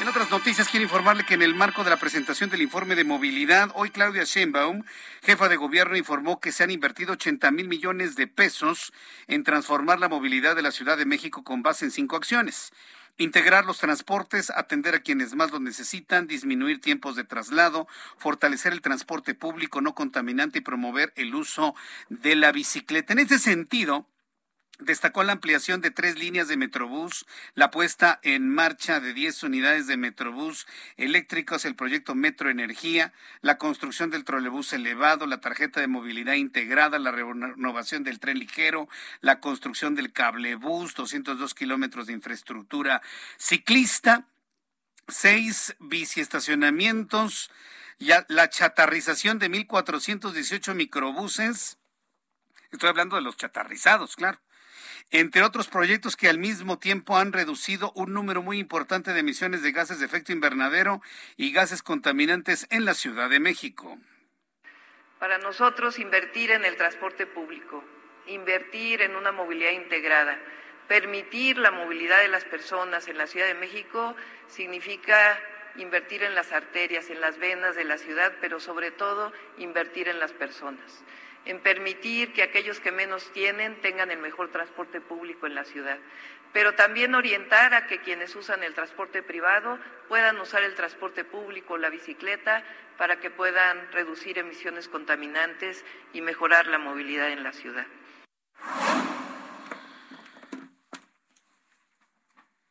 [0.00, 3.04] En otras noticias quiero informarle que en el marco de la presentación del informe de
[3.04, 4.84] movilidad, hoy Claudia Sheinbaum,
[5.22, 8.92] jefa de gobierno, informó que se han invertido 80 mil millones de pesos
[9.26, 12.72] en transformar la movilidad de la Ciudad de México con base en cinco acciones
[13.18, 17.86] integrar los transportes, atender a quienes más lo necesitan, disminuir tiempos de traslado,
[18.18, 21.74] fortalecer el transporte público no contaminante y promover el uso
[22.08, 23.12] de la bicicleta.
[23.12, 24.06] En ese sentido,
[24.78, 27.24] Destacó la ampliación de tres líneas de Metrobús,
[27.54, 30.66] la puesta en marcha de diez unidades de Metrobús
[30.98, 36.98] eléctricos, el proyecto Metro Energía, la construcción del trolebús elevado, la tarjeta de movilidad integrada,
[36.98, 38.86] la renovación del tren ligero,
[39.22, 43.00] la construcción del cablebús, 202 kilómetros de infraestructura
[43.38, 44.26] ciclista,
[45.08, 47.50] seis biciestacionamientos,
[47.98, 51.78] la chatarrización de 1.418 microbuses.
[52.70, 54.38] Estoy hablando de los chatarrizados, claro
[55.10, 59.62] entre otros proyectos que al mismo tiempo han reducido un número muy importante de emisiones
[59.62, 61.00] de gases de efecto invernadero
[61.36, 63.98] y gases contaminantes en la Ciudad de México.
[65.18, 67.82] Para nosotros, invertir en el transporte público,
[68.26, 70.38] invertir en una movilidad integrada,
[70.88, 74.14] permitir la movilidad de las personas en la Ciudad de México
[74.48, 75.38] significa
[75.76, 80.18] invertir en las arterias, en las venas de la ciudad, pero sobre todo invertir en
[80.18, 81.04] las personas
[81.46, 85.98] en permitir que aquellos que menos tienen tengan el mejor transporte público en la ciudad,
[86.52, 89.78] pero también orientar a que quienes usan el transporte privado
[90.08, 92.64] puedan usar el transporte público, la bicicleta,
[92.98, 97.86] para que puedan reducir emisiones contaminantes y mejorar la movilidad en la ciudad.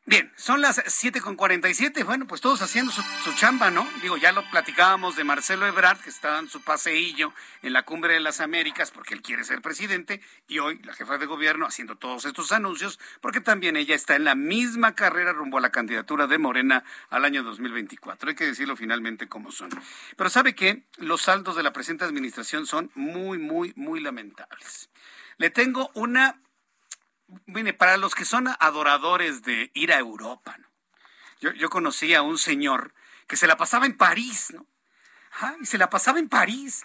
[0.07, 1.35] Bien, son las siete con
[1.73, 2.03] siete.
[2.03, 3.87] Bueno, pues todos haciendo su, chamba, ¿no?
[4.03, 7.33] Digo, ya lo platicábamos de Marcelo Ebrard, que está en su paseillo
[7.63, 11.17] en la Cumbre de las Américas porque él quiere ser presidente, y hoy la jefa
[11.17, 15.57] de gobierno haciendo todos estos anuncios porque también ella está en la misma carrera rumbo
[15.57, 18.29] a la candidatura de Morena al año 2024.
[18.29, 19.71] Hay que decirlo finalmente como son.
[20.15, 20.83] Pero ¿sabe qué?
[20.97, 24.91] Los saldos de la presente administración son muy, muy, muy lamentables.
[25.37, 26.39] Le tengo una
[27.45, 30.67] mire, para los que son adoradores de ir a Europa, ¿no?
[31.39, 32.93] yo, yo conocí a un señor
[33.27, 34.67] que se la pasaba en París, ¿no?
[35.61, 36.83] y se la pasaba en París.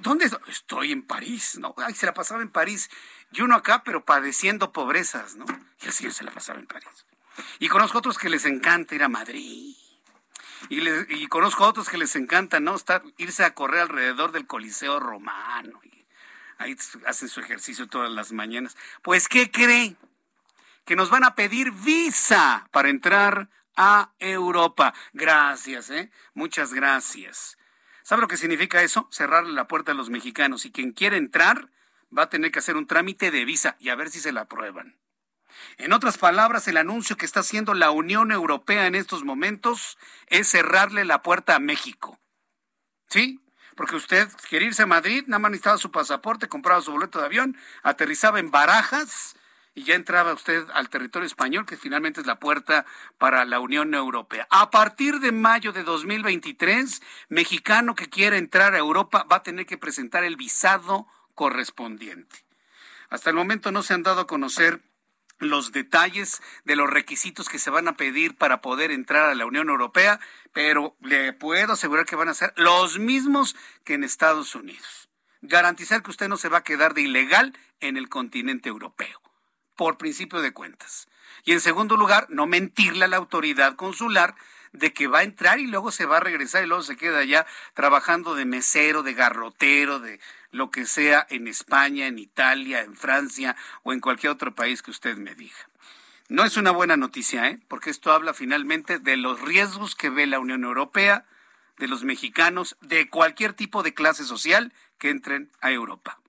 [0.00, 0.92] ¿Dónde estoy?
[0.92, 1.74] en París, ¿no?
[1.78, 2.90] Ay, se la pasaba en París.
[3.32, 5.44] Y uno acá, pero padeciendo pobrezas, ¿no?
[5.82, 7.06] Y el señor se la pasaba en París.
[7.58, 9.74] Y conozco otros que les encanta ir a Madrid.
[10.70, 12.74] Y, conozco otros que les encanta, ¿no?
[12.74, 15.80] Estar, irse a correr alrededor del Coliseo Romano.
[15.82, 15.93] Y
[16.64, 16.76] ahí
[17.06, 18.76] hacen su ejercicio todas las mañanas.
[19.02, 19.96] Pues, ¿qué creen?
[20.84, 24.94] Que nos van a pedir visa para entrar a Europa.
[25.12, 26.10] Gracias, ¿eh?
[26.34, 27.58] Muchas gracias.
[28.02, 29.08] ¿Sabe lo que significa eso?
[29.10, 30.64] Cerrarle la puerta a los mexicanos.
[30.64, 31.70] Y quien quiere entrar
[32.16, 34.42] va a tener que hacer un trámite de visa y a ver si se la
[34.42, 34.98] aprueban.
[35.78, 40.48] En otras palabras, el anuncio que está haciendo la Unión Europea en estos momentos es
[40.48, 42.18] cerrarle la puerta a México.
[43.08, 43.40] ¿Sí?
[43.76, 47.26] Porque usted quiere irse a Madrid, nada más necesitaba su pasaporte, compraba su boleto de
[47.26, 49.36] avión, aterrizaba en Barajas
[49.74, 52.86] y ya entraba usted al territorio español, que finalmente es la puerta
[53.18, 54.46] para la Unión Europea.
[54.50, 59.66] A partir de mayo de 2023, mexicano que quiera entrar a Europa va a tener
[59.66, 62.44] que presentar el visado correspondiente.
[63.10, 64.80] Hasta el momento no se han dado a conocer
[65.44, 69.46] los detalles de los requisitos que se van a pedir para poder entrar a la
[69.46, 70.20] Unión Europea,
[70.52, 75.08] pero le puedo asegurar que van a ser los mismos que en Estados Unidos.
[75.42, 79.20] Garantizar que usted no se va a quedar de ilegal en el continente europeo,
[79.76, 81.08] por principio de cuentas.
[81.44, 84.34] Y en segundo lugar, no mentirle a la autoridad consular
[84.74, 87.18] de que va a entrar y luego se va a regresar y luego se queda
[87.18, 90.20] allá trabajando de mesero, de garrotero, de
[90.54, 94.92] lo que sea en España, en Italia, en Francia o en cualquier otro país que
[94.92, 95.68] usted me diga.
[96.28, 97.58] No es una buena noticia, ¿eh?
[97.66, 101.26] porque esto habla finalmente de los riesgos que ve la Unión Europea,
[101.78, 106.20] de los mexicanos, de cualquier tipo de clase social que entren a Europa.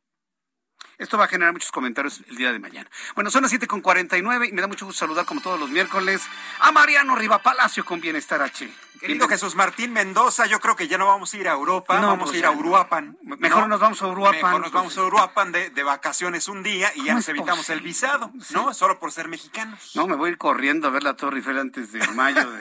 [0.98, 2.90] Esto va a generar muchos comentarios el día de mañana.
[3.16, 6.22] Bueno, son las 7.49 y me da mucho gusto saludar como todos los miércoles
[6.60, 8.70] a Mariano Riva Palacio con Bienestar H.
[9.00, 12.30] Querido Jesús Martín Mendoza, yo creo que ya no vamos a ir a Europa, vamos
[12.30, 13.18] a pues ir a Uruapan.
[13.22, 14.42] Mejor nos vamos a Uruapan.
[14.42, 18.32] Mejor nos vamos a Uruapan de, vacaciones un día y ya nos evitamos el visado,
[18.52, 18.74] ¿no?
[18.74, 19.92] Solo por ser mexicanos.
[19.96, 22.60] No, me voy a ir corriendo a ver la Torre Eiffel antes de mayo de,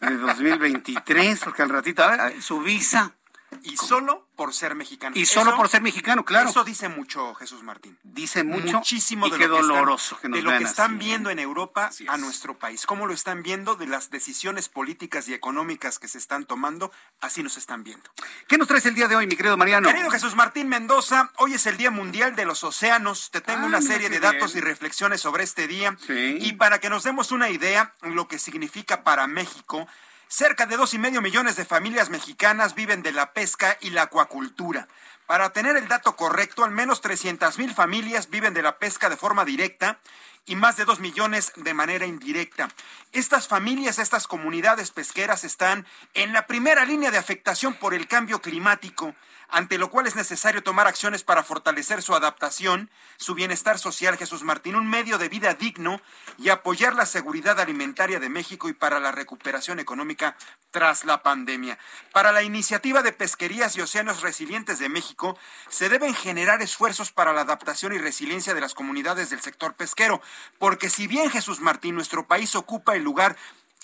[0.00, 3.17] de 2023, porque al ratito, a ver, su visa.
[3.62, 5.16] Y solo por ser mexicano.
[5.16, 6.50] Y solo por ser mexicano, claro.
[6.50, 7.98] Eso dice mucho, Jesús Martín.
[8.02, 8.78] Dice mucho.
[8.78, 9.62] Muchísimo y de qué lo que
[9.94, 12.86] están, que de lo que están viendo en Europa a nuestro país.
[12.86, 17.42] Cómo lo están viendo de las decisiones políticas y económicas que se están tomando, así
[17.42, 18.10] nos están viendo.
[18.46, 19.88] ¿Qué nos traes el día de hoy, mi querido Mariano?
[19.88, 23.30] Querido Jesús Martín Mendoza, hoy es el Día Mundial de los Océanos.
[23.30, 25.96] Te tengo una serie de datos y reflexiones sobre este día.
[26.08, 29.88] Y para que nos demos una idea lo que significa para México,
[30.30, 34.02] Cerca de dos y medio millones de familias mexicanas viven de la pesca y la
[34.02, 34.86] acuacultura.
[35.26, 39.16] Para tener el dato correcto, al menos 300 mil familias viven de la pesca de
[39.16, 40.00] forma directa
[40.44, 42.68] y más de dos millones de manera indirecta.
[43.12, 48.42] Estas familias, estas comunidades pesqueras están en la primera línea de afectación por el cambio
[48.42, 49.14] climático
[49.48, 54.42] ante lo cual es necesario tomar acciones para fortalecer su adaptación, su bienestar social, Jesús
[54.42, 56.00] Martín, un medio de vida digno
[56.36, 60.36] y apoyar la seguridad alimentaria de México y para la recuperación económica
[60.70, 61.78] tras la pandemia.
[62.12, 65.38] Para la iniciativa de pesquerías y océanos resilientes de México,
[65.68, 70.20] se deben generar esfuerzos para la adaptación y resiliencia de las comunidades del sector pesquero,
[70.58, 73.36] porque si bien Jesús Martín, nuestro país ocupa el lugar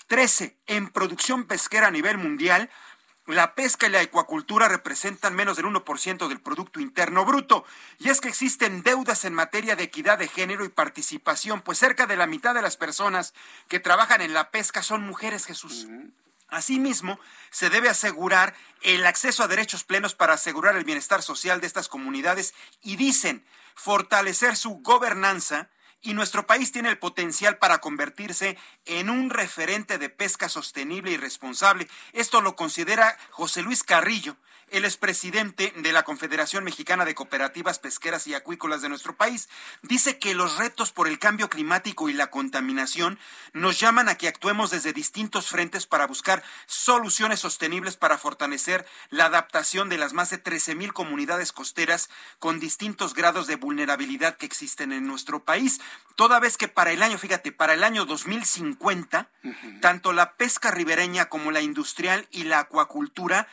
[0.07, 2.69] 13 en producción pesquera a nivel mundial,
[3.27, 7.65] la pesca y la acuacultura representan menos del 1% del Producto Interno Bruto.
[7.97, 12.05] Y es que existen deudas en materia de equidad de género y participación, pues cerca
[12.05, 13.33] de la mitad de las personas
[13.67, 15.87] que trabajan en la pesca son mujeres, Jesús.
[16.49, 17.19] Asimismo,
[17.49, 21.87] se debe asegurar el acceso a derechos plenos para asegurar el bienestar social de estas
[21.87, 22.53] comunidades
[22.83, 23.43] y dicen
[23.73, 25.69] fortalecer su gobernanza
[26.01, 31.17] y nuestro país tiene el potencial para convertirse en un referente de pesca sostenible y
[31.17, 31.87] responsable.
[32.13, 34.37] Esto lo considera José Luis Carrillo,
[34.71, 39.47] él es presidente de la Confederación Mexicana de Cooperativas Pesqueras y Acuícolas de nuestro país.
[39.81, 43.19] Dice que los retos por el cambio climático y la contaminación
[43.53, 49.25] nos llaman a que actuemos desde distintos frentes para buscar soluciones sostenibles para fortalecer la
[49.25, 52.09] adaptación de las más de 13 mil comunidades costeras
[52.39, 55.79] con distintos grados de vulnerabilidad que existen en nuestro país.
[56.15, 59.29] Toda vez que para el año, fíjate, para el año 2050,
[59.81, 63.47] tanto la pesca ribereña como la industrial y la acuacultura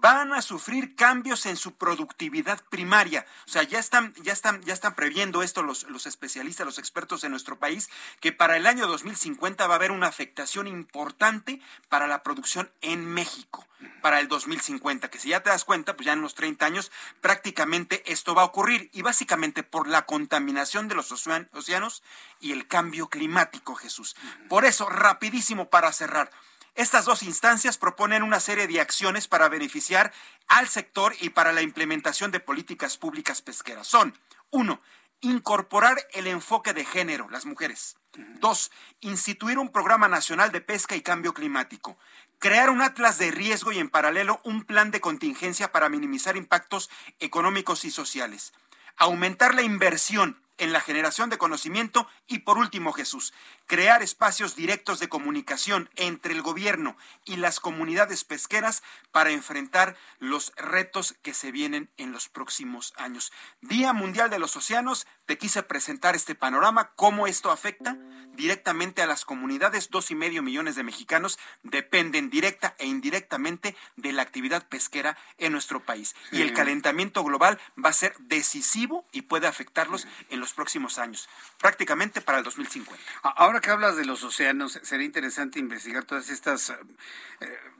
[0.00, 3.26] van a sufrir cambios en su productividad primaria.
[3.46, 7.24] O sea, ya están, ya están, ya están previendo esto los, los especialistas, los expertos
[7.24, 7.88] en nuestro país,
[8.20, 13.06] que para el año 2050 va a haber una afectación importante para la producción en
[13.06, 13.66] México
[14.00, 16.92] para el 2050, que si ya te das cuenta, pues ya en unos 30 años
[17.20, 22.02] prácticamente esto va a ocurrir y básicamente por la contaminación de los océanos
[22.40, 24.16] y el cambio climático, Jesús.
[24.48, 26.30] Por eso, rapidísimo para cerrar,
[26.76, 30.12] estas dos instancias proponen una serie de acciones para beneficiar
[30.46, 33.86] al sector y para la implementación de políticas públicas pesqueras.
[33.86, 34.16] Son,
[34.50, 34.80] uno,
[35.20, 37.96] incorporar el enfoque de género, las mujeres.
[38.40, 38.70] Dos,
[39.00, 41.98] instituir un programa nacional de pesca y cambio climático.
[42.38, 46.90] Crear un atlas de riesgo y en paralelo un plan de contingencia para minimizar impactos
[47.18, 48.52] económicos y sociales.
[48.96, 53.32] Aumentar la inversión en la generación de conocimiento y por último Jesús,
[53.66, 60.52] crear espacios directos de comunicación entre el gobierno y las comunidades pesqueras para enfrentar los
[60.56, 63.32] retos que se vienen en los próximos años.
[63.60, 67.96] Día Mundial de los Océanos, te quise presentar este panorama, cómo esto afecta
[68.36, 69.90] directamente a las comunidades.
[69.90, 75.52] Dos y medio millones de mexicanos dependen directa e indirectamente de la actividad pesquera en
[75.52, 76.14] nuestro país.
[76.30, 81.28] Y el calentamiento global va a ser decisivo y puede afectarlos en los próximos años,
[81.58, 83.02] prácticamente para el 2050.
[83.22, 86.76] Ahora que hablas de los océanos, sería interesante investigar todas estas eh,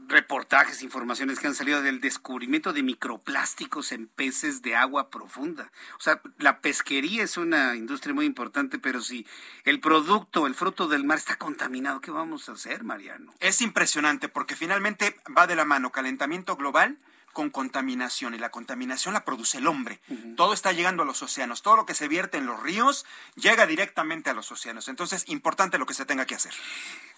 [0.08, 5.70] reportajes, informaciones que han salido del descubrimiento de microplásticos en peces de agua profunda.
[5.98, 9.26] O sea, la pesquería es una industria muy importante, pero si
[9.64, 13.34] el producto, el fruto del mar está contaminado, ¿qué vamos a hacer, Mariano?
[13.40, 16.96] Es impresionante porque finalmente va de la mano calentamiento global
[17.36, 20.00] con contaminación y la contaminación la produce el hombre.
[20.38, 23.04] Todo está llegando a los océanos, todo lo que se vierte en los ríos
[23.34, 24.88] llega directamente a los océanos.
[24.88, 26.54] Entonces, importante lo que se tenga que hacer.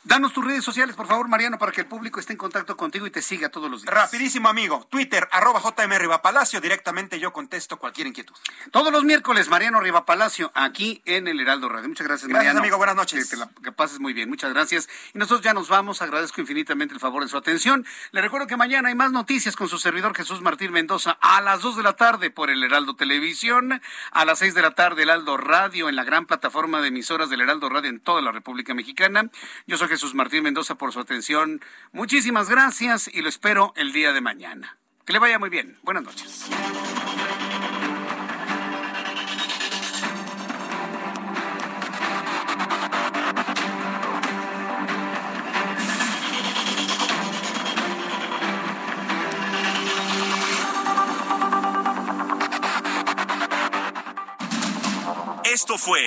[0.04, 3.06] Danos tus redes sociales, por favor, Mariano, para que el público esté en contacto contigo
[3.06, 3.92] y te siga todos los días.
[3.92, 4.86] Rapidísimo, amigo.
[4.90, 6.60] Twitter, arroba JM Rivapalacio.
[6.60, 8.34] Directamente yo contesto cualquier inquietud.
[8.70, 11.88] Todos los miércoles, Mariano Rivapalacio, aquí en el Heraldo Radio.
[11.88, 12.60] Muchas gracias, Mariano.
[12.60, 12.76] Amigo.
[12.76, 13.28] Buenas noches.
[13.28, 14.28] Que, que, pases muy bien.
[14.28, 14.88] Muchas gracias.
[15.14, 16.00] Y nosotros ya nos vamos.
[16.00, 17.84] Agradezco infinitamente el favor de su atención.
[18.12, 21.62] Le recuerdo que mañana hay más noticias con su servidor Jesús Martín Mendoza a las
[21.62, 23.80] 2 de la tarde por el Heraldo Televisión,
[24.10, 27.40] a las 6 de la tarde Heraldo Radio en la gran plataforma de emisoras del
[27.40, 29.30] Heraldo Radio en toda la República Mexicana.
[29.66, 31.60] Yo soy Jesús Martín Mendoza por su atención.
[31.92, 34.76] Muchísimas gracias y lo espero el día de mañana.
[35.04, 35.78] Que le vaya muy bien.
[35.82, 36.48] Buenas noches.
[55.70, 56.00] Esto fue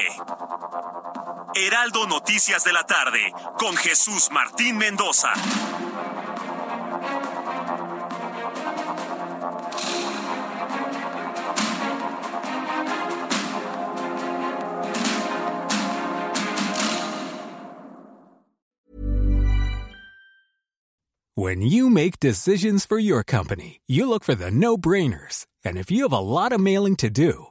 [1.54, 3.20] Heraldo Noticias de la tarde
[3.60, 5.34] con Jesús Martín Mendoza.
[21.36, 25.46] When you make decisions for your company, you look for the no-brainers.
[25.64, 27.51] And if you have a lot of mailing to do,